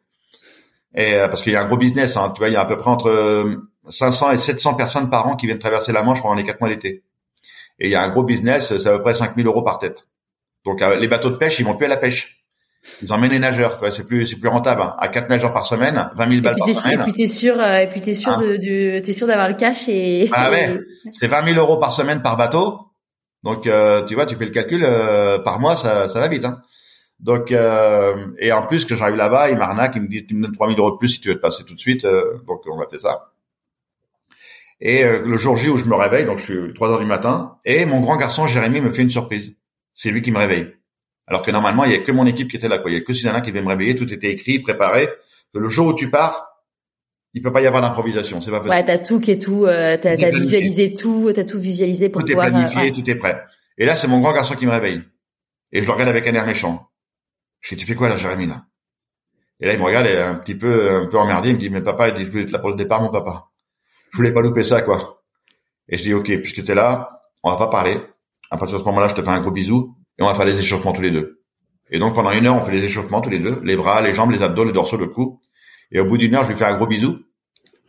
[0.94, 2.60] Et euh, parce qu'il y a un gros business, hein, tu vois, il y a
[2.60, 3.44] à peu près entre
[3.88, 6.70] 500 et 700 personnes par an qui viennent traverser la Manche pendant les quatre mois
[6.70, 7.02] d'été.
[7.78, 10.06] Et il y a un gros business, c'est à peu près 5000 euros par tête.
[10.64, 12.38] Donc euh, les bateaux de pêche, ils vont plus à la pêche.
[13.00, 14.82] Ils emmènent les nageurs, c'est plus c'est plus rentable.
[14.82, 14.96] Hein.
[14.98, 17.00] À quatre nageurs par semaine, 20 000 balles par semaine.
[17.00, 19.54] Et puis t'es sûr, euh, et puis t'es sûr hein de, t'es sûr d'avoir le
[19.54, 20.28] cash et.
[20.32, 20.80] Ah ouais,
[21.12, 22.91] c'est 20 000 euros par semaine par bateau.
[23.42, 26.44] Donc euh, tu vois, tu fais le calcul euh, par mois, ça ça va vite.
[26.44, 26.62] Hein.
[27.20, 30.52] Donc et en plus que j'arrive là-bas, il m'arnaque, il me dit tu me donnes
[30.52, 32.02] 3 000 euros de plus si tu veux te passer tout de suite.
[32.04, 33.32] donc on va faire ça.
[34.80, 37.58] Et le jour J où je me réveille, donc je suis 3 heures du matin,
[37.64, 39.52] et mon grand garçon Jérémy me fait une surprise.
[39.94, 40.74] C'est lui qui me réveille.
[41.26, 42.90] Alors que normalement, il y a que mon équipe qui était là, quoi.
[42.90, 43.94] Il y a que Susanna qui devait me réveiller.
[43.94, 45.08] Tout était écrit, préparé.
[45.54, 46.51] Le jour où tu pars,
[47.34, 48.40] il peut pas y avoir d'improvisation.
[48.40, 48.74] C'est pas possible.
[48.74, 49.66] Ouais, t'as tout qui est tout.
[49.66, 51.32] Euh, t'as, as visualisé tout.
[51.34, 52.48] T'as tout visualisé pour tout pouvoir.
[52.48, 53.42] Tout est planifié, tout est prêt.
[53.78, 55.02] Et là, c'est mon grand garçon qui me réveille.
[55.72, 56.88] Et je le regarde avec un air méchant.
[57.60, 58.66] Je dis, tu fais quoi là, Jérémy là?
[59.60, 61.50] Et là, il me regarde et un petit peu, un peu emmerdé.
[61.50, 63.10] Il me dit, mais papa, il dit, je voulais être là pour le départ, mon
[63.10, 63.48] papa.
[64.10, 65.22] Je voulais pas louper ça, quoi.
[65.88, 68.00] Et je dis, ok, puisque t'es là, on va pas parler.
[68.50, 70.44] À partir de ce moment-là, je te fais un gros bisou et on va faire
[70.44, 71.42] les échauffements tous les deux.
[71.90, 74.14] Et donc pendant une heure, on fait les échauffements tous les deux, les bras, les
[74.14, 75.40] jambes, les abdos, le dorsaux, le cou.
[75.92, 77.20] Et au bout d'une heure, je lui fais un gros bisou.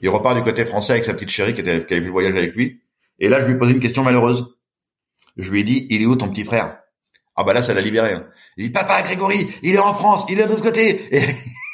[0.01, 2.11] Il repart du côté français avec sa petite chérie qui, était, qui avait fait le
[2.11, 2.81] voyage avec lui.
[3.19, 4.57] Et là, je lui pose une question malheureuse.
[5.37, 6.79] Je lui ai dit, il est où ton petit frère?
[7.35, 8.13] Ah bah là, ça l'a libéré.
[8.13, 8.27] Hein.
[8.57, 11.07] Il dit, papa, Grégory, il est en France, il est de l'autre côté.
[11.15, 11.23] Et,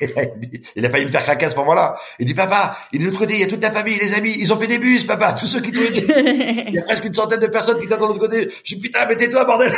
[0.75, 1.97] il a failli me faire craquer à ce moment-là.
[2.19, 4.13] Il dit, papa, il est de l'autre côté, il y a toute la famille, les
[4.13, 5.81] amis, ils ont fait des bus, papa, tous ceux qui t'ont.
[5.91, 8.49] Il y a presque une centaine de personnes qui t'attendent de l'autre côté.
[8.63, 9.75] Je dis, putain, mais tais-toi, bordel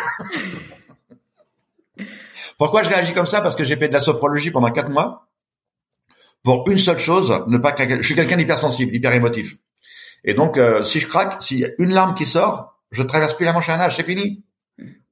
[2.57, 3.41] Pourquoi je réagis comme ça?
[3.41, 5.30] Parce que j'ai fait de la sophrologie pendant quatre mois
[6.43, 7.75] pour une seule chose, ne pas.
[7.77, 9.57] Je suis quelqu'un d'hypersensible, hyper émotif.
[10.23, 13.53] Et donc, euh, si je craque, a une larme qui sort, je traverse plus la
[13.53, 14.43] manche à nage, c'est fini.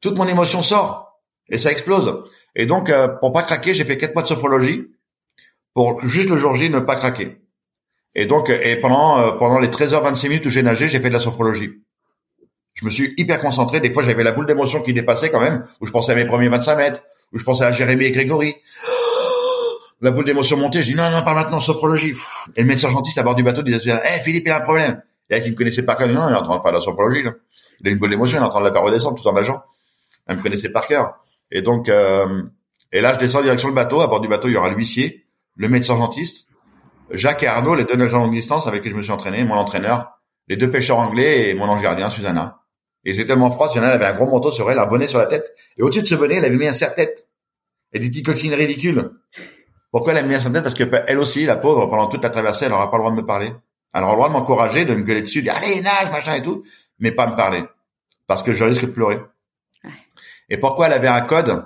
[0.02, 2.24] Toute mon émotion sort et ça explose.
[2.56, 4.88] Et donc, euh, pour pas craquer, j'ai fait quatre mois de sophrologie
[5.74, 7.42] pour juste le jour J ne pas craquer.
[8.16, 11.14] Et donc, et pendant euh, pendant les 13h26 minutes où j'ai nagé, j'ai fait de
[11.14, 11.72] la sophrologie.
[12.74, 13.80] Je me suis hyper concentré.
[13.80, 16.26] Des fois, j'avais la boule d'émotion qui dépassait quand même, où je pensais à mes
[16.26, 17.04] premiers 25 mètres,
[17.34, 18.56] où je pensais à Jérémy et Grégory.
[20.02, 20.82] La boule d'émotion montait.
[20.82, 22.14] Je dis non, non, pas maintenant, sophrologie.
[22.56, 25.02] Et le médecin gentiste à bord du bateau disait, eh Philippe, il a un problème.
[25.30, 27.24] Et là, qui me connaissait pas, non, il est en train de faire la sophrologie.
[27.24, 27.34] Là.
[27.82, 29.34] Il a une boule d'émotion, il est en train de la faire redescendre tout en
[29.34, 29.62] nageant.
[30.28, 31.24] Elle me connaissait par cœur.
[31.52, 32.44] Et donc, euh,
[32.92, 34.02] et là, je descends en direction le bateau.
[34.02, 35.26] À bord du bateau, il y aura l'huissier,
[35.56, 36.48] le médecin gentiste,
[37.12, 39.56] Jacques et Arnaud, les deux nageurs longue distance avec qui je me suis entraîné, mon
[39.56, 42.62] entraîneur, les deux pêcheurs anglais et mon ange gardien, Susanna.
[43.06, 45.26] Et c'est tellement froid, Susanna avait un gros manteau sur elle, un bonnet sur la
[45.26, 45.54] tête.
[45.78, 47.28] Et au-dessus de ce bonnet, elle avait mis un serre-tête.
[47.94, 49.12] Et des petites coquines ridicules.
[49.92, 52.30] Pourquoi elle a mis un serre-tête Parce que elle aussi, la pauvre, pendant toute la
[52.30, 53.54] traversée, elle n'aura pas le droit de me parler.
[53.94, 56.36] Elle aura le droit de m'encourager, de me gueuler dessus, de dire allez, nage, machin
[56.36, 56.64] et tout,
[57.00, 57.64] mais pas me parler.
[58.28, 59.20] Parce que je risque de pleurer.
[60.50, 61.66] Et pourquoi elle avait un code?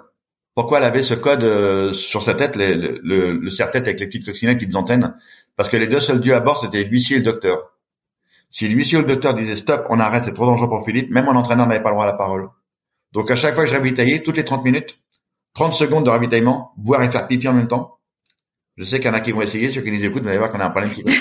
[0.55, 4.05] Pourquoi elle avait ce code euh, sur sa tête, le, le, le serre-tête avec les
[4.05, 5.17] petites coccinelles qui antennes
[5.55, 7.73] Parce que les deux seuls dieux à bord, c'était l'huissier et le docteur.
[8.51, 11.25] Si l'huissier ou le docteur disait stop, on arrête, c'est trop dangereux pour Philippe, même
[11.25, 12.49] mon entraîneur n'avait pas le droit à la parole.
[13.11, 14.99] Donc à chaque fois que je ravitaillais, toutes les 30 minutes,
[15.55, 17.97] 30 secondes de ravitaillement, boire et faire pipi en même temps.
[18.77, 20.37] Je sais qu'il y en a qui vont essayer, ceux qui nous écoutent, vous allez
[20.37, 21.03] voir qu'on a un problème qui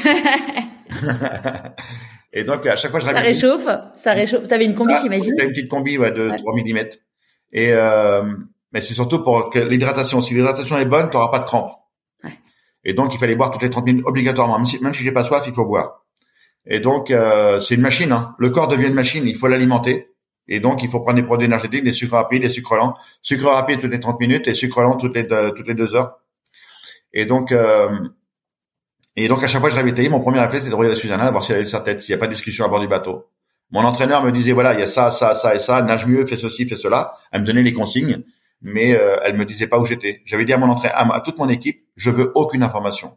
[2.35, 3.07] Et donc à chaque fois je.
[3.07, 4.49] Ça réchauffe, ça réchauffe.
[4.49, 5.35] T'avais une combi, ah, j'imagine.
[5.37, 6.79] J'avais une petite combi ouais, de 3 mm.
[7.53, 8.23] Et euh,
[8.73, 10.23] mais c'est surtout pour que l'hydratation.
[10.23, 11.73] Si l'hydratation est bonne, tu n'auras pas de crampes.
[12.25, 12.31] Ouais.
[12.85, 14.57] Et donc il fallait boire toutes les 30 minutes obligatoirement.
[14.57, 16.03] Même si, même si j'ai pas soif, il faut boire.
[16.67, 18.13] Et donc, euh, c'est une machine.
[18.13, 18.35] Hein.
[18.39, 19.27] Le corps devient une machine.
[19.27, 20.09] Il faut l'alimenter.
[20.49, 22.97] Et donc, il faut prendre des produits énergétiques, des sucres rapides, des sucres lents.
[23.23, 25.95] Sucre rapide toutes les 30 minutes et sucre lent toutes les deux, toutes les deux
[25.95, 26.19] heures.
[27.13, 27.89] Et donc, euh,
[29.17, 31.01] et donc à chaque fois que je ravitaillais, mon premier réflexe c'était de regarder la
[31.01, 32.81] Susanna, voir si elle avait sa tête, s'il n'y a pas de discussion à bord
[32.81, 33.29] du bateau.
[33.71, 36.25] Mon entraîneur me disait voilà, il y a ça, ça, ça et ça, nage mieux,
[36.27, 37.15] fais ceci, fais cela.
[37.31, 38.23] Elle me donnait les consignes,
[38.61, 40.23] mais euh, elle me disait pas où j'étais.
[40.25, 43.17] J'avais dit à mon entraîneur, à, toute mon équipe, je veux aucune information.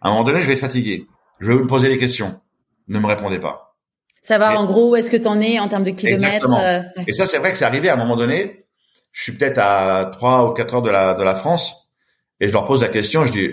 [0.00, 1.06] À un moment donné, je vais être fatigué.
[1.40, 2.40] Je vais vous poser des questions
[2.90, 3.76] ne me répondait pas.
[4.20, 6.52] Savoir en gros où est-ce que tu en es en termes de kilomètres.
[6.52, 8.66] Euh, et ça, c'est vrai que c'est arrivé à un moment donné.
[9.12, 11.79] Je suis peut-être à 3 ou 4 heures de la, de la France
[12.40, 13.24] et je leur pose la question.
[13.26, 13.50] Je dis,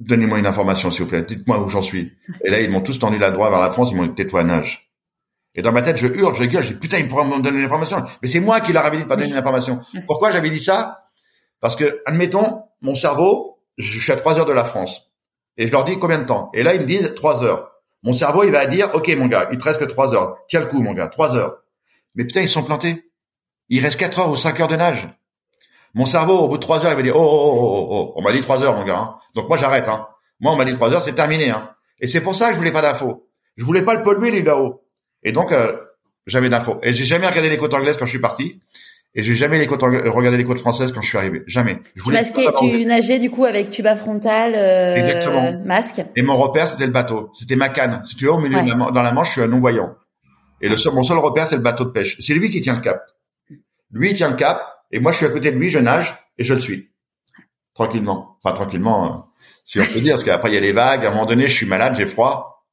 [0.00, 1.22] donnez-moi une information, s'il vous plaît.
[1.22, 2.12] Dites-moi où j'en suis.
[2.44, 3.88] Et là, ils m'ont tous tendu la droite vers la France.
[3.92, 4.92] Ils m'ont dit, tais-toi, nage.
[5.54, 6.62] Et dans ma tête, je hurle, je gueule.
[6.62, 8.04] Je dis, putain, ils pourraient me donner une information.
[8.22, 9.80] Mais c'est moi qui leur avais dit de pas donner une information.
[10.06, 11.10] Pourquoi j'avais dit ça?
[11.60, 15.10] Parce que, admettons, mon cerveau, je suis à 3 heures de la France.
[15.56, 16.50] Et je leur dis combien de temps?
[16.54, 17.70] Et là, ils me disent 3 heures.
[18.04, 20.36] Mon cerveau, il va dire, OK, mon gars, il te reste que trois heures.
[20.46, 21.62] Tiens le coup, mon gars, trois heures.
[22.14, 23.10] Mais putain, ils sont plantés.
[23.70, 25.08] Il reste quatre heures ou cinq heures de nage.
[25.94, 28.22] Mon cerveau, au bout de trois heures, il va dire, oh, oh, oh, oh, on
[28.22, 28.98] m'a dit trois heures, mon gars.
[28.98, 29.14] Hein.
[29.34, 29.88] Donc moi, j'arrête.
[29.88, 30.08] Hein.
[30.40, 31.50] Moi, on m'a dit trois heures, c'est terminé.
[31.50, 31.70] Hein.
[32.00, 33.28] Et c'est pour ça que je voulais pas d'infos.
[33.56, 34.82] Je voulais pas le polluer, lui, là-haut.
[35.22, 35.76] Et donc, euh,
[36.26, 36.80] j'avais d'infos.
[36.82, 38.60] Et j'ai jamais regardé les côtes anglaises quand je suis parti.
[39.16, 41.44] Et j'ai jamais les côtes regardé les côtes françaises quand je suis arrivé.
[41.46, 41.78] Jamais.
[41.94, 45.52] Je voulais tu, tu nageais du coup avec tuba frontal, euh, Exactement.
[45.64, 46.04] masque.
[46.16, 47.30] Et mon repère c'était le bateau.
[47.38, 48.02] C'était ma canne.
[48.04, 49.94] Si tu veux, au milieu dans la manche, je suis un non voyant.
[50.60, 52.16] Et le seul, mon seul repère c'est le bateau de pêche.
[52.18, 53.04] C'est lui qui tient le cap.
[53.92, 56.16] Lui il tient le cap et moi je suis à côté de lui, je nage
[56.38, 56.90] et je le suis
[57.74, 58.38] tranquillement.
[58.42, 59.18] Enfin tranquillement, euh,
[59.64, 61.04] si on peut dire, parce qu'après il y a les vagues.
[61.04, 62.64] À un moment donné, je suis malade, j'ai froid,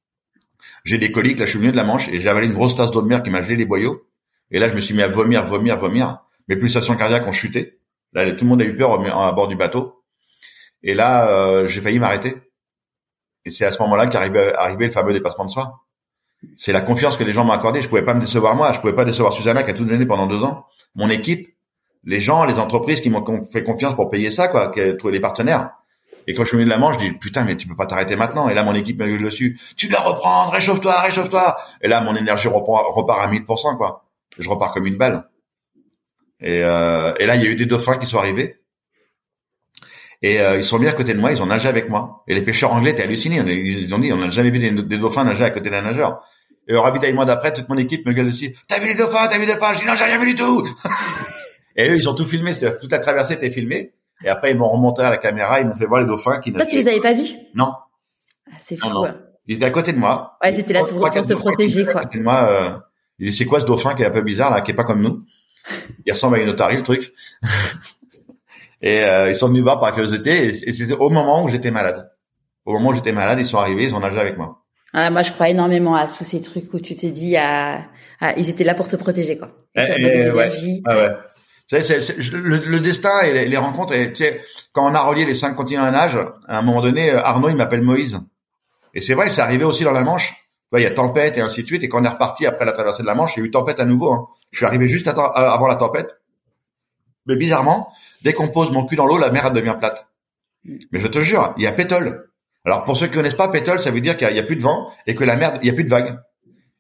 [0.86, 1.40] j'ai des coliques.
[1.40, 3.08] Là, je suis venu de la Manche et j'ai avalé une grosse tasse d'eau de
[3.08, 4.08] mer qui m'a gelé les boyaux.
[4.52, 7.80] Et là, je me suis mis à vomir, vomir, vomir mes pulsations cardiaques ont chuté.
[8.14, 10.04] Là, tout le monde a eu peur à bord du bateau.
[10.84, 12.36] Et là, euh, j'ai failli m'arrêter.
[13.46, 15.86] Et c'est à ce moment-là qu'arrivait arrivé le fameux dépassement de soi.
[16.58, 17.82] C'est la confiance que les gens m'ont accordée.
[17.82, 18.74] Je pouvais pas me décevoir moi.
[18.74, 20.66] Je pouvais pas décevoir Susanna qui a tout donné pendant deux ans.
[20.96, 21.56] Mon équipe,
[22.04, 25.72] les gens, les entreprises qui m'ont fait confiance pour payer ça, quoi, tous les partenaires.
[26.28, 27.88] Et quand je suis venu de la Manche, je dis putain mais tu peux pas
[27.88, 28.48] t'arrêter maintenant.
[28.48, 29.60] Et là mon équipe me gueule dessus.
[29.76, 31.58] Tu dois reprendre, réchauffe-toi, réchauffe-toi.
[31.82, 34.06] Et là mon énergie repart à 1000%, quoi.
[34.38, 35.28] Je repars comme une balle.
[36.40, 38.58] Et, euh, et là, il y a eu des dauphins qui sont arrivés.
[40.24, 42.24] Et euh, ils sont mis à côté de moi, ils ont nagé avec moi.
[42.28, 43.38] Et les pêcheurs anglais étaient hallucinés.
[43.38, 46.24] Ils ont dit, on n'a jamais vu des, dauphins nager à côté d'un nageur.
[46.68, 48.56] Et au ravitaillement d'après, toute mon équipe me gueule dessus.
[48.68, 49.74] T'as vu les dauphins T'as vu les dauphins?
[49.74, 50.68] Dis non, j'ai rien vu du tout.
[51.76, 52.54] et eux, ils ont tout filmé.
[52.54, 53.94] C'est-à-dire toute la traversée était filmée.
[54.24, 56.54] Et après, ils m'ont remonté à la caméra, ils m'ont fait voir les dauphins qui.
[56.54, 57.30] Toi, tu les avais pas vus?
[57.56, 57.74] Non.
[58.52, 59.06] Ah, c'est fou.
[59.06, 59.16] Hein.
[59.48, 60.38] Ils étaient à côté de moi.
[60.44, 62.02] Ouais, c'était là pour, pour te protéger, quoi.
[62.02, 62.82] À de moi,
[63.20, 65.02] euh, c'est quoi ce dauphin qui est un peu bizarre là, qui est pas comme
[65.02, 65.26] nous?
[66.06, 67.14] Il ressemble à une otarie le truc.
[68.82, 72.12] et euh, ils sont venus voir par curiosité et, c'était au moment où j'étais malade.
[72.66, 74.64] Au moment où j'étais malade, ils sont arrivés, ils ont nagé avec moi.
[74.94, 77.86] Ah, moi, je crois énormément à tous ces trucs où tu t'es dit, à,
[78.38, 79.52] ils étaient là pour se protéger, quoi.
[79.76, 80.50] Eh, eh, ouais.
[80.86, 81.10] Ah ouais.
[81.80, 83.94] C'est, le, destin et les, rencontres.
[83.94, 84.42] Tu sais,
[84.74, 86.18] quand on a relié les cinq continents à nage,
[86.48, 88.20] à un moment donné, Arnaud, il m'appelle Moïse.
[88.94, 90.34] Et c'est vrai, c'est arrivé aussi dans la Manche.
[90.74, 91.84] il y a tempête et ainsi de suite.
[91.84, 93.52] Et quand on est reparti après la traversée de la Manche, il y a eu
[93.52, 94.12] tempête à nouveau.
[94.12, 94.28] Hein.
[94.52, 96.10] Je suis arrivé juste avant la tempête.
[97.26, 97.92] Mais bizarrement,
[98.24, 100.08] dès qu'on pose mon cul dans l'eau, la mer devient plate.
[100.66, 102.30] Mais je te jure, il y a pétole.
[102.66, 104.62] Alors pour ceux qui connaissent pas pétole, ça veut dire qu'il y, a plus de
[104.62, 106.20] vent et que la mer, il y a plus de vagues.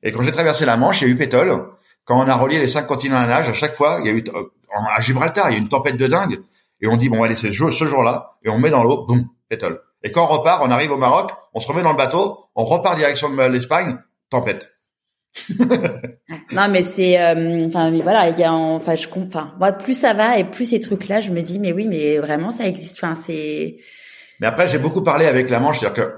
[0.03, 1.65] Et quand j'ai traversé la Manche, il y a eu pétole.
[2.05, 4.13] Quand on a relié les cinq continents à nage, à chaque fois, il y a
[4.13, 4.43] eu euh,
[4.95, 6.41] à Gibraltar, il y a une tempête de dingue.
[6.81, 9.81] Et on dit bon allez c'est ce jour-là et on met dans l'eau, boum, pétole.
[10.03, 12.63] Et quand on repart, on arrive au Maroc, on se remet dans le bateau, on
[12.63, 13.97] repart direction de l'Espagne,
[14.29, 14.71] tempête.
[16.51, 20.13] non mais c'est euh, enfin voilà il y a enfin je enfin moi plus ça
[20.13, 22.97] va et plus ces trucs là je me dis mais oui mais vraiment ça existe
[22.97, 23.77] enfin c'est
[24.41, 26.13] mais après j'ai beaucoup parlé avec la Manche c'est-à-dire que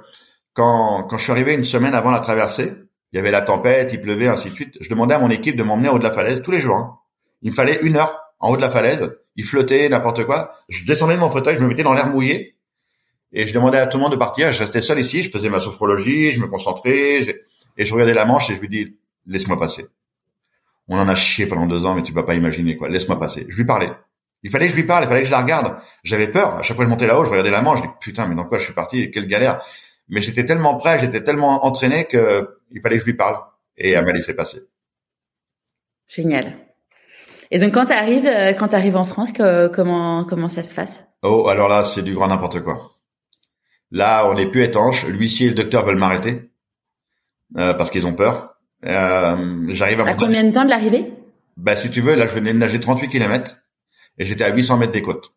[0.54, 2.74] quand quand je suis arrivé une semaine avant la traversée
[3.12, 5.56] il y avait la tempête il pleuvait ainsi de suite je demandais à mon équipe
[5.56, 6.98] de m'emmener au haut de la falaise tous les jours hein.
[7.44, 10.86] il me fallait une heure en haut de la falaise il flottait n'importe quoi je
[10.86, 12.56] descendais de mon fauteuil je me mettais dans l'air mouillé
[13.32, 15.50] et je demandais à tout le monde de partir je restais seul ici je faisais
[15.50, 17.44] ma sophrologie je me concentrais
[17.78, 19.88] et je regardais la Manche et je lui dis laisse-moi passer.
[20.88, 22.90] On en a chié pendant deux ans, mais tu peux pas imaginer quoi.
[22.90, 23.46] Laisse-moi passer.
[23.50, 23.92] Je lui parlais.
[24.44, 25.78] Il fallait que je lui parle, il fallait que je la regarde.
[26.04, 26.56] J'avais peur.
[26.56, 27.80] À chaque fois que je montais là-haut, je regardais la manche.
[27.80, 29.10] Je dis putain, mais dans quoi je suis parti?
[29.10, 29.62] Quelle galère.
[30.10, 33.38] Mais j'étais tellement prêt, j'étais tellement entraîné que il fallait que je lui parle.
[33.78, 34.64] Et elle m'a laissé passer.
[36.08, 36.58] Génial.
[37.54, 40.74] Et donc quand tu arrives, euh, quand tu arrives en France, comment comment ça se
[40.74, 41.06] passe?
[41.22, 42.94] Oh, alors là, c'est du grand n'importe quoi.
[43.92, 45.06] Là, on n'est plus étanche.
[45.06, 46.50] L'huissier et le docteur veulent m'arrêter
[47.60, 48.56] euh, parce qu'ils ont peur.
[48.86, 51.14] Euh, j'arrive à, à combien de temps de l'arrivée?
[51.56, 53.56] Bah si tu veux, là je venais de nager 38 km
[54.18, 55.36] et j'étais à 800 mètres des côtes.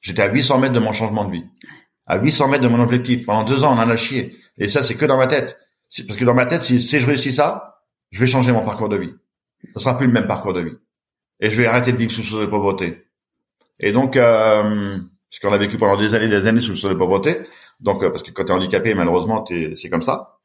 [0.00, 1.44] J'étais à 800 mètres de mon changement de vie,
[2.06, 3.26] à 800 mètres de mon objectif.
[3.26, 4.38] Pendant deux ans, on en a chié.
[4.56, 5.60] Et ça, c'est que dans ma tête.
[6.08, 8.88] Parce que dans ma tête, si, si je réussis ça, je vais changer mon parcours
[8.88, 9.12] de vie.
[9.74, 10.76] Ce sera plus le même parcours de vie.
[11.40, 13.06] Et je vais arrêter de vivre sous le sceau de pauvreté.
[13.78, 14.98] Et donc, euh,
[15.42, 17.38] qu'on a vécu pendant des années, des années sous le sceau de pauvreté.
[17.80, 20.38] Donc, euh, parce que quand tu es handicapé, malheureusement, c'est comme ça.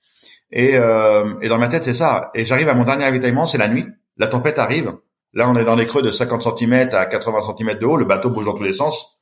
[0.51, 2.31] Et, euh, dans ma tête, c'est ça.
[2.33, 3.85] Et j'arrive à mon dernier ravitaillement, c'est la nuit.
[4.17, 4.93] La tempête arrive.
[5.33, 7.97] Là, on est dans des creux de 50 cm à 80 cm de haut.
[7.97, 9.19] Le bateau bouge dans tous les sens.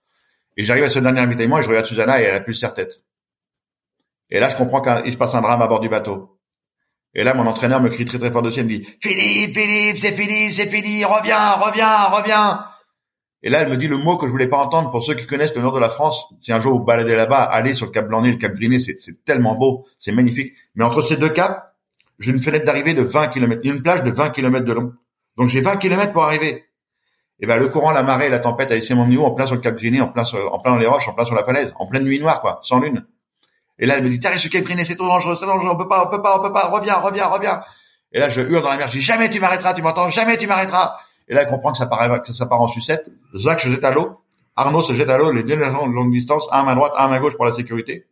[0.57, 3.03] Et j'arrive à ce dernier ravitaillement et je regarde Susanna et elle a plus serre-tête.
[4.29, 6.32] Et là, je comprends qu'il se passe un drame à bord du bateau.
[7.15, 9.99] Et là, mon entraîneur me crie très très fort dessus, il me dit, Philippe, Philippe,
[9.99, 12.65] c'est fini, c'est fini, reviens, reviens, reviens.
[13.43, 14.89] Et là, elle me dit le mot que je voulais pas entendre.
[14.89, 17.43] Pour ceux qui connaissent le nord de la France, si un jour vous baladez là-bas,
[17.43, 20.53] allez sur le Cap Blanc-Nez, le Cap Griné, c'est tellement beau, c'est magnifique.
[20.75, 21.61] Mais entre ces deux caps,
[22.19, 24.93] j'ai une fenêtre d'arrivée de 20 km, une plage de 20 km de long.
[25.37, 26.63] Donc j'ai 20 km pour arriver.
[27.39, 29.55] Et ben le courant, la marée, la tempête a laissé mon niveau en plein sur
[29.55, 31.73] le Cap Griné, en plein en plein dans les roches, en plein sur la falaise,
[31.77, 33.05] en pleine nuit noire quoi, sans lune.
[33.79, 35.69] Et là, elle me dit, t'arrives sur le Cap Griné, c'est trop dangereux, c'est dangereux,
[35.71, 37.61] on peut pas, on peut pas, on peut pas, reviens, reviens, reviens.
[38.11, 40.37] Et là, je hurle dans la mer, je dis, jamais tu m'arrêteras, tu m'entends, jamais
[40.37, 40.97] tu m'arrêteras.
[41.27, 43.09] Et là, elle comprend que ça part, que ça part en sucette.
[43.35, 44.21] Zach se jette à l'eau.
[44.55, 45.31] Arnaud se jette à l'eau.
[45.31, 47.45] Les deux gens de longue distance, un à main droite, un à main gauche pour
[47.45, 48.05] la sécurité.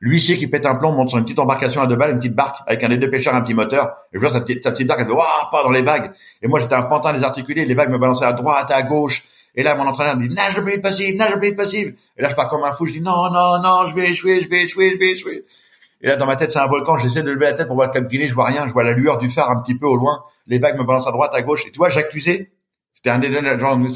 [0.00, 2.34] L'huissier qui pète un plomb monte sur une petite embarcation à deux balles, une petite
[2.34, 3.96] barque avec un des deux pêcheurs, un petit moteur.
[4.12, 6.12] Et je vois sa petite, sa petite barque, elle fait waouh, pas dans les vagues.
[6.42, 7.64] Et moi, j'étais un pantin désarticulé.
[7.64, 9.24] Les vagues me balançaient à droite, à gauche.
[9.56, 11.96] Et là, mon entraîneur me dit nage le plus possible, nage le plus possible.
[12.16, 12.86] Et là, je pars comme un fou.
[12.86, 15.44] Je dis non, non, non, je vais échouer, je vais échouer, je vais échouer.
[16.02, 16.96] Et là, dans ma tête, c'est un volcan.
[16.98, 18.28] J'essaie de lever la tête pour voir le Cap Guinée.
[18.28, 18.66] Je vois rien.
[18.68, 20.24] Je vois la lueur du phare un petit peu au loin.
[20.46, 21.66] Les vagues me balancent à droite, à gauche.
[21.66, 22.50] Et tu vois, j'accusais
[22.96, 23.88] c'était un des deux gens de.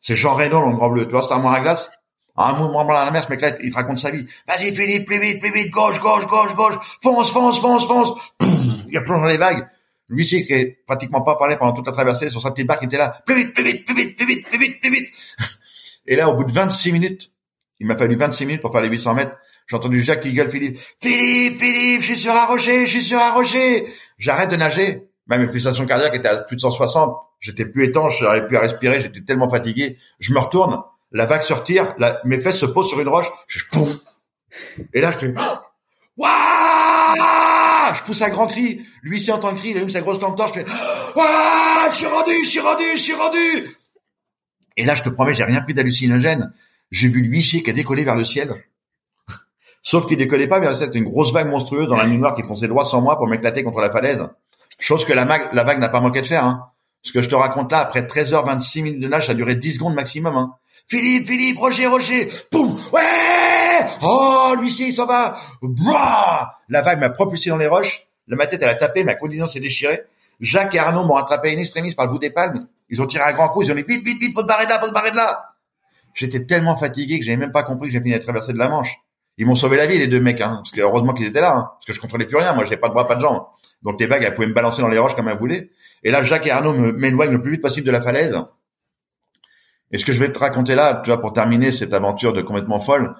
[0.00, 1.06] C'est Jean Reno, le grand bleu.
[1.06, 1.90] Tu vois, c'est un à glace.
[2.36, 4.26] un moment dans la mer, ce mec-là, il te raconte sa vie.
[4.46, 6.74] Vas-y, Philippe, plus vite, plus vite, gauche, gauche, gauche, gauche.
[7.02, 8.12] Fonce, fonce, fonce, fonce.
[8.40, 9.66] il plonge dans les vagues.
[10.08, 12.82] Lui, c'est qui est pratiquement pas parlé pendant toute la traversée sur sa petite barque,
[12.82, 13.22] il était là.
[13.24, 15.08] Plus vite, plus vite, plus vite, plus vite, plus vite, plus vite.
[16.06, 17.30] Et là, au bout de 26 minutes,
[17.80, 19.36] il m'a fallu 26 minutes pour faire les 800 mètres.
[19.68, 20.78] J'ai entendu Jacques qui gueule Philippe.
[21.00, 23.86] Philippe, Philippe, je suis sur un rocher, je suis sur un rocher.
[24.18, 25.08] J'arrête de nager.
[25.28, 28.60] Même mes pulsations cardiaques étaient à plus de 160 j'étais plus étanche, j'arrivais plus à
[28.60, 29.98] respirer, j'étais tellement fatigué.
[30.20, 30.80] Je me retourne,
[31.10, 31.94] la vague se retire,
[32.24, 33.88] mes fesses se posent sur une roche, je poum.
[34.94, 35.34] Et là, je fais,
[36.16, 37.51] Waouh
[37.94, 38.80] je pousse un grand cri.
[39.02, 40.66] Lui, s'il entend le cri, il allume sa grosse lampe torche, je fais,
[41.16, 43.76] Waouh je suis rendu, je suis rendu, je suis rendu.
[44.76, 46.52] Et là, je te promets, j'ai rien pris d'hallucinogène.
[46.90, 48.54] J'ai vu l'huissier qui a décollé vers le ciel.
[49.82, 50.88] Sauf qu'il décollait pas vers le ciel.
[50.88, 53.26] C'était une grosse vague monstrueuse dans la nuit noire qui fonçait droit sans moi pour
[53.26, 54.26] m'éclater contre la falaise.
[54.78, 56.44] Chose que la, la vague n'a pas manqué de faire.
[56.44, 56.68] Hein.
[57.02, 59.72] Ce que je te raconte là, après 13h26 minutes de nage, ça a duré 10
[59.72, 60.36] secondes maximum.
[60.36, 60.54] Hein.
[60.86, 63.00] Philippe, Philippe, Roger, Roger, poum, ouais,
[64.02, 68.62] oh, l'huissier, il s'en va, Blah la vague m'a propulsé dans les roches, ma tête,
[68.62, 70.02] elle a tapé, ma condition s'est déchirée.
[70.40, 72.66] Jacques et Arnaud m'ont attrapé une extrémiste par le bout des palmes.
[72.88, 74.64] Ils ont tiré un grand coup, ils ont dit vite, vite, vite, faut te barrer
[74.64, 75.54] de là, faut te barrer de là.
[76.14, 78.68] J'étais tellement fatigué que j'avais même pas compris que j'ai fini de traverser de la
[78.68, 78.96] Manche.
[79.38, 81.56] Ils m'ont sauvé la vie, les deux mecs, hein, parce que heureusement qu'ils étaient là,
[81.56, 83.44] hein, parce que je contrôlais plus rien, moi, j'avais pas de bras, pas de jambes.
[83.82, 85.70] Donc les vagues, elles pouvaient me balancer dans les roches comme elles voulaient.
[86.04, 88.38] Et là, Jacques et Arnaud m'éloignent le plus vite possible de la falaise.
[89.90, 92.42] Et ce que je vais te raconter là, tu vois, pour terminer cette aventure de
[92.42, 93.14] complètement folle,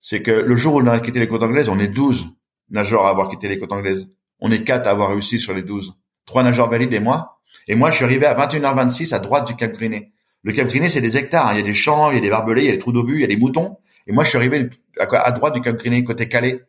[0.00, 2.28] c'est que le jour où on a quitté les côtes anglaises, on est 12
[2.70, 4.06] nageurs à avoir quitté les côtes anglaises.
[4.40, 5.94] On est quatre à avoir réussi sur les 12.
[6.26, 7.40] Trois nageurs valides et moi.
[7.66, 10.12] Et moi, je suis arrivé à 21h26 à droite du Cap Griné.
[10.42, 11.52] Le Cap Griné, c'est des hectares.
[11.54, 12.92] Il y a des champs, il y a des barbelés, il y a des trous
[12.92, 13.78] d'obus, il y a des moutons.
[14.06, 14.68] Et moi, je suis arrivé
[14.98, 16.64] à, droite du Cap Griné, côté Calais.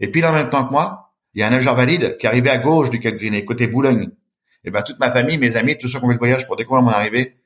[0.00, 2.28] Et puis, en même temps que moi, il y a un nageur valide qui est
[2.28, 4.10] arrivé à gauche du Cap Griné, côté Boulogne.
[4.64, 6.56] Et ben, toute ma famille, mes amis, tous ceux qui ont fait le voyage pour
[6.56, 7.36] découvrir mon arrivée,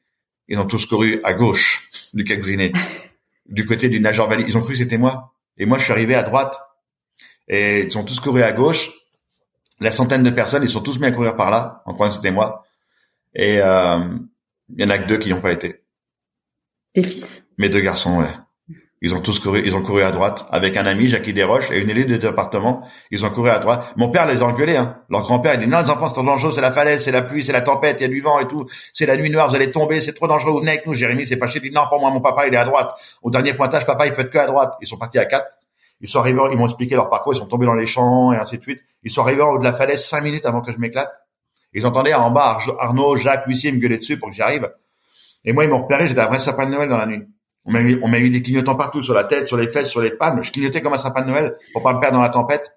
[0.48, 2.72] ils ont tous couru à gauche du Cap Griné,
[3.46, 4.46] du côté du nageur valide.
[4.48, 5.34] Ils ont cru que c'était moi.
[5.58, 6.58] Et moi, je suis arrivé à droite.
[7.48, 8.90] Et ils ont tous couru à gauche.
[9.80, 12.16] La centaine de personnes, ils sont tous mis à courir par là, en croyant que
[12.16, 12.64] c'était moi.
[13.34, 13.98] Et euh,
[14.68, 15.82] il y en a que deux qui n'y ont pas été.
[16.92, 17.44] Tes fils?
[17.58, 18.32] Mes deux garçons, ouais.
[19.04, 21.82] Ils ont tous couru, ils ont couru à droite avec un ami, Jackie Desroches, et
[21.82, 22.86] une élite de département.
[23.10, 23.92] Ils ont couru à droite.
[23.96, 24.76] Mon père les a engueulés.
[24.76, 24.96] Hein.
[25.10, 27.22] Leur grand-père, il dit non, les enfants, c'est trop dangereux, c'est la falaise, c'est la
[27.22, 28.64] pluie, c'est la tempête, il y a du vent et tout.
[28.92, 30.94] C'est la nuit noire, vous allez tomber, c'est trop dangereux, vous venez avec nous.
[30.94, 32.92] Jérémy s'est fâché, il dit non, pour moi, mon papa, il est à droite.
[33.22, 34.74] Au dernier pointage, papa, il peut être que à droite.
[34.80, 35.58] Ils sont partis à quatre.
[36.00, 38.36] Ils sont arrivés, ils m'ont expliqué leur parcours, ils sont tombés dans les champs et
[38.36, 38.80] ainsi de suite.
[39.02, 41.10] Ils sont arrivés en haut de la falaise cinq minutes avant que je m'éclate.
[41.74, 44.70] Ils entendaient en bas Arnaud, Jacques, Lucie me gueuler dessus pour que j'arrive.
[45.44, 47.24] Et moi, ils m'ont repéré, j'étais un vrai sapin Noël dans la nuit.
[47.64, 50.00] On m'a mis, on m'a des clignotants partout, sur la tête, sur les fesses, sur
[50.00, 50.42] les palmes.
[50.42, 52.76] Je clignotais comme un sapin de Noël pour pas me perdre dans la tempête.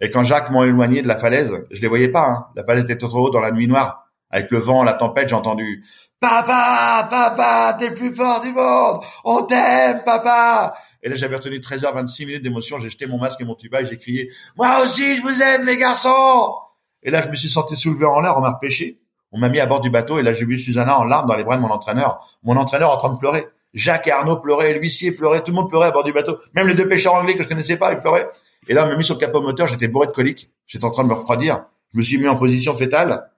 [0.00, 2.26] Et quand Jacques m'a éloigné de la falaise, je les voyais pas.
[2.28, 2.46] Hein.
[2.54, 4.06] La falaise était trop haut dans la nuit noire.
[4.30, 5.84] Avec le vent, la tempête, j'ai entendu
[6.20, 11.58] «Papa, papa, t'es le plus fort du monde On t'aime, papa!» Et là, j'avais retenu
[11.58, 12.78] 13h26 minutes d'émotion.
[12.78, 15.64] J'ai jeté mon masque et mon tuba et j'ai crié «Moi aussi, je vous aime,
[15.64, 16.54] mes garçons!»
[17.02, 19.00] Et là, je me suis senti soulevé en l'air, on m'a repêché.
[19.32, 21.36] On m'a mis à bord du bateau et là, j'ai vu Susanna en larmes dans
[21.36, 22.38] les bras de mon entraîneur.
[22.42, 23.46] Mon entraîneur en train de pleurer.
[23.76, 26.38] Jacques et Arnaud pleuraient, l'huissier pleurait, tout le monde pleurait à bord du bateau.
[26.54, 28.26] Même les deux pêcheurs anglais que je connaissais pas, ils pleuraient.
[28.68, 30.50] Et là, on m'a mis sur le capot moteur, j'étais bourré de coliques.
[30.66, 31.66] J'étais en train de me refroidir.
[31.92, 33.30] Je me suis mis en position fétale.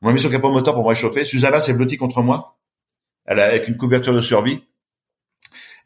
[0.00, 1.24] On m'a mis sur le capot moteur pour me réchauffer.
[1.24, 2.56] Susanna s'est blottie contre moi.
[3.26, 4.62] Elle a, avec une couverture de survie.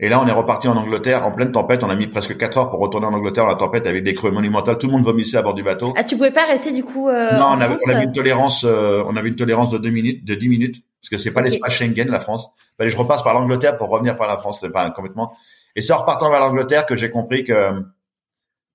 [0.00, 1.82] Et là, on est reparti en Angleterre en pleine tempête.
[1.82, 3.46] On a mis presque quatre heures pour retourner en Angleterre.
[3.46, 4.76] La tempête avec des creux monumentales.
[4.76, 5.94] Tout le monde vomissait à bord du bateau.
[5.96, 8.64] Ah, tu pouvais pas rester du coup euh, Non, on avait, on avait, une tolérance.
[8.64, 11.42] Euh, on avait une tolérance de deux minutes, de dix minutes parce que c'est pas
[11.42, 12.48] l'espace Schengen, la France.
[12.78, 14.60] Fallait je repasse par l'Angleterre pour revenir par la France,
[14.96, 15.36] complètement.
[15.76, 17.72] Et c'est en repartant vers l'Angleterre que j'ai compris que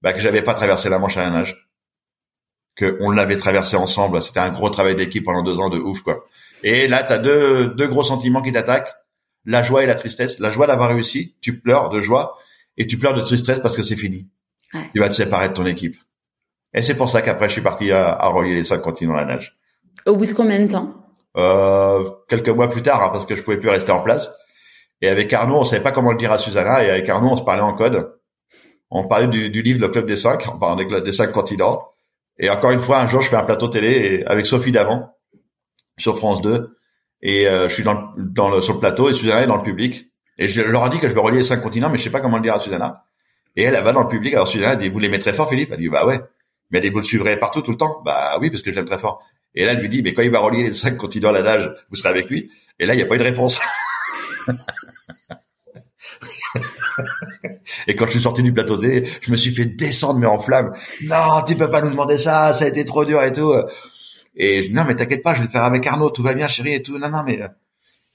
[0.02, 1.70] bah, que j'avais pas traversé la Manche à la nage,
[2.76, 4.22] que on l'avait traversé ensemble.
[4.22, 6.26] C'était un gros travail d'équipe pendant deux ans de ouf quoi.
[6.62, 8.94] Et là, t'as deux deux gros sentiments qui t'attaquent
[9.46, 10.40] la joie et la tristesse.
[10.40, 12.38] La joie d'avoir réussi, tu pleures de joie,
[12.78, 14.28] et tu pleures de tristesse parce que c'est fini.
[14.74, 14.90] Ouais.
[14.94, 15.98] Tu vas te séparer de ton équipe.
[16.74, 19.26] Et c'est pour ça qu'après, je suis parti à, à relier les cinq continents à
[19.26, 19.58] la nage.
[20.06, 21.09] Au bout de combien de temps?
[21.36, 24.34] Quelques mois plus tard, hein, parce que je pouvais plus rester en place.
[25.02, 27.38] Et avec Arnaud, on savait pas comment le dire à Susanna, et avec Arnaud, on
[27.38, 28.16] se parlait en code.
[28.92, 31.88] On parlait du, du livre Le Club des Cinq, on parlait des cinq continents.
[32.38, 35.16] Et encore une fois, un jour, je fais un plateau télé avec Sophie Davant
[35.98, 36.76] sur France 2,
[37.22, 39.64] et euh, je suis dans, dans le, sur le plateau et Susanna est dans le
[39.64, 40.12] public.
[40.38, 42.10] Et je leur ai dit que je vais relier les cinq continents, mais je sais
[42.10, 43.04] pas comment le dire à Susanna.
[43.56, 44.34] Et elle, elle va dans le public.
[44.34, 45.72] Alors Susanna dit, vous l'aimez très fort, Philippe?
[45.74, 46.20] Elle dit, bah ouais.
[46.72, 48.02] Mais elle dit, vous le suivrez partout, tout le temps?
[48.06, 49.22] Bah oui, parce que je l'aime très fort.
[49.60, 51.42] Et là, elle lui dit, mais quand il va relier les cinq continents à la
[51.42, 52.50] nage, vous serez avec lui.
[52.80, 53.60] Et là, il n'y a pas eu de réponse.
[57.88, 60.40] et quand je suis sorti du plateau D, je me suis fait descendre mais en
[60.40, 60.72] flammes.
[61.04, 63.54] Non, tu peux pas nous demander ça, ça a été trop dur et tout.
[64.38, 66.76] Et non, mais t'inquiète pas, je vais le faire avec Arnaud, tout va bien, chérie
[66.76, 66.98] et tout.
[66.98, 67.42] Non, non, mais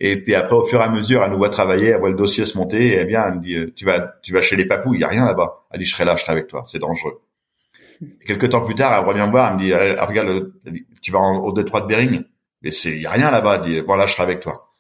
[0.00, 2.16] et puis après, au fur et à mesure, elle nous voit travailler, elle voit le
[2.16, 4.64] dossier se monter, et elle vient, elle me dit, tu vas, tu vas chez les
[4.64, 5.66] papous, il y a rien là-bas.
[5.70, 7.20] Elle dit, je serai là, je serai avec toi, c'est dangereux.
[8.26, 10.52] Quelques temps plus tard, elle revient me voir, elle me dit, elle, regarde,
[11.04, 12.24] tu vas au détroit de Bering,
[12.62, 13.58] mais c'est, y a rien là-bas.
[13.58, 14.74] Dit, bon là, je serai avec toi.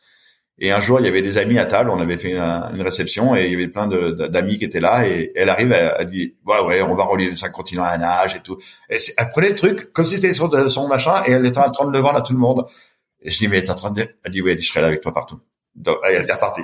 [0.58, 3.36] Et un jour, il y avait des amis à table, on avait fait une, réception
[3.36, 5.06] et il y avait plein d'amis qui étaient là.
[5.06, 7.98] Et elle arrive, elle, dit, ouais, ouais, on va relier les cinq continents à la
[7.98, 8.56] nage et tout.
[8.88, 9.00] Elle
[9.32, 11.92] prenait le truc comme si c'était son, son machin et elle était en train de
[11.92, 12.66] le vendre à tout le monde.
[13.20, 14.06] Et je dis, mais t'es en train de...
[14.22, 15.40] Elle dit, oui, je serai là avec toi partout.
[15.74, 16.62] Donc, elle était repartie.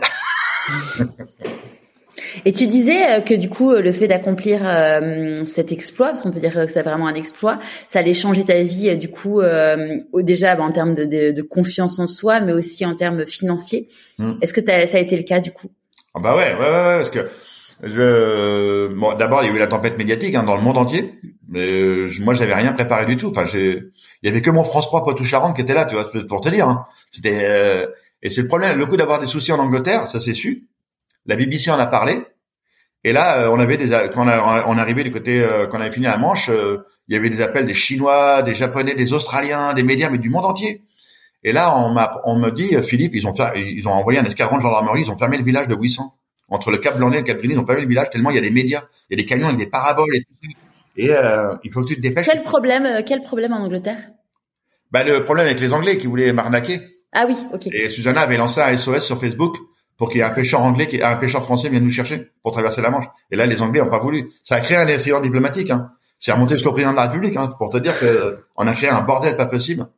[2.44, 6.30] Et tu disais euh, que du coup, le fait d'accomplir euh, cet exploit, parce qu'on
[6.30, 7.58] peut dire que c'est vraiment un exploit,
[7.88, 9.40] ça allait changer ta vie, euh, du coup,
[10.22, 13.88] déjà bah, en termes de, de, de, confiance en soi, mais aussi en termes financiers.
[14.18, 14.34] Hmm.
[14.42, 15.68] Est-ce que ça a été le cas du coup?
[16.14, 17.28] Ah Bah ouais, ouais, ouais, parce que
[17.82, 18.88] je...
[18.88, 21.14] bon, d'abord il y a eu la tempête médiatique hein, dans le monde entier,
[21.48, 23.28] mais moi j'avais rien préparé du tout.
[23.28, 23.84] Enfin, j'ai,
[24.22, 26.40] il y avait que mon France 3 Poitou Charentes qui était là, tu vois, pour
[26.40, 26.68] te dire.
[26.68, 26.84] Hein.
[27.12, 27.86] C'était
[28.22, 30.66] et c'est le problème, le coup d'avoir des soucis en Angleterre, ça c'est su.
[31.26, 32.22] La BBC en a parlé.
[33.04, 35.90] Et là, euh, on avait des quand on, arrivait du côté euh, quand on avait
[35.90, 39.72] fini la Manche, euh, il y avait des appels des Chinois, des Japonais, des Australiens,
[39.72, 40.82] des médias, mais du monde entier.
[41.42, 44.24] Et là, on m'a on me dit Philippe, ils ont fait, ils ont envoyé un
[44.24, 46.14] escadron de gendarmerie, ils ont fermé le village de 800
[46.50, 48.36] entre le Cap Blanc et le Cap Griné, ils ont fermé le village tellement il
[48.36, 50.50] y a des médias, il y a des camions avec des paraboles et tout.
[50.96, 51.10] Et
[51.64, 52.26] il faut que tu te dépêches.
[52.26, 54.10] Quel problème Quel problème en Angleterre?
[54.90, 56.80] Bah le problème avec les Anglais qui voulaient m'arnaquer.
[57.12, 57.68] Ah oui, ok.
[57.72, 59.56] Et Susanna avait lancé un SOS sur Facebook
[60.00, 62.52] pour qu'il y ait un pêcheur anglais, qui, un pêcheur français vienne nous chercher pour
[62.52, 63.04] traverser la Manche.
[63.30, 64.32] Et là, les Anglais n'ont pas voulu.
[64.42, 65.70] Ça a créé un incident diplomatique.
[65.70, 65.90] Hein.
[66.18, 68.88] C'est remonté jusqu'au président de la République, hein, pour te dire que on a créé
[68.88, 69.88] un bordel pas possible.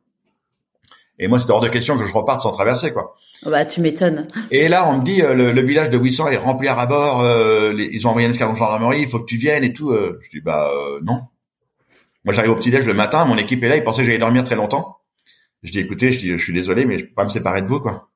[1.19, 3.15] Et moi, c'était hors de question que je reparte sans traverser, quoi.
[3.45, 4.27] Oh bah, tu m'étonnes.
[4.51, 7.21] Et là, on me dit, euh, le, village de 800 est rempli à bord.
[7.21, 9.03] Euh, ils ont envoyé un escadron de gendarmerie.
[9.03, 9.91] Il faut que tu viennes et tout.
[9.91, 10.19] Euh.
[10.21, 10.69] je dis, bah
[11.03, 11.21] non.
[12.25, 13.23] Moi, j'arrive au petit déj le matin.
[13.23, 13.77] Mon équipe est là.
[13.77, 14.97] Ils pensaient que j'allais dormir très longtemps.
[15.61, 17.67] Je dis, écoutez, je dis, je suis désolé, mais je peux pas me séparer de
[17.67, 18.09] vous, quoi.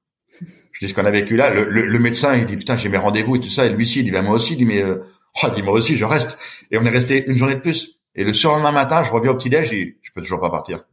[0.71, 1.49] Je dis ce qu'on a vécu là.
[1.49, 3.65] Le, médecin, il dit, putain, j'ai mes rendez-vous et tout ça.
[3.65, 4.53] Et lui-ci, il dit, bah, moi aussi.
[4.53, 6.37] Il dit, mais, oh, dit, moi aussi, je reste.
[6.71, 7.99] Et on est resté une journée de plus.
[8.15, 9.67] Et le surlendemain matin, je reviens au petit déj.
[9.67, 10.83] Je dis, je peux toujours pas partir.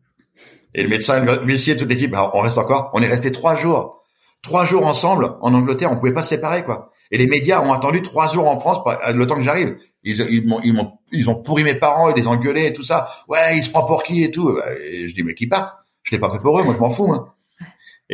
[0.74, 2.90] Et le médecin, l'huissier, toute l'équipe, on reste encore.
[2.94, 4.02] On est resté trois jours.
[4.42, 6.90] Trois jours ensemble en Angleterre, on pouvait pas se séparer, quoi.
[7.10, 8.78] Et les médias ont attendu trois jours en France,
[9.14, 9.78] le temps que j'arrive.
[10.02, 10.76] Ils, ils, m'ont, ils,
[11.12, 13.08] ils ont pourri mes parents, ils les ont engueulés et tout ça.
[13.28, 14.58] Ouais, il se prend pour qui et tout.
[14.82, 16.90] Et je dis, mais qui part Je l'ai pas fait pour eux, moi je m'en
[16.90, 17.10] fous.
[17.12, 17.33] Hein.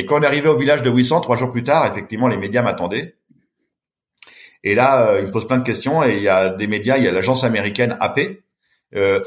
[0.00, 2.38] Et quand on est arrivé au village de 800, trois jours plus tard, effectivement, les
[2.38, 3.16] médias m'attendaient.
[4.64, 6.96] Et là, euh, ils me posent plein de questions et il y a des médias,
[6.96, 8.42] il y a l'agence américaine AP,
[8.96, 9.20] euh,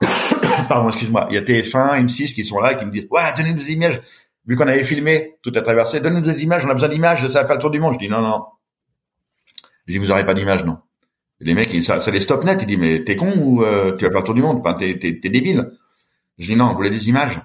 [0.70, 3.20] pardon, excuse-moi, il y a TF1, M6 qui sont là et qui me disent, ouais,
[3.36, 4.00] donnez-nous des images.
[4.46, 7.42] Vu qu'on avait filmé toute la traversée, donnez-nous des images, on a besoin d'images, ça
[7.42, 7.92] va faire le tour du monde.
[7.92, 8.42] Je dis, non, non.
[9.86, 10.78] Je dis, vous aurez pas d'images, non.
[11.40, 12.58] les mecs, ça, ça les stop net.
[12.62, 14.72] Ils disent, mais t'es con ou euh, tu vas faire le tour du monde Enfin,
[14.72, 15.72] t'es, t'es, t'es débile.
[16.38, 17.38] Je dis, non, vous voulez des images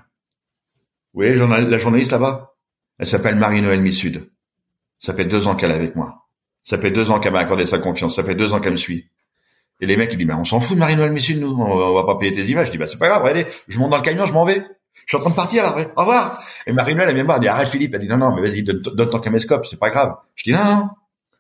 [1.15, 2.55] Oui, la journaliste là-bas.
[2.99, 4.29] Elle s'appelle Marie-Noël Missud.
[4.99, 6.27] Ça fait deux ans qu'elle est avec moi.
[6.63, 8.17] Ça fait deux ans qu'elle m'a accordé sa confiance.
[8.17, 9.09] Ça fait deux ans qu'elle me suit.
[9.79, 11.51] Et les mecs, ils disent, mais on s'en fout de Marie-Noël Missud, nous.
[11.51, 12.67] On va pas payer tes images.
[12.67, 14.61] Je dis, bah, c'est pas grave, allez, je monte dans le camion, je m'en vais.
[15.05, 15.89] Je suis en train de partir, après.
[15.95, 16.43] Au revoir.
[16.67, 17.93] Et Marie-Noël, elle vient me voir, elle dit, arrête, Philippe.
[17.93, 20.15] Elle dit, non, non, mais vas-y, donne, ton caméscope, c'est pas grave.
[20.35, 20.89] Je dis, non, non.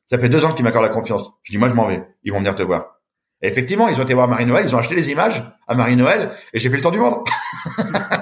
[0.09, 1.31] Ça fait deux ans qu'ils m'accordent la confiance.
[1.43, 2.01] Je dis, moi, je m'en vais.
[2.23, 2.99] Ils vont venir te voir.
[3.41, 6.59] Et effectivement, ils ont été voir Marie-Noël, ils ont acheté les images à Marie-Noël, et
[6.59, 7.15] j'ai fait le tour du monde.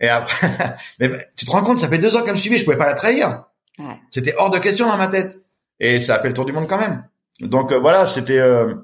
[0.00, 0.50] et après,
[0.98, 2.86] mais tu te rends compte, ça fait deux ans qu'elle me suivait, je pouvais pas
[2.86, 3.44] la trahir.
[3.78, 4.00] Ouais.
[4.10, 5.40] C'était hors de question dans ma tête.
[5.80, 7.04] Et ça a fait le tour du monde quand même.
[7.40, 8.74] Donc euh, voilà, c'était euh,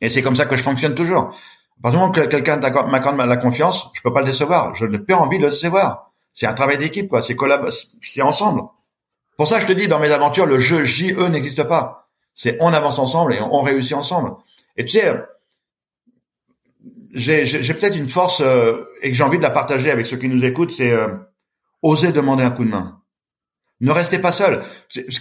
[0.00, 1.34] et c'est comme ça que je fonctionne toujours.
[1.78, 4.74] À partir du moment que quelqu'un m'accorde la confiance, je peux pas le décevoir.
[4.74, 6.12] Je n'ai pas envie de le décevoir.
[6.34, 7.22] C'est un travail d'équipe, quoi.
[7.22, 7.70] C'est collab,
[8.02, 8.62] c'est ensemble.
[9.36, 12.08] Pour ça, je te dis, dans mes aventures, le jeu JE n'existe pas.
[12.34, 14.32] C'est on avance ensemble et on, réussit ensemble.
[14.76, 15.14] Et tu sais,
[17.12, 20.28] j'ai peut-être une force euh, et que j'ai envie de la partager avec ceux qui
[20.28, 21.08] nous écoutent, c'est euh,
[21.82, 23.00] oser demander un coup de main.
[23.80, 24.62] Ne restez pas seul.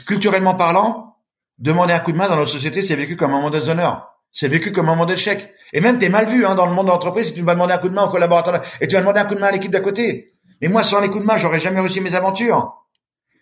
[0.06, 1.16] Culturellement parlant,
[1.58, 4.10] demander un coup de main dans notre société, c'est vécu comme un moment d'honneur.
[4.32, 5.54] C'est vécu comme un moment d'échec.
[5.74, 7.74] Et même, t'es mal vu hein, dans le monde de l'entreprise si tu vas demander
[7.74, 9.52] un coup de main au collaborateur et tu vas demander un coup de main à
[9.52, 10.34] l'équipe d'à côté.
[10.62, 12.76] Mais moi, sans les coups de main, j'aurais jamais réussi mes aventures.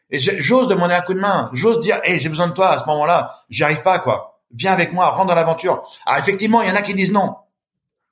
[0.10, 2.80] Et j'ose demander un coup de main, j'ose dire, hé, j'ai besoin de toi à
[2.80, 3.44] ce moment-là.
[3.50, 4.40] J'y arrive pas, quoi.
[4.56, 5.84] Viens avec moi, rentre dans l'aventure.
[6.06, 7.36] Alors effectivement, il y en a qui disent non,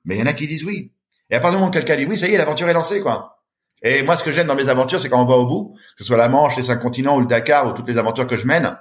[0.06, 0.92] mais il y en a qui disent oui.
[1.28, 3.00] Et à partir du moment où quelqu'un dit oui, ça y est, l'aventure est lancée,
[3.00, 3.42] quoi.
[3.82, 6.02] Et moi, ce que j'aime dans mes aventures, c'est quand on va au bout, que
[6.02, 8.36] ce soit la Manche, les cinq continents ou le Dakar ou toutes les aventures que
[8.36, 8.78] je mène,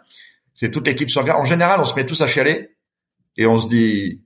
[0.54, 1.42] c'est toute l'équipe regarde.
[1.42, 2.76] En général, on se met tous à chialer
[3.36, 4.24] et on se dit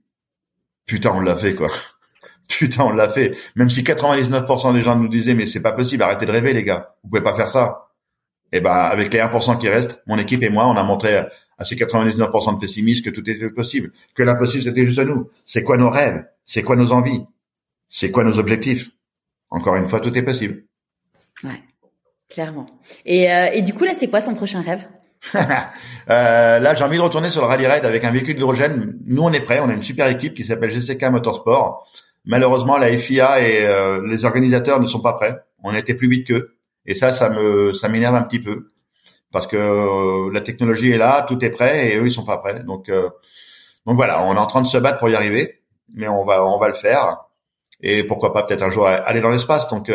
[0.86, 1.70] putain on l'a fait quoi.
[2.48, 3.38] Putain, on l'a fait.
[3.54, 6.64] Même si 99% des gens nous disaient mais c'est pas possible, arrêtez de rêver les
[6.64, 6.96] gars.
[7.04, 7.90] Vous pouvez pas faire ça.
[8.52, 11.26] Et eh ben avec les 1% qui restent, mon équipe et moi, on a montré
[11.60, 15.28] à ces 99% de pessimistes que tout était possible, que l'impossible c'était juste à nous.
[15.44, 16.24] C'est quoi nos rêves?
[16.44, 17.22] C'est quoi nos envies?
[17.88, 18.90] C'est quoi nos objectifs?
[19.50, 20.64] Encore une fois, tout est possible.
[21.44, 21.62] Ouais,
[22.28, 22.66] clairement.
[23.04, 24.88] Et, euh, et du coup là, c'est quoi son prochain rêve?
[26.08, 28.98] Euh, là, j'ai envie de retourner sur le rallye raid avec un véhicule d'hydrogène.
[29.06, 29.60] Nous, on est prêts.
[29.60, 31.88] On a une super équipe qui s'appelle GCK Motorsport.
[32.24, 35.36] Malheureusement, la FIA et euh, les organisateurs ne sont pas prêts.
[35.62, 36.56] On été plus vite qu'eux.
[36.84, 38.69] Et ça, ça me, ça m'énerve un petit peu
[39.32, 42.38] parce que euh, la technologie est là, tout est prêt et eux, ils sont pas
[42.38, 42.62] prêts.
[42.64, 45.62] Donc, donc voilà, on est en train de se battre pour y arriver,
[45.94, 47.18] mais on va, on va le faire.
[47.82, 49.68] Et pourquoi pas peut-être un jour aller dans l'espace.
[49.68, 49.90] Donc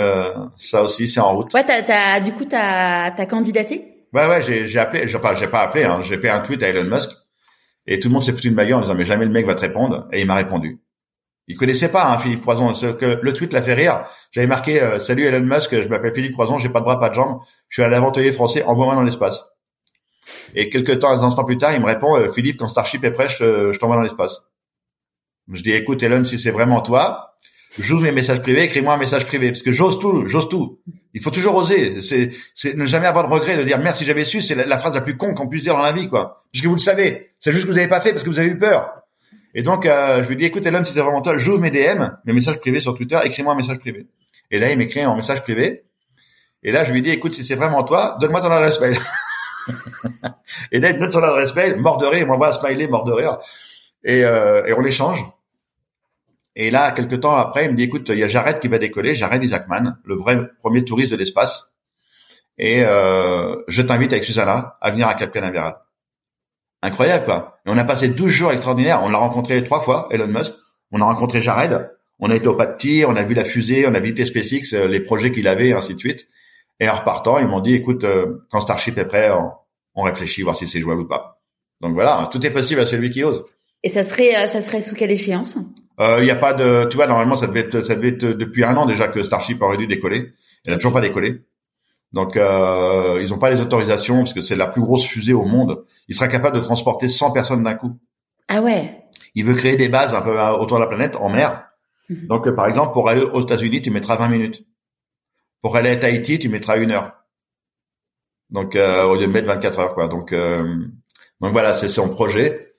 [0.57, 1.53] ça aussi, c'est en route.
[1.53, 3.91] Ouais, t'as, t'as, du coup, t'as, t'as candidaté?
[4.13, 6.69] Ouais, ouais, j'ai, j'ai appelé, enfin, j'ai pas appelé, hein, j'ai fait un tweet à
[6.69, 7.09] Elon Musk,
[7.85, 9.45] et tout le monde s'est foutu de ma gueule en disant, mais jamais le mec
[9.45, 10.79] va te répondre, et il m'a répondu.
[11.47, 14.05] Il connaissait pas, hein, Philippe Croison, le tweet l'a fait rire.
[14.31, 17.09] J'avais marqué, euh, salut Elon Musk, je m'appelle Philippe Croison, j'ai pas de bras, pas
[17.09, 17.39] de jambes,
[17.69, 19.45] je suis un aventurier français, envoie-moi dans l'espace.
[20.55, 23.11] Et quelques temps, un instant plus tard, il me répond, euh, Philippe, quand Starship est
[23.11, 24.41] prêt, je, t'envoie dans l'espace.
[25.51, 27.35] Je dis, écoute Elon, si c'est vraiment toi,
[27.77, 30.79] j'ouvre mes messages privés, écris-moi un message privé, parce que j'ose tout, j'ose tout.
[31.13, 32.01] Il faut toujours oser.
[32.01, 34.79] C'est, c'est ne jamais avoir de regret de dire merde si j'avais su, c'est la,
[34.79, 36.43] phrase la plus con qu'on puisse dire dans la vie, quoi.
[36.51, 38.49] Puisque vous le savez, c'est juste que vous n'avez pas fait parce que vous avez
[38.49, 39.04] eu peur.
[39.57, 42.03] Et donc, euh, je lui dis, écoute Elon, si c'est vraiment toi, j'ouvre mes DM,
[42.25, 44.05] mes messages privés sur Twitter, écris-moi un message privé.
[44.51, 45.85] Et là, il m'écrit un message privé.
[46.61, 48.97] Et là, je lui dis, écoute, si c'est vraiment toi, donne-moi ton adresse mail.
[50.73, 53.13] et là, il donne son adresse mail, mort de rire, m'envoie un smiley, mort de
[53.13, 53.37] rire.
[54.03, 55.23] Et, euh, et on échange.
[56.57, 58.77] Et là, quelques temps après, il me dit, écoute, il y a Jared qui va
[58.77, 61.69] décoller, Jared Isaacman, le vrai premier touriste de l'espace.
[62.57, 65.75] et euh, je t'invite avec Susanna à venir à Cap Canaveral.
[66.85, 67.57] Incroyable quoi.
[67.65, 69.01] Et on a passé 12 jours extraordinaires.
[69.03, 70.53] On l'a rencontré trois fois, Elon Musk.
[70.91, 71.89] On a rencontré Jared.
[72.19, 74.25] On a été au pas de tir, on a vu la fusée, on a visité
[74.25, 76.27] SpaceX, euh, les projets qu'il avait, et ainsi de suite.
[76.79, 79.51] Et en repartant, ils m'ont dit, écoute, euh, quand Starship est prêt, on,
[79.95, 81.41] on réfléchit, voir si c'est jouable ou pas.
[81.81, 83.43] Donc voilà, tout est possible à celui qui ose.
[83.83, 85.57] Et ça serait, euh, ça serait sous quelle échéance?
[85.99, 88.65] Il n'y a pas de, tu vois, normalement ça devait être, ça devait être depuis
[88.65, 90.33] un an déjà que Starship aurait dû décoller.
[90.65, 91.41] Elle n'a toujours pas décollé.
[92.13, 95.45] Donc euh, ils n'ont pas les autorisations parce que c'est la plus grosse fusée au
[95.45, 95.83] monde.
[96.07, 97.99] Il sera capable de transporter 100 personnes d'un coup.
[98.47, 99.03] Ah ouais.
[99.33, 101.67] Il veut créer des bases un peu autour de la planète en mer.
[102.09, 102.27] Mhm.
[102.27, 104.65] Donc par exemple pour aller aux États-Unis tu mettras 20 minutes.
[105.61, 107.11] Pour aller à Tahiti tu mettras une heure.
[108.49, 110.07] Donc euh, au lieu de mettre 24 heures quoi.
[110.07, 110.63] Donc euh,
[111.41, 112.71] donc voilà c'est son projet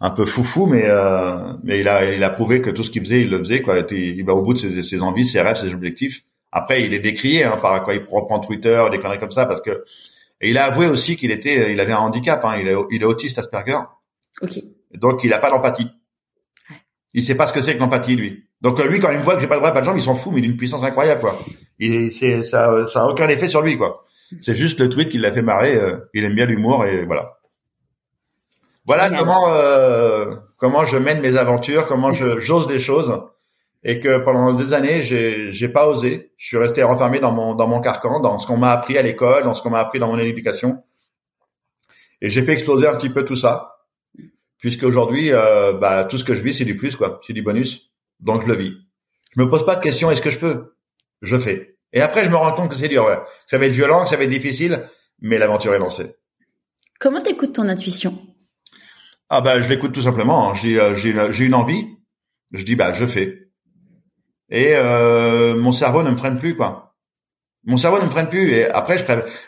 [0.00, 3.02] un peu foufou mais euh, mais il a il a prouvé que tout ce qu'il
[3.02, 3.78] faisait il le faisait quoi.
[3.90, 6.24] Il va au bout de ses, ses envies, ses rêves, ses objectifs.
[6.52, 9.62] Après, il est décrié hein, par quoi il reprend Twitter, des conneries comme ça, parce
[9.62, 9.84] que
[10.40, 12.44] et il a avoué aussi qu'il était, il avait un handicap.
[12.44, 13.78] Hein, il, est, il est autiste Asperger.
[14.40, 14.62] Ok.
[14.94, 15.90] Donc il a pas d'empathie.
[16.70, 16.76] Ouais.
[17.12, 18.44] Il sait pas ce que c'est que l'empathie lui.
[18.60, 20.02] Donc lui, quand il me voit que j'ai pas de bras, pas de jambes, il
[20.02, 21.36] s'en fout, mais d'une puissance incroyable quoi.
[21.78, 24.06] Il, c'est ça, ça a aucun effet sur lui quoi.
[24.40, 25.74] C'est juste le tweet qui l'a fait marrer.
[25.74, 27.38] Euh, il aime bien l'humour et voilà.
[28.86, 33.22] Voilà comment euh, comment je mène mes aventures, comment je j'ose des choses
[33.82, 36.32] et que pendant des années, j'ai, j'ai pas osé.
[36.36, 39.02] Je suis resté renfermé dans mon, dans mon carcan, dans ce qu'on m'a appris à
[39.02, 40.82] l'école, dans ce qu'on m'a appris dans mon éducation.
[42.20, 43.86] Et j'ai fait exploser un petit peu tout ça,
[44.58, 47.20] puisque aujourd'hui, euh, bah, tout ce que je vis, c'est du plus, quoi.
[47.26, 47.90] C'est du bonus.
[48.20, 48.74] Donc, je le vis.
[49.34, 50.74] Je me pose pas de questions, est-ce que je peux?
[51.22, 51.78] Je fais.
[51.94, 53.08] Et après, je me rends compte que c'est dur.
[53.46, 54.86] Ça va être violent, ça va être difficile,
[55.20, 56.16] mais l'aventure est lancée.
[56.98, 58.18] Comment t'écoutes ton intuition?
[59.30, 60.50] Ah, bah, je l'écoute tout simplement.
[60.50, 60.54] Hein.
[60.54, 61.86] J'ai, euh, j'ai, j'ai une envie.
[62.52, 63.39] Je dis, bah, je fais
[64.50, 66.94] et euh, mon cerveau ne me freine plus quoi.
[67.64, 69.04] Mon cerveau ne me freine plus et après je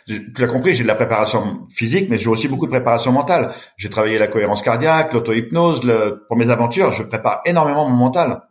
[0.06, 3.52] tu l'as compris, j'ai de la préparation physique mais j'ai aussi beaucoup de préparation mentale.
[3.76, 6.24] J'ai travaillé la cohérence cardiaque, l'auto-hypnose, le...
[6.28, 8.42] pour mes aventures, je prépare énormément mon mental.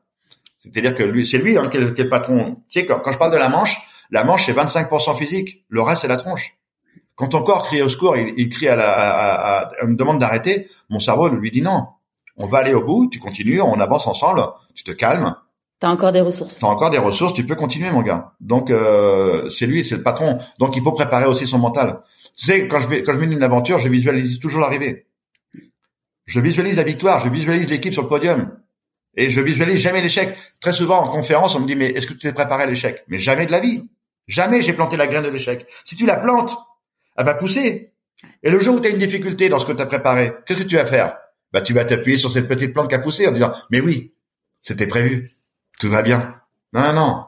[0.59, 2.57] C'est-à-dire que lui, c'est lui hein, qui, est, le patron.
[2.69, 3.77] Tu sais, quand, je parle de la manche,
[4.11, 6.55] la manche c'est 25% physique, le reste c'est la tronche.
[7.15, 10.19] Quand ton corps crie au secours, il, il crie à la, à, à, me demande
[10.19, 11.87] d'arrêter, mon cerveau lui dit non.
[12.37, 14.43] On va aller au bout, tu continues, on avance ensemble,
[14.73, 15.35] tu te calmes,
[15.81, 16.59] T'as encore des ressources.
[16.59, 18.33] T'as encore des ressources, tu peux continuer, mon gars.
[18.39, 20.37] Donc euh, c'est lui, c'est le patron.
[20.59, 22.01] Donc il faut préparer aussi son mental.
[22.37, 25.07] Tu sais, quand je vais, quand je mène une aventure, je visualise toujours l'arrivée.
[26.27, 28.55] Je visualise la victoire, je visualise l'équipe sur le podium.
[29.17, 30.37] Et je visualise jamais l'échec.
[30.59, 33.03] Très souvent en conférence, on me dit mais est-ce que tu t'es préparé à l'échec?
[33.07, 33.89] Mais jamais de la vie.
[34.27, 35.65] Jamais j'ai planté la graine de l'échec.
[35.83, 36.55] Si tu la plantes,
[37.17, 37.91] elle va pousser.
[38.43, 40.59] Et le jour où tu as une difficulté dans ce que tu as préparé, qu'est-ce
[40.59, 41.17] que tu vas faire?
[41.51, 44.13] Bah tu vas t'appuyer sur cette petite plante qui a poussé en disant mais oui,
[44.61, 45.27] c'était prévu
[45.81, 46.35] tout va bien.
[46.73, 47.23] Non, non.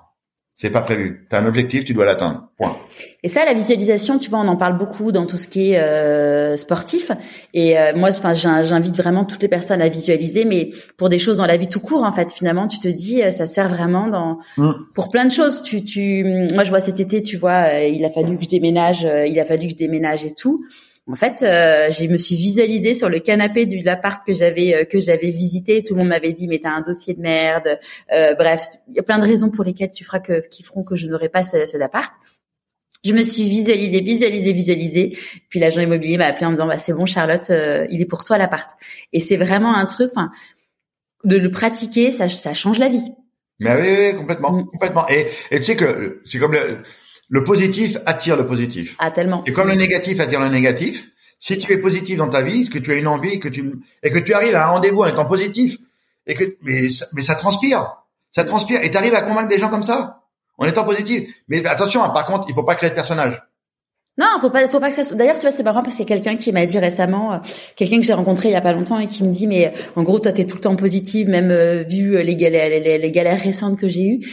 [0.56, 1.26] C'est pas prévu.
[1.28, 2.50] Tu as un objectif, tu dois l'atteindre.
[2.56, 2.78] Point.
[3.24, 5.80] Et ça, la visualisation, tu vois, on en parle beaucoup dans tout ce qui est
[5.80, 7.12] euh, sportif.
[7.56, 11.38] Et euh, moi, enfin, j'invite vraiment toutes les personnes à visualiser, mais pour des choses
[11.38, 14.08] dans la vie tout court, en fait, finalement, tu te dis, euh, ça sert vraiment
[14.08, 14.74] dans mm.
[14.94, 15.64] pour plein de choses.
[15.64, 19.08] Tu, tu, moi, je vois cet été, tu vois, il a fallu que je déménage,
[19.28, 20.64] il a fallu que je déménage et tout.
[21.12, 24.86] En fait, euh, je me suis visualisée sur le canapé de l'appart que j'avais euh,
[24.86, 25.84] que j'avais visité.
[25.84, 27.78] Tout le monde m'avait dit mais t'as un dossier de merde.
[28.14, 30.84] Euh, bref, il y a plein de raisons pour lesquelles tu feras que qui feront
[30.84, 32.14] que je n'aurai pas cet appart.
[33.04, 35.18] Je me suis visualisée, visualisée, visualisée.
[35.50, 38.06] Puis l'agent immobilier m'a appelé en me disant bah c'est bon Charlotte, euh, il est
[38.06, 38.70] pour toi l'appart.
[39.12, 40.32] Et c'est vraiment un truc, enfin,
[41.26, 43.12] de le pratiquer, ça, ça change la vie.
[43.60, 44.66] Mais oui, complètement, mm.
[44.68, 45.10] complètement.
[45.10, 46.82] Et, et tu sais que c'est comme le,
[47.34, 48.96] le positif attire le positif.
[49.00, 49.44] Ah tellement.
[49.46, 51.10] Et comme le négatif attire le négatif,
[51.40, 53.74] si tu es positif dans ta vie, que tu as une envie, que tu
[54.04, 55.80] et que tu arrives à un rendez-vous en étant positif,
[56.28, 59.58] et que mais ça, mais ça transpire, ça transpire, et tu arrives à convaincre des
[59.58, 60.22] gens comme ça
[60.60, 61.28] en étant positif.
[61.48, 63.42] Mais attention, hein, par contre, il faut pas créer de personnage.
[64.20, 65.16] Non, faut pas, faut pas que ça.
[65.16, 67.38] D'ailleurs, tu vois, c'est marrant parce qu'il y a quelqu'un qui m'a dit récemment, euh,
[67.76, 70.04] quelqu'un que j'ai rencontré il y a pas longtemps et qui me dit, mais en
[70.04, 73.42] gros, toi, t'es tout le temps positive, même euh, vu les galères, les, les galères
[73.42, 74.28] récentes que j'ai eues.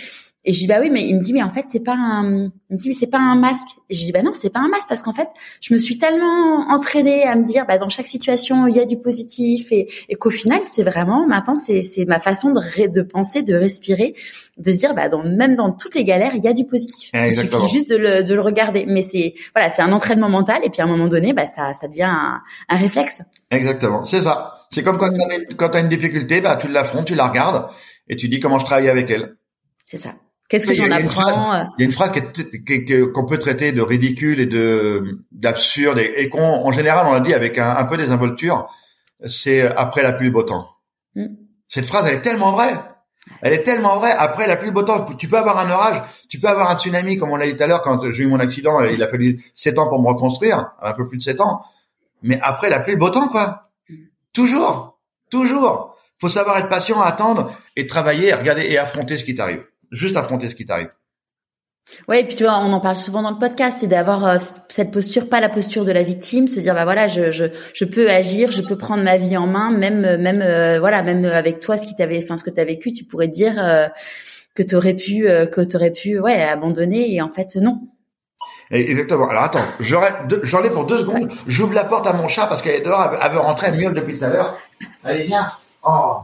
[0.47, 2.25] Et je dis bah oui, mais il me dit mais en fait c'est pas un,
[2.71, 3.77] il me dit mais c'est pas un masque.
[3.91, 5.29] Et je dis bah non c'est pas un masque parce qu'en fait
[5.61, 8.87] je me suis tellement entraînée à me dire bah dans chaque situation il y a
[8.87, 13.03] du positif et, et qu'au final c'est vraiment maintenant c'est c'est ma façon de de
[13.03, 14.15] penser, de respirer,
[14.57, 17.11] de dire bah dans même dans toutes les galères il y a du positif.
[17.15, 18.87] Il suffit juste de le de le regarder.
[18.89, 21.75] Mais c'est voilà c'est un entraînement mental et puis à un moment donné bah ça
[21.75, 23.21] ça devient un, un réflexe.
[23.51, 24.67] Exactement c'est ça.
[24.71, 27.69] C'est comme quand tu as, as une difficulté bah tu l'affrontes, tu la regardes
[28.09, 29.37] et tu dis comment je travaille avec elle.
[29.85, 30.15] C'est ça.
[30.51, 31.65] Qu'est-ce que j'en apprends euh?
[31.79, 32.11] Il y a une phrase
[33.15, 37.33] qu'on peut traiter de ridicule et de d'absurde et, qu'on, en général, on l'a dit
[37.33, 38.69] avec un, un peu désinvolture.
[39.25, 40.67] C'est après la pluie, beau temps.
[41.15, 41.27] Mm.
[41.69, 42.75] Cette phrase, elle est tellement vraie.
[43.43, 44.11] Elle est tellement vraie.
[44.11, 47.17] Après, la pluie, beau temps, tu peux avoir un orage, tu peux avoir un tsunami,
[47.17, 49.41] comme on l'a dit tout à l'heure, quand j'ai eu mon accident, il a fallu
[49.55, 51.63] 7 ans pour me reconstruire, un peu plus de 7 ans.
[52.25, 53.63] Mais après, la pluie, beau temps, quoi.
[54.33, 54.99] Toujours.
[55.31, 55.97] Toujours.
[56.21, 59.65] Faut savoir être patient, attendre et travailler, regarder et affronter ce qui t'arrive.
[59.91, 60.91] Juste affronter ce qui t'arrive.
[62.09, 64.39] Ouais, et puis tu vois, on en parle souvent dans le podcast, c'est d'avoir euh,
[64.69, 67.85] cette posture, pas la posture de la victime, se dire bah voilà, je, je, je
[67.85, 71.61] peux agir, je peux prendre ma vie en main, même même euh, voilà, même avec
[71.61, 73.89] toi, ce qui t'avait, enfin ce que t'as vécu, tu pourrais dire euh,
[74.55, 77.81] que t'aurais pu que t'aurais pu ouais abandonner et en fait non.
[78.71, 79.29] Exactement.
[79.29, 81.33] Alors attends, j'en ai pour deux secondes.
[81.49, 83.95] J'ouvre la porte à mon chat parce qu'elle est dehors, elle veut rentrer, elle miaule
[83.95, 84.57] depuis tout à l'heure.
[85.03, 85.51] Allez viens.
[85.83, 86.19] Oh.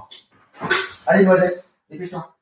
[1.06, 2.35] Allez noisette, dépêche-toi.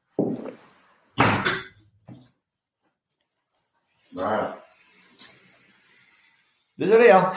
[4.15, 4.57] Voilà.
[6.79, 7.33] Désolé, hein.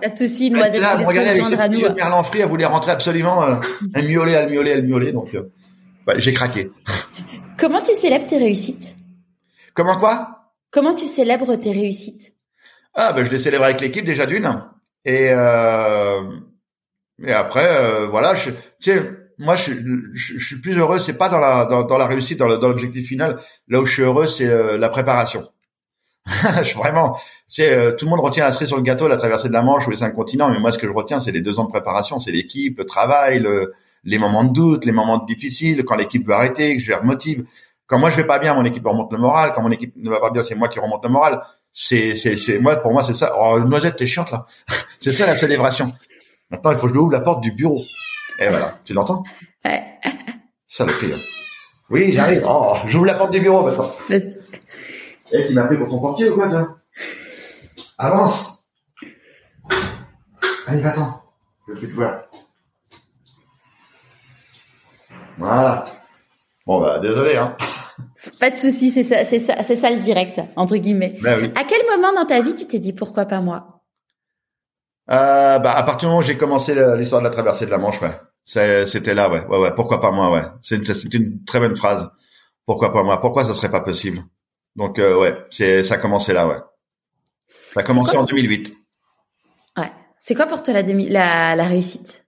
[0.00, 1.80] Pas de souci, Noisette là, voulait se rejoindre à nous.
[1.94, 3.42] Merlan elle voulait rentrer absolument.
[3.44, 3.56] Euh,
[3.94, 5.50] elle miaulait, elle miaulait, elle miaulait, donc euh,
[6.16, 6.70] j'ai craqué.
[7.58, 8.94] Comment tu célèbres tes réussites?
[9.74, 10.52] Comment quoi?
[10.70, 12.32] Comment tu célèbres tes réussites?
[12.94, 14.62] Ah, ben je les célèbre avec l'équipe déjà d'une.
[15.04, 16.22] Et euh,
[17.22, 18.50] et après, euh, voilà, je,
[18.80, 19.02] tu sais,
[19.38, 19.72] moi, je,
[20.14, 20.98] je, je, suis plus heureux.
[20.98, 23.38] C'est pas dans la dans, dans la réussite, dans l'objectif final.
[23.68, 25.46] Là où je suis heureux, c'est la préparation.
[26.76, 27.18] vraiment,
[27.48, 29.62] c'est euh, tout le monde retient la cerise sur le gâteau, la traversée de la
[29.62, 31.64] Manche ou les cinq continents, mais moi ce que je retiens, c'est les deux ans
[31.64, 33.72] de préparation, c'est l'équipe, le travail, le,
[34.04, 37.44] les moments de doute, les moments difficiles, quand l'équipe veut arrêter, que je les remotive.
[37.86, 39.52] Quand moi je vais pas bien, mon équipe remonte le moral.
[39.54, 41.40] Quand mon équipe ne va pas bien, c'est moi qui remonte le moral.
[41.72, 43.32] C'est, c'est, c'est moi pour moi c'est ça.
[43.38, 44.44] Oh, noisette, t'es chiante là.
[45.00, 45.92] c'est ça la célébration.
[46.50, 47.82] Maintenant, il faut que je ouvre la porte du bureau.
[48.38, 49.24] Et voilà, tu l'entends?
[50.66, 51.14] Ça le fait.
[51.90, 52.44] Oui, j'arrive.
[52.46, 53.90] Oh, j'ouvre la porte du bureau maintenant.
[55.32, 56.78] Eh, tu m'as pris pour ton portier ou quoi, toi?
[57.98, 58.64] Avance
[60.66, 61.20] Allez, va-t'en.
[61.66, 62.22] Je vais plus te voir.
[65.38, 65.84] Voilà.
[66.66, 67.56] Bon, bah, désolé, hein.
[68.40, 71.18] Pas de souci, c'est ça, c'est ça, c'est ça le direct, entre guillemets.
[71.22, 71.52] Ben oui.
[71.54, 73.82] À quel moment dans ta vie tu t'es dit pourquoi pas moi?
[75.10, 77.78] Euh, bah, à partir du moment où j'ai commencé l'histoire de la traversée de la
[77.78, 78.10] Manche, ouais.
[78.44, 79.74] C'était là, ouais, ouais, ouais.
[79.74, 80.42] Pourquoi pas moi, ouais.
[80.62, 82.08] C'est une, une très bonne phrase.
[82.66, 83.20] Pourquoi pas moi?
[83.20, 84.22] Pourquoi ça serait pas possible?
[84.78, 86.60] Donc euh, ouais, c'est ça a commencé là, ouais.
[87.74, 88.72] Ça a commencé en 2008.
[89.76, 89.90] Ouais.
[90.20, 92.24] C'est quoi pour toi la, demi, la, la réussite?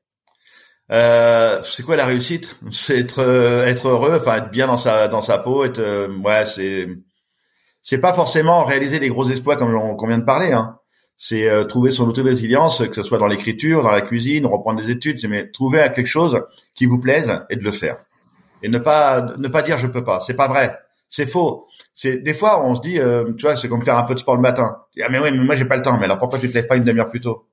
[0.90, 2.58] Euh, C'est quoi la réussite?
[2.72, 6.08] C'est être euh, être heureux, enfin être bien dans sa dans sa peau, être euh,
[6.24, 6.88] ouais, c'est
[7.82, 10.50] c'est pas forcément réaliser des gros exploits comme on, vient de parler.
[10.50, 10.76] Hein.
[11.16, 14.90] C'est euh, trouver son auto-résilience, que ce soit dans l'écriture, dans la cuisine, reprendre des
[14.90, 16.42] études, mais trouver quelque chose
[16.74, 17.98] qui vous plaise et de le faire.
[18.64, 20.76] Et ne pas ne pas dire je peux pas, c'est pas vrai
[21.10, 21.66] c'est faux.
[21.92, 24.20] C'est des fois on se dit, euh, tu vois, c'est comme faire un peu de
[24.20, 24.84] sport le matin.
[25.02, 25.98] Ah mais oui, mais moi j'ai pas le temps.
[25.98, 27.48] Mais alors pourquoi tu te lèves pas une demi-heure plus tôt?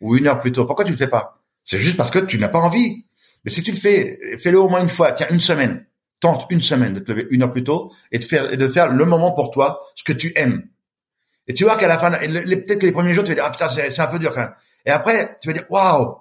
[0.00, 0.64] Ou une heure plus tôt?
[0.64, 1.38] Pourquoi tu le fais pas?
[1.62, 3.06] C'est juste parce que tu n'as pas envie.
[3.44, 5.12] Mais si tu le fais, fais-le au moins une fois.
[5.12, 5.86] Tiens, une semaine.
[6.20, 8.68] Tente une semaine de te lever une heure plus tôt et de faire et de
[8.68, 10.68] faire le moment pour toi, ce que tu aimes.
[11.48, 13.50] Et tu vois qu'à la fin, peut-être que les premiers jours, tu vas dire ah
[13.50, 14.54] putain c'est un peu dur quand même.
[14.86, 16.16] Et après, tu vas dire waouh,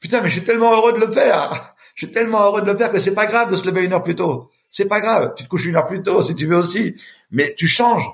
[0.00, 1.74] putain mais je suis tellement heureux de le faire.
[1.96, 3.92] Je suis tellement heureux de le faire que c'est pas grave de se lever une
[3.92, 5.34] heure plus tôt c'est pas grave.
[5.36, 6.96] Tu te couches une heure plus tôt si tu veux aussi,
[7.30, 8.10] mais tu changes.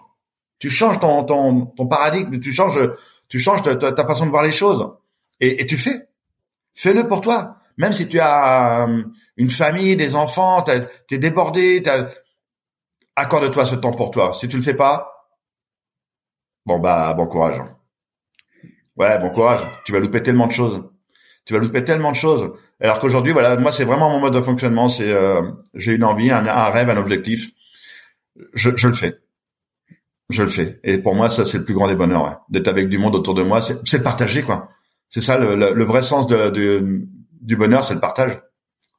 [0.58, 2.38] Tu changes ton ton ton paradigme.
[2.38, 2.78] Tu changes
[3.28, 4.90] tu changes ta, façon de voir les choses
[5.40, 6.08] et, et tu fais.
[6.74, 7.56] Fais-le pour toi.
[7.78, 9.02] Même si tu as euh,
[9.38, 10.62] une famille, des enfants,
[11.08, 11.82] t'es débordé,
[13.16, 14.34] accorde-toi ce temps pour toi.
[14.34, 15.30] Si tu le fais pas,
[16.66, 17.62] bon bah bon courage.
[18.96, 19.66] Ouais, bon courage.
[19.86, 20.84] Tu vas louper tellement de choses.
[21.46, 22.52] Tu vas louper tellement de choses.
[22.80, 24.88] Alors qu'aujourd'hui, voilà, moi c'est vraiment mon mode de fonctionnement.
[24.88, 25.42] C'est euh,
[25.74, 27.50] j'ai une envie, un, rêve, un objectif.
[28.54, 29.18] Je, je, le fais.
[30.30, 30.80] Je le fais.
[30.82, 32.36] Et pour moi, ça c'est le plus grand des bonheurs, ouais.
[32.48, 33.60] d'être avec du monde autour de moi.
[33.62, 34.70] C'est partager, quoi.
[35.10, 37.06] C'est ça le, le, vrai sens de, de,
[37.40, 38.40] du bonheur, c'est le partage.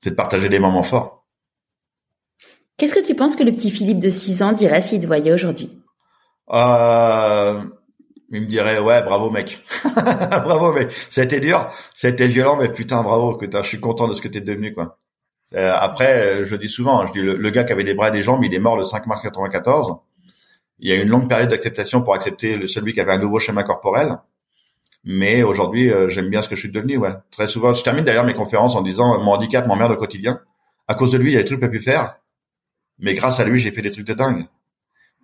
[0.03, 1.25] C'est de partager des moments forts.
[2.77, 5.31] Qu'est-ce que tu penses que le petit Philippe de 6 ans dirait s'il te voyait
[5.31, 5.79] aujourd'hui?
[6.51, 7.61] Euh,
[8.31, 9.63] il me dirait ouais bravo mec.
[9.93, 11.69] Bravo mec été dur.
[12.01, 14.97] Été violent mais putain bravo que je suis content de ce que t'es devenu quoi.
[15.53, 18.07] Euh, après euh, je dis souvent hein, je dis le, gars qui avait des bras
[18.07, 19.97] et des jambes il est mort le 5 mars 94
[20.79, 23.39] il y a une longue période d'acceptation pour accepter le celui qui avait un nouveau
[23.39, 24.17] schéma corporel.
[25.03, 27.11] Mais aujourd'hui euh, j'aime bien ce que je suis devenu ouais.
[27.31, 30.39] Très souvent je termine d'ailleurs mes conférences en disant mon handicap m'emmerde au quotidien.
[30.87, 32.15] À cause de lui il y a des trucs que j'ai pu faire.
[32.97, 34.45] Mais grâce à lui j'ai fait des trucs de dingue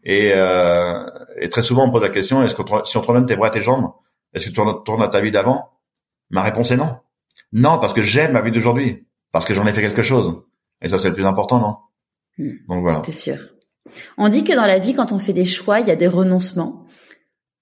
[0.04, 1.06] et, euh,
[1.40, 3.50] et très souvent, on me pose la question est-ce que si on te tes bras
[3.50, 3.92] et tes jambes,
[4.34, 5.70] est-ce que tu retournes à ta vie d'avant?
[6.30, 6.98] Ma réponse est non.
[7.54, 10.44] Non, parce que j'aime ma vie d'aujourd'hui, parce que j'en ai fait quelque chose.
[10.82, 11.78] Et ça, c'est le plus important, non?
[12.38, 12.58] Hmm.
[12.68, 13.02] Donc voilà.
[13.06, 13.38] C'est sûr.
[14.18, 16.08] On dit que dans la vie, quand on fait des choix, il y a des
[16.08, 16.86] renoncements.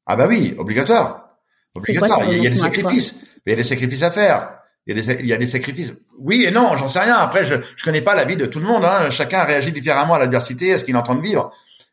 [0.06, 1.38] Ah bah oui, obligatoire.
[1.76, 2.24] Obligatoire.
[2.32, 3.16] il y a des sacrifices.
[3.46, 4.60] Il y a des sacrifices à faire.
[4.88, 5.94] Il y a des, il y a des sacrifices.
[6.20, 7.16] Oui et non, j'en sais rien.
[7.16, 8.86] Après, je, je connais pas la vie de tout le monde.
[8.86, 9.10] Hein.
[9.10, 11.52] Chacun réagit différemment à l'adversité, à ce qu'il est en train de vivre.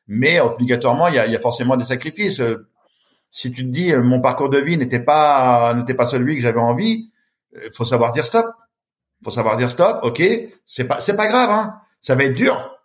[0.09, 2.43] Mais obligatoirement, il y a, y a forcément des sacrifices.
[3.31, 6.61] Si tu te dis, mon parcours de vie n'était pas, n'était pas celui que j'avais
[6.61, 7.11] envie,
[7.55, 8.47] il faut savoir dire stop.
[9.25, 10.01] Faut savoir dire stop.
[10.03, 10.23] Ok,
[10.67, 11.51] c'est pas, c'est pas grave.
[11.51, 11.81] Hein.
[12.01, 12.77] Ça va être dur.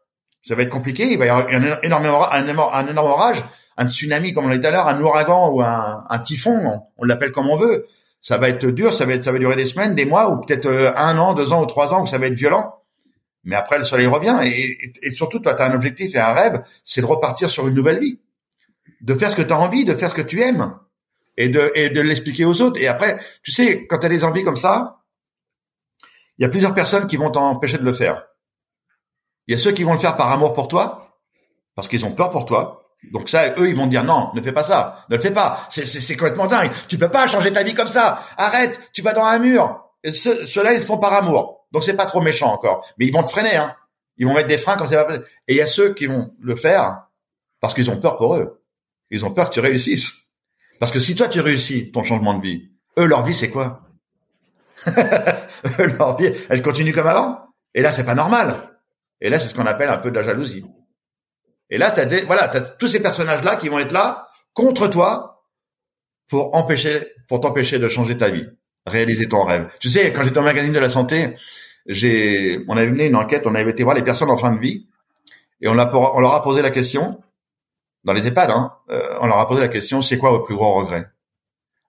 [0.44, 1.12] Ça va être compliqué.
[1.12, 3.44] Il va y avoir un énorme, un, un énorme orage,
[3.78, 6.84] un tsunami comme on l'a dit tout à l'heure, un ouragan ou un, typhon.
[6.98, 7.88] On, l'appelle comme on veut.
[8.22, 8.94] Ça va être dur.
[8.94, 11.34] Ça va être, ça va durer des semaines, des mois ou peut-être euh, un an,
[11.34, 12.76] deux ans ou trois ans où ça va être violent.
[13.44, 14.38] Mais après, le soleil revient.
[14.44, 17.76] Et, surtout, toi, tu as un objectif et un rêve, c'est de repartir sur une
[17.76, 18.20] nouvelle vie.
[19.02, 20.78] De faire ce que tu as envie, de faire ce que tu aimes.
[21.38, 22.82] Et de, et de l'expliquer aux autres.
[22.82, 25.04] Et après, tu sais, quand tu as des envies comme ça,
[26.38, 28.26] il y a plusieurs personnes qui vont t'empêcher de le faire.
[29.48, 31.20] Il y a ceux qui vont le faire par amour pour toi,
[31.76, 32.84] parce qu'ils ont peur pour toi.
[33.12, 35.68] Donc ça, eux, ils vont dire non, ne fais pas ça, ne le fais pas.
[35.72, 36.72] C'est complètement dingue.
[36.88, 38.24] Tu peux pas changer ta vie comme ça.
[38.38, 39.84] Arrête, tu vas dans un mur.
[40.04, 41.57] Et ceux-là, ils le font par amour.
[41.72, 42.88] Donc c'est pas trop méchant encore.
[42.98, 43.56] Mais ils vont te freiner.
[43.56, 43.76] Hein.
[44.18, 45.16] Ils vont mettre des freins quand c'est pas.
[45.48, 47.08] Et il y a ceux qui vont le faire
[47.60, 48.64] parce qu'ils ont peur pour eux.
[49.10, 50.32] Ils ont peur que tu réussisses.
[50.80, 53.82] Parce que si toi tu réussis ton changement de vie, eux leur vie c'est quoi?
[55.80, 57.48] Leur vie, elle continue comme avant?
[57.74, 58.68] Et là c'est pas normal.
[59.22, 60.66] Et là, c'est ce qu'on appelle un peu de la jalousie.
[61.70, 65.46] Et là, t'as des, voilà, t'as tous ces personnages-là qui vont être là contre toi
[66.28, 68.48] pour empêcher, pour t'empêcher de changer ta vie,
[68.88, 69.70] réaliser ton rêve.
[69.80, 71.36] Tu sais, quand j'étais au magazine de la santé,
[71.86, 74.60] j'ai, on avait mené une enquête, on avait été voir les personnes en fin de
[74.60, 74.88] vie
[75.62, 77.22] et on, on leur a posé la question
[78.08, 80.56] dans les EHPAD, hein, euh, on leur a posé la question, c'est quoi votre plus
[80.56, 81.10] gros regret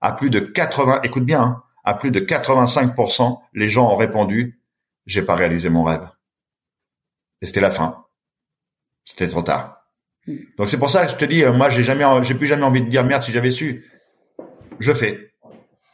[0.00, 4.60] À plus de 80, écoute bien, hein, à plus de 85%, les gens ont répondu,
[5.06, 6.08] j'ai pas réalisé mon rêve.
[7.40, 8.04] Et c'était la fin.
[9.04, 9.86] C'était trop tard.
[10.26, 10.38] Hmm.
[10.58, 12.64] Donc c'est pour ça que je te dis, euh, moi j'ai jamais, j'ai plus jamais
[12.64, 13.86] envie de dire merde si j'avais su.
[14.80, 15.27] Je fais.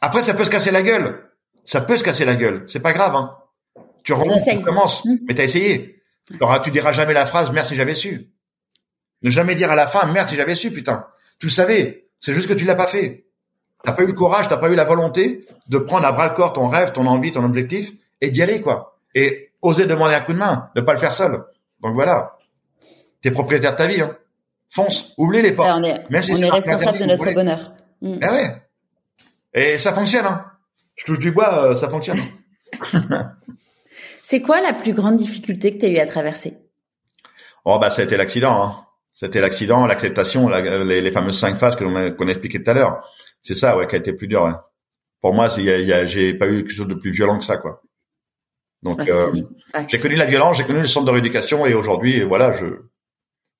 [0.05, 1.23] Après ça peut se casser la gueule.
[1.63, 2.63] Ça peut se casser la gueule.
[2.67, 3.15] C'est pas grave.
[3.15, 3.35] Hein.
[4.03, 5.03] Tu remontes, tu commences.
[5.03, 5.19] Mais hmm.
[5.27, 5.99] Mais t'as essayé.
[6.39, 8.29] Alors, tu diras jamais la phrase merde si j'avais su.
[9.23, 11.07] Ne jamais dire à la fin merde si j'avais su, putain.
[11.39, 12.07] Tu le savais.
[12.19, 13.25] C'est juste que tu l'as pas fait.
[13.83, 16.35] T'as pas eu le courage, t'as pas eu la volonté de prendre à bras le
[16.35, 17.91] corps ton rêve, ton envie, ton objectif
[18.21, 18.99] et d'y aller, quoi.
[19.15, 21.43] Et oser demander un coup de main, ne pas le faire seul.
[21.81, 22.37] Donc voilà.
[23.23, 24.15] T'es propriétaire de ta vie, hein.
[24.69, 25.69] Fonce, ouvre les portes.
[25.73, 27.73] on est, on est responsable de notre bonheur.
[28.01, 28.19] Mm.
[28.21, 28.64] Eh ouais.
[29.55, 30.45] Et ça fonctionne, hein.
[30.95, 32.19] Je touche du bois, euh, ça fonctionne.
[34.21, 36.57] C'est quoi la plus grande difficulté que tu as eu à traverser?
[37.63, 38.63] Oh bah ça a été l'accident.
[38.63, 38.85] Hein.
[39.13, 42.69] C'était l'accident, l'acceptation, les, les, fameuses cinq phases que l'on a, qu'on a expliqué tout
[42.69, 43.09] à l'heure.
[43.43, 44.43] C'est ça, ouais, qui a été plus dur.
[44.43, 44.51] Ouais.
[45.21, 47.81] Pour moi, j'ai pas eu quelque chose de plus violent que ça, quoi.
[48.83, 49.31] Donc, euh,
[49.87, 52.65] j'ai connu la violence, j'ai connu le centre de rééducation et aujourd'hui, voilà, je,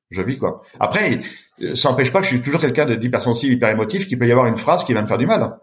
[0.09, 0.61] je vis quoi.
[0.79, 1.21] Après,
[1.73, 4.31] ça n'empêche pas que je suis toujours quelqu'un de d'hypersensible, hyper émotif, qui peut y
[4.31, 5.57] avoir une phrase qui va me faire du mal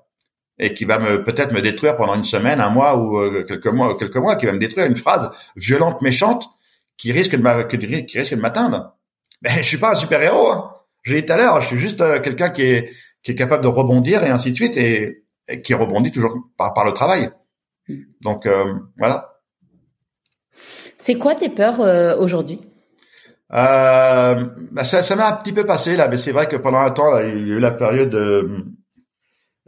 [0.58, 3.66] et qui va me peut-être me détruire pendant une semaine, un mois ou euh, quelques
[3.66, 6.48] mois, quelques mois, qui va me détruire une phrase violente, méchante,
[6.96, 8.96] qui risque de qui risque de m'atteindre.
[9.42, 10.50] Mais je suis pas un super héros.
[10.50, 10.72] Hein.
[11.02, 12.90] Je l'ai dit tout à l'heure, je suis juste euh, quelqu'un qui est
[13.22, 15.24] qui est capable de rebondir et ainsi de suite et,
[15.62, 17.30] qui rebondit toujours par, par le travail.
[17.88, 18.02] Hmm.
[18.20, 18.48] Donc
[18.98, 19.32] voilà.
[21.02, 22.60] C'est quoi tes peurs euh, aujourd'hui?
[23.52, 26.78] Euh, bah, ça, ça m'a un petit peu passé là, mais c'est vrai que pendant
[26.78, 28.14] un temps, là, il y a eu la période,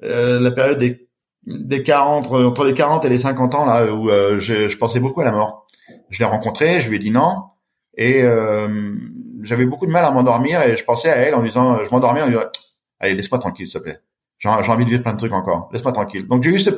[0.04, 1.08] euh, euh la période des,
[1.46, 5.00] des 40, entre les 40 et les 50 ans là, où euh, je, je, pensais
[5.00, 5.66] beaucoup à la mort.
[6.10, 7.44] Je l'ai rencontrée, je lui ai dit non,
[7.96, 8.24] et
[9.42, 12.22] j'avais beaucoup de mal à m'endormir, et je pensais à elle en disant, je m'endormais
[12.22, 12.44] en disant,
[13.00, 14.00] allez laisse-moi tranquille s'il te plaît.
[14.38, 15.70] J'ai envie de vivre plein de trucs encore.
[15.72, 16.26] Laisse-moi tranquille.
[16.26, 16.70] Donc j'ai eu ce,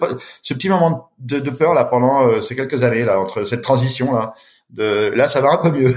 [0.43, 3.63] ce, petit moment de, de peur là pendant euh, ces quelques années là entre cette
[3.63, 4.35] transition là.
[4.71, 5.93] De là ça va un peu mieux.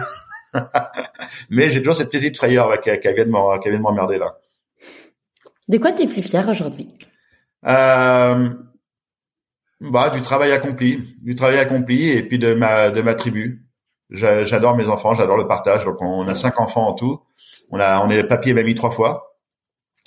[1.52, 4.38] Mais j'ai toujours cette petite frayeur là, qui, qui vient de m'emmerder là.
[5.68, 6.88] De quoi t'es plus fier aujourd'hui?
[7.66, 8.50] Euh,
[9.82, 13.66] Bah du travail accompli, du travail accompli et puis de ma de ma tribu.
[14.10, 15.86] J'adore mes enfants, j'adore le partage.
[15.86, 17.22] Donc on a cinq enfants en tout.
[17.72, 19.30] On a on est papier et mamie trois fois.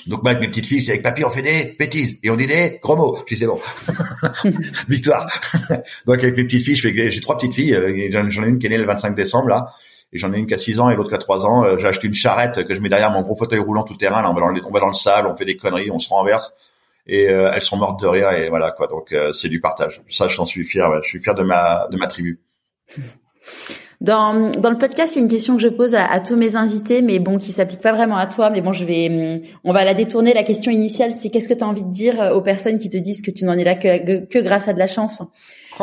[0.07, 2.37] Donc moi avec mes petites filles, c'est avec papy on fait des bêtises et on
[2.37, 3.17] dit des gros mots.
[3.29, 3.61] Je dis c'est bon,
[4.89, 5.27] victoire.
[6.07, 7.75] Donc avec mes petites filles, je fais, j'ai trois petites filles.
[7.75, 9.73] Euh, j'en ai une qui est née le 25 décembre là,
[10.13, 11.65] et j'en ai une qui a 6 ans et l'autre qui a 3 ans.
[11.65, 14.23] Euh, j'ai acheté une charrette que je mets derrière mon gros fauteuil roulant tout terrain.
[14.23, 16.01] Là, on va dans le, on va dans le sable, on fait des conneries, on
[16.01, 16.53] se renverse
[17.07, 18.87] et euh, elles sont mortes de rire et voilà quoi.
[18.87, 20.03] Donc c'est du partage.
[20.09, 21.03] Ça, je j'en suis fier.
[21.03, 22.41] Je suis fier de ma de ma tribu.
[24.03, 26.57] Dans, dans le podcast, il y a une question que je pose à, tous mes
[26.57, 28.51] invités, mais bon, qui s'applique pas vraiment à toi.
[28.51, 30.35] Mais bon, je vais, on va la détourner.
[30.35, 32.91] La question initiale, c'est qu'est-ce que tu as envie de dire euh, aux personnes qui
[32.91, 35.23] te disent que tu n'en es là que, que, grâce à de la chance?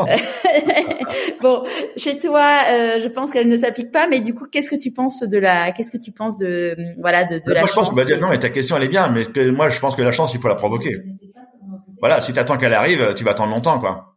[1.42, 1.64] bon,
[1.98, 4.92] chez toi, euh, je pense qu'elle ne s'applique pas, mais du coup, qu'est-ce que tu
[4.92, 7.92] penses de la, qu'est-ce que tu penses de, voilà, de, de la moi, chance je
[7.92, 10.02] pense, bah, non, mais ta question elle est bien, mais que, moi, je pense que
[10.02, 11.02] la chance, il faut la provoquer.
[12.00, 14.10] Voilà, si tu attends qu'elle arrive, tu vas attendre longtemps, quoi.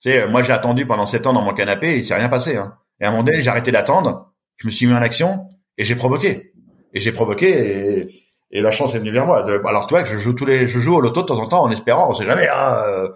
[0.00, 2.56] Tu sais, moi j'ai attendu pendant sept ans dans mon canapé, il s'est rien passé.
[2.56, 2.74] Hein.
[3.00, 5.46] Et à un moment donné, j'ai arrêté d'attendre, je me suis mis en action
[5.76, 6.52] et j'ai provoqué.
[6.94, 9.44] Et j'ai provoqué et, et, la chance est venue vers moi.
[9.68, 11.48] alors tu vois que je joue tous les, je joue au loto de temps en
[11.48, 12.48] temps en espérant, on sait jamais.
[12.48, 13.08] Hein, euh,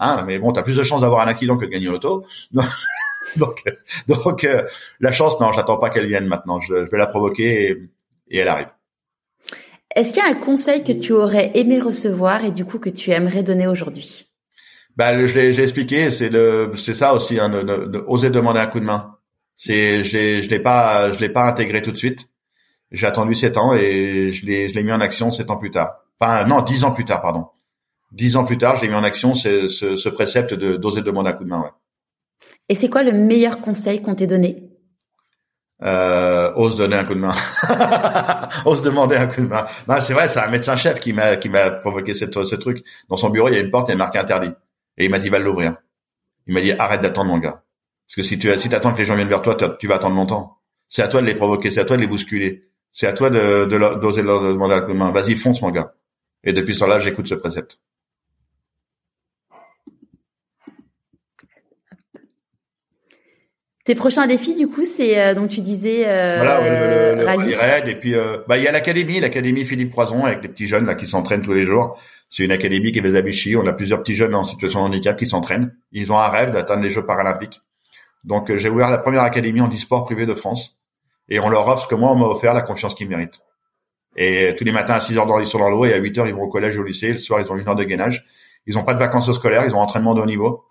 [0.00, 2.26] hein mais bon, t'as plus de chances d'avoir un accident que de gagner au loto.
[3.36, 3.62] donc,
[4.08, 4.64] donc euh,
[4.98, 6.58] la chance, non, j'attends pas qu'elle vienne maintenant.
[6.60, 7.70] Je, je vais la provoquer et,
[8.28, 8.68] et elle arrive.
[9.94, 12.90] Est-ce qu'il y a un conseil que tu aurais aimé recevoir et du coup que
[12.90, 14.26] tu aimerais donner aujourd'hui?
[14.96, 18.60] Bah, je l'ai, j'ai expliqué, c'est le, c'est ça aussi, hein, de, de, oser demander
[18.60, 19.16] un coup de main.
[19.56, 22.28] C'est, je l'ai pas, je l'ai pas intégré tout de suite.
[22.92, 25.70] J'ai attendu sept ans et je l'ai, je l'ai mis en action sept ans plus
[25.70, 25.96] tard.
[26.18, 27.46] Enfin, non, dix ans plus tard, pardon.
[28.12, 31.02] Dix ans plus tard, je l'ai mis en action ce, ce, ce précepte de d'oser
[31.02, 31.60] demander un coup de main.
[31.60, 31.70] Ouais.
[32.68, 34.70] Et c'est quoi le meilleur conseil qu'on t'ait donné?
[35.82, 37.34] Euh, ose donner un coup de main,
[38.66, 39.64] ose demander un coup de main.
[40.00, 42.84] c'est vrai, c'est un médecin chef qui m'a qui m'a provoqué cette, ce truc.
[43.08, 44.52] Dans son bureau, il y a une porte, il y a marqué interdit.
[44.98, 45.76] Et il m'a dit va l'ouvrir.
[46.46, 47.64] Il m'a dit arrête d'attendre mon gars.
[48.06, 50.16] Parce que si tu si attends que les gens viennent vers toi, tu vas attendre
[50.16, 50.58] longtemps.
[50.88, 52.68] C'est à toi de les provoquer, c'est à toi de les bousculer.
[52.92, 55.10] C'est à toi de d'oser leur, leur demander un coup de main.
[55.12, 55.94] Vas-y, fonce mon gars.
[56.44, 57.80] Et depuis ce temps-là, j'écoute ce précepte.
[63.84, 67.54] Tes prochains défis, du coup, c'est euh, donc tu disais euh, voilà, le, le, rallye.
[67.54, 70.66] raid, et puis euh, bah il y a l'académie, l'académie Philippe Croison avec les petits
[70.66, 71.98] jeunes là qui s'entraînent tous les jours.
[72.28, 75.16] C'est une académie qui est à On a plusieurs petits jeunes en situation de handicap
[75.16, 75.74] qui s'entraînent.
[75.92, 77.62] Ils ont un rêve d'atteindre les Jeux paralympiques.
[78.22, 80.78] Donc euh, j'ai ouvert la première académie en e-sport privé de France
[81.30, 83.40] et on leur offre ce que moi on m'a offert, la confiance qu'ils méritent.
[84.14, 86.26] Et tous les matins à 6 heures ils sont dans l'eau et à 8 heures
[86.26, 87.14] ils vont au collège ou au lycée.
[87.14, 88.26] Le soir ils ont une heure de gainage.
[88.66, 90.64] Ils ont pas de vacances scolaires, ils ont entraînement de haut niveau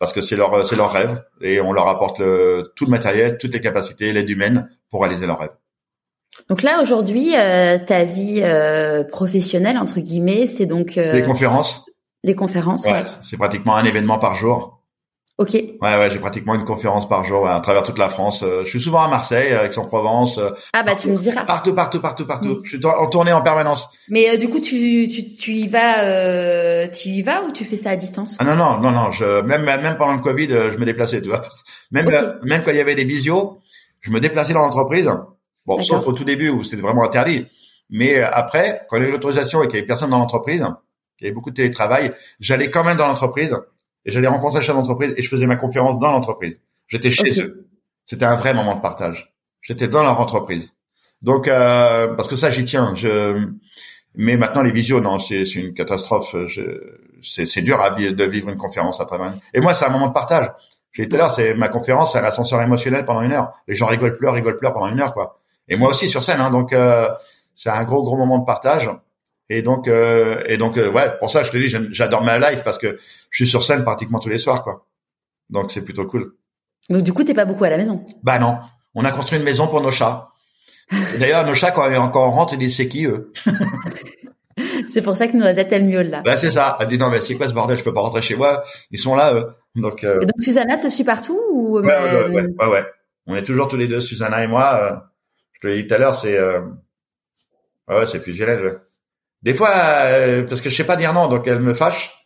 [0.00, 3.38] parce que c'est leur c'est leur rêve et on leur apporte le, tout le matériel,
[3.38, 5.50] toutes les capacités, l'aide humaine pour réaliser leur rêve.
[6.48, 11.84] Donc là aujourd'hui, euh, ta vie euh, professionnelle entre guillemets, c'est donc euh, les conférences.
[12.24, 12.84] Les conférences.
[12.84, 14.79] Ouais, c'est pratiquement un événement par jour.
[15.40, 15.54] Ok.
[15.54, 18.42] Ouais, ouais, j'ai pratiquement une conférence par jour à travers toute la France.
[18.42, 20.36] Euh, je suis souvent à Marseille, Aix-en-Provence.
[20.36, 21.46] Euh, ah bah tu me diras.
[21.46, 22.56] Partout, partout, partout, partout.
[22.56, 22.60] Mm.
[22.64, 23.88] Je suis en tournée en permanence.
[24.10, 27.64] Mais euh, du coup, tu, tu, tu y vas, euh, tu y vas ou tu
[27.64, 28.36] fais ça à distance?
[28.38, 29.10] Ah non non non non.
[29.12, 31.40] Je même même pendant le Covid, je me déplaçais, tu vois.
[31.90, 32.06] Même
[32.44, 33.60] même quand il y avait des visios,
[34.00, 35.10] je me déplaçais dans l'entreprise.
[35.64, 37.46] Bon, sauf au tout début où c'était vraiment interdit.
[37.88, 40.64] Mais après, quand il y avait l'autorisation et qu'il y avait personne dans l'entreprise,
[41.16, 43.56] qu'il y avait beaucoup de télétravail, j'allais quand même dans l'entreprise
[44.04, 46.60] et j'allais rencontrer les chefs d'entreprise et je faisais ma conférence dans l'entreprise.
[46.86, 47.68] J'étais chez eux.
[48.06, 49.34] C'était un vrai moment de partage.
[49.62, 50.72] J'étais dans leur entreprise.
[51.22, 52.94] Donc euh, parce que ça j'y tiens.
[52.94, 53.46] Je
[54.16, 56.34] mais maintenant les visios non c'est une catastrophe.
[57.22, 59.34] C'est c'est dur à de vivre une conférence à travers.
[59.54, 60.50] Et moi c'est un moment de partage.
[60.92, 63.52] J'ai dit tout à l'heure c'est ma conférence c'est un ascenseur émotionnel pendant une heure.
[63.68, 65.38] Les gens rigolent pleurent rigolent pleurent pendant une heure quoi.
[65.68, 67.08] Et moi aussi sur scène hein, donc euh,
[67.54, 68.90] c'est un gros gros moment de partage.
[69.50, 72.62] Et donc, euh, et donc, euh, ouais, pour ça, je te dis, j'adore ma life
[72.64, 72.98] parce que
[73.30, 74.86] je suis sur scène pratiquement tous les soirs, quoi.
[75.50, 76.34] Donc, c'est plutôt cool.
[76.88, 78.06] Donc, du coup, t'es pas beaucoup à la maison?
[78.22, 78.58] Bah non,
[78.94, 80.28] on a construit une maison pour nos chats.
[81.18, 83.32] D'ailleurs, nos chats, quand, quand on rentre, ils disent c'est qui eux?
[84.88, 86.20] C'est pour ça que Noisette elle miaule là.
[86.22, 86.76] Bah c'est ça.
[86.80, 87.78] Elle dit non mais c'est quoi ce bordel?
[87.78, 88.62] Je peux pas rentrer chez moi.
[88.90, 89.32] Ils sont là.
[89.32, 89.50] Eux.
[89.76, 90.04] Donc.
[90.04, 90.20] Euh...
[90.20, 92.84] Et donc Susanna te suit partout ou ouais, ouais, ouais, ouais,
[93.26, 94.80] On est toujours tous les deux, Susanna et moi.
[94.82, 94.96] Euh,
[95.52, 96.36] je te l'ai dit tout à l'heure, c'est.
[96.36, 96.60] Euh...
[97.88, 98.80] Ouais, c'est fusionnel.
[99.42, 102.24] Des fois, euh, parce que je sais pas dire non, donc elle me fâche.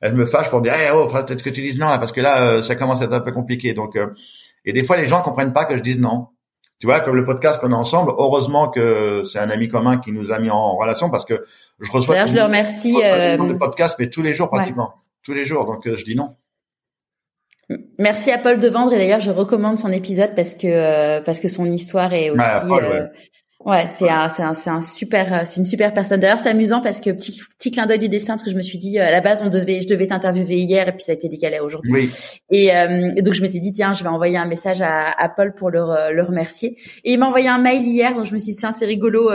[0.00, 2.42] Elle me fâche pour dire, eh, oh, peut-être que tu dises non, parce que là,
[2.42, 3.72] euh, ça commence à être un peu compliqué.
[3.72, 4.08] Donc, euh,
[4.66, 6.28] et des fois, les gens comprennent pas que je dise non.
[6.80, 10.12] Tu vois, comme le podcast qu'on a ensemble, heureusement que c'est un ami commun qui
[10.12, 11.44] nous a mis en relation parce que
[11.80, 12.14] je reçois.
[12.14, 13.00] D'ailleurs, je le remercie.
[13.02, 13.38] Euh...
[13.38, 15.64] de podcast, mais tous les jours pratiquement, tous les jours.
[15.64, 16.36] Donc, je dis non.
[17.98, 21.48] Merci à Paul de Vendre et d'ailleurs je recommande son épisode parce que parce que
[21.48, 23.10] son histoire est aussi Ouais,
[23.88, 26.20] c'est un, c'est un, c'est un super, euh, c'est une super personne.
[26.20, 28.62] D'ailleurs, c'est amusant parce que petit, petit clin d'œil du destin, parce que je me
[28.62, 31.12] suis dit euh, à la base, on devait, je devais t'interviewer hier et puis ça
[31.12, 31.92] a été décalé aujourd'hui.
[31.92, 32.10] Oui.
[32.50, 35.54] Et, euh, donc je m'étais dit tiens, je vais envoyer un message à, à Paul
[35.54, 36.76] pour le, le remercier.
[37.04, 39.30] Et il m'a envoyé un mail hier, donc je me suis dit tiens, c'est rigolo.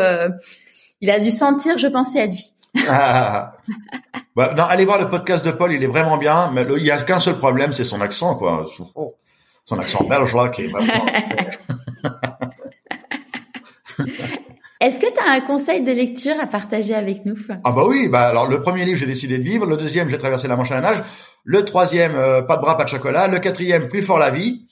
[1.01, 2.53] il a dû sentir, je pensais à lui.
[2.87, 3.53] Ah.
[4.35, 6.51] bah, non, allez voir le podcast de Paul, il est vraiment bien.
[6.53, 8.65] Mais il y a qu'un seul problème, c'est son accent, quoi.
[9.65, 10.93] Son accent belge là, qui est vraiment.
[14.81, 17.35] Est-ce que tu as un conseil de lecture à partager avec nous
[17.65, 20.17] Ah bah oui, bah alors le premier livre j'ai décidé de vivre, le deuxième j'ai
[20.17, 21.01] traversé la Manche à la nage,
[21.43, 24.67] le troisième euh, pas de bras pas de chocolat, le quatrième plus fort la vie,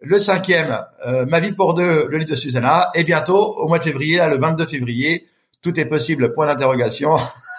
[0.00, 3.78] le cinquième euh, ma vie pour deux, le livre de Susanna, et bientôt au mois
[3.78, 5.28] de février, là, le 22 février,
[5.60, 6.32] tout est possible.
[6.32, 7.16] Point d'interrogation.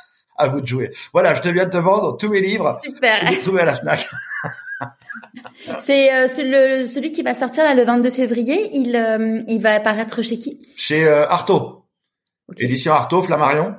[0.42, 0.92] à vous de jouer.
[1.14, 2.80] Voilà, je te viens de te vendre tous mes livres.
[2.84, 3.26] Super.
[3.30, 4.10] Vous trouvez à la Fnac.
[5.80, 6.28] C'est euh,
[6.86, 8.70] celui qui va sortir là le 22 février.
[8.74, 10.60] Il, euh, il va apparaître chez qui?
[10.76, 11.86] Chez euh, Artaud.
[12.58, 13.76] Édition Artaud, Flammarion.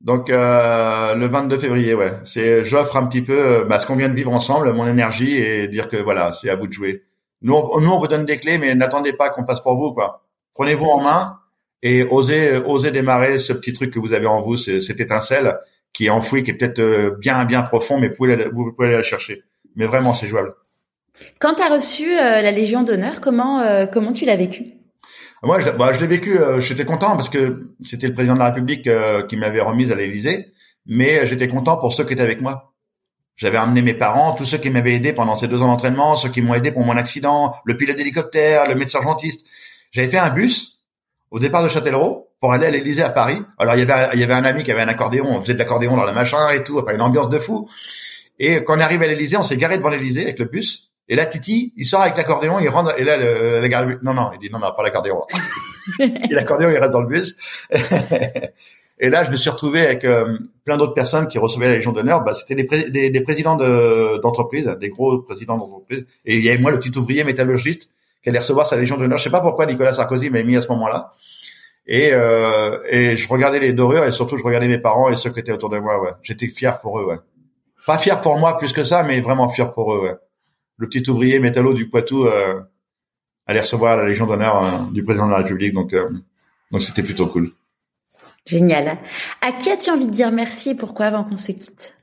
[0.00, 2.12] Donc euh, le 22 février, ouais.
[2.24, 5.36] C'est j'offre un petit peu euh, bah, ce qu'on vient de vivre ensemble, mon énergie
[5.36, 7.04] et dire que voilà, c'est à vous de jouer.
[7.40, 9.94] Nous, on, nous on vous donne des clés, mais n'attendez pas qu'on passe pour vous,
[9.94, 10.26] quoi.
[10.52, 11.38] Prenez-vous en main
[11.82, 15.58] et osez, osez démarrer ce petit truc que vous avez en vous, cette étincelle
[15.94, 18.88] qui est enfouie, qui est peut-être euh, bien, bien profond, mais vous pouvez, vous pouvez
[18.88, 19.42] aller la chercher.
[19.76, 20.54] Mais vraiment, c'est jouable.
[21.38, 24.74] Quand tu as reçu la Légion d'honneur, comment comment tu l'as vécu?
[25.44, 26.38] Moi, je, bah, je l'ai vécu.
[26.38, 29.92] Euh, j'étais content parce que c'était le président de la République euh, qui m'avait remise
[29.92, 30.52] à l'Élysée,
[30.86, 32.72] mais j'étais content pour ceux qui étaient avec moi.
[33.36, 36.30] J'avais amené mes parents, tous ceux qui m'avaient aidé pendant ces deux ans d'entraînement, ceux
[36.30, 39.46] qui m'ont aidé pour mon accident, le pilote d'hélicoptère, le médecin urgentiste.
[39.90, 40.80] J'avais fait un bus
[41.30, 43.42] au départ de Châtellerault pour aller à l'Élysée à Paris.
[43.58, 45.54] Alors il y avait il y avait un ami qui avait un accordéon, on faisait
[45.54, 47.68] de l'accordéon dans la machin et tout, après une ambiance de fou.
[48.38, 50.90] Et quand on est arrivé à l'Élysée, on s'est garé devant l'Élysée avec le bus
[51.08, 54.14] et là, Titi, il sort avec l'accordéon, il rentre, et là, le, la gare, non,
[54.14, 55.22] non, il dit non, non, pas l'accordéon.
[56.00, 57.36] et l'accordéon, il reste dans le bus.
[58.98, 61.92] et là, je me suis retrouvé avec euh, plein d'autres personnes qui recevaient la Légion
[61.92, 62.24] d'honneur.
[62.24, 66.06] Bah, c'était des, des, présidents d'entreprise, des gros présidents d'entreprise.
[66.24, 67.90] Et il y avait moi, le petit ouvrier métallurgiste,
[68.22, 69.18] qui allait recevoir sa Légion d'honneur.
[69.18, 71.12] Je sais pas pourquoi Nicolas Sarkozy m'avait mis à ce moment-là.
[71.86, 75.28] Et, euh, et je regardais les dorures et surtout je regardais mes parents et ceux
[75.28, 76.02] qui étaient autour de moi.
[76.02, 76.12] Ouais.
[76.22, 77.04] J'étais fier pour eux.
[77.04, 77.18] Ouais.
[77.86, 80.00] Pas fier pour moi plus que ça, mais vraiment fier pour eux.
[80.00, 80.14] Ouais
[80.76, 82.60] le petit ouvrier métallo du Poitou euh,
[83.46, 85.74] allait recevoir la Légion d'honneur euh, du président de la République.
[85.74, 86.08] Donc, euh,
[86.70, 87.52] donc c'était plutôt cool.
[88.46, 88.98] Génial.
[89.40, 91.94] À qui as-tu envie de dire merci et pourquoi avant qu'on se quitte?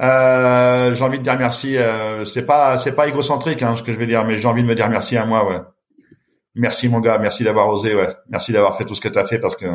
[0.00, 1.76] Euh, J'ai envie de dire merci.
[1.78, 4.62] Euh, c'est pas c'est pas égocentrique hein, ce que je vais dire, mais j'ai envie
[4.62, 5.48] de me dire merci à moi.
[5.48, 5.60] Ouais.
[6.54, 7.94] Merci mon gars, merci d'avoir osé.
[7.94, 8.14] Ouais.
[8.28, 9.66] Merci d'avoir fait tout ce que tu as fait parce que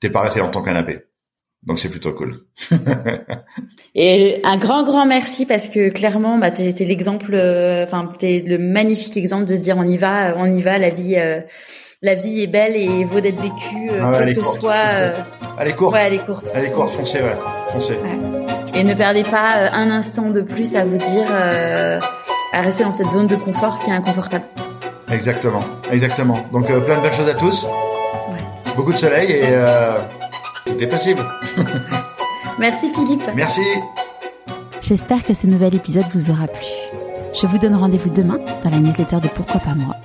[0.00, 1.07] t'es pas resté dans ton canapé.
[1.66, 2.36] Donc c'est plutôt cool.
[3.94, 8.40] et un grand grand merci parce que clairement bah tu l'exemple euh, enfin tu es
[8.40, 11.40] le magnifique exemple de se dire on y va on y va la vie euh,
[12.00, 14.74] la vie est belle et vaut d'être vécue euh, ah quel que soit
[15.60, 15.94] elle est courte.
[15.94, 16.46] Ouais, elle est courte.
[16.54, 17.36] Elle est courte, foncez ouais,
[17.72, 17.98] foncez.
[18.74, 23.10] Et ne perdez pas un instant de plus à vous dire à rester dans cette
[23.10, 24.44] zone de confort qui est inconfortable.
[25.10, 25.60] Exactement,
[25.90, 26.46] exactement.
[26.52, 27.64] Donc plein de belles choses à tous.
[27.64, 28.74] Ouais.
[28.76, 29.48] Beaucoup de soleil et
[30.76, 31.24] tout possible.
[32.58, 33.22] Merci Philippe.
[33.34, 33.62] Merci.
[34.82, 36.66] J'espère que ce nouvel épisode vous aura plu.
[37.40, 39.96] Je vous donne rendez-vous demain dans la newsletter de Pourquoi pas moi.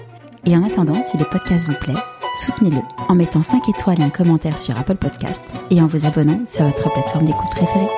[0.45, 1.99] Et en attendant, si le podcast vous plaît,
[2.37, 6.41] soutenez-le en mettant 5 étoiles et un commentaire sur Apple Podcast et en vous abonnant
[6.47, 7.89] sur votre plateforme d'écoute préférée.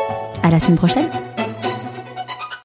[0.44, 1.10] À la semaine prochaine!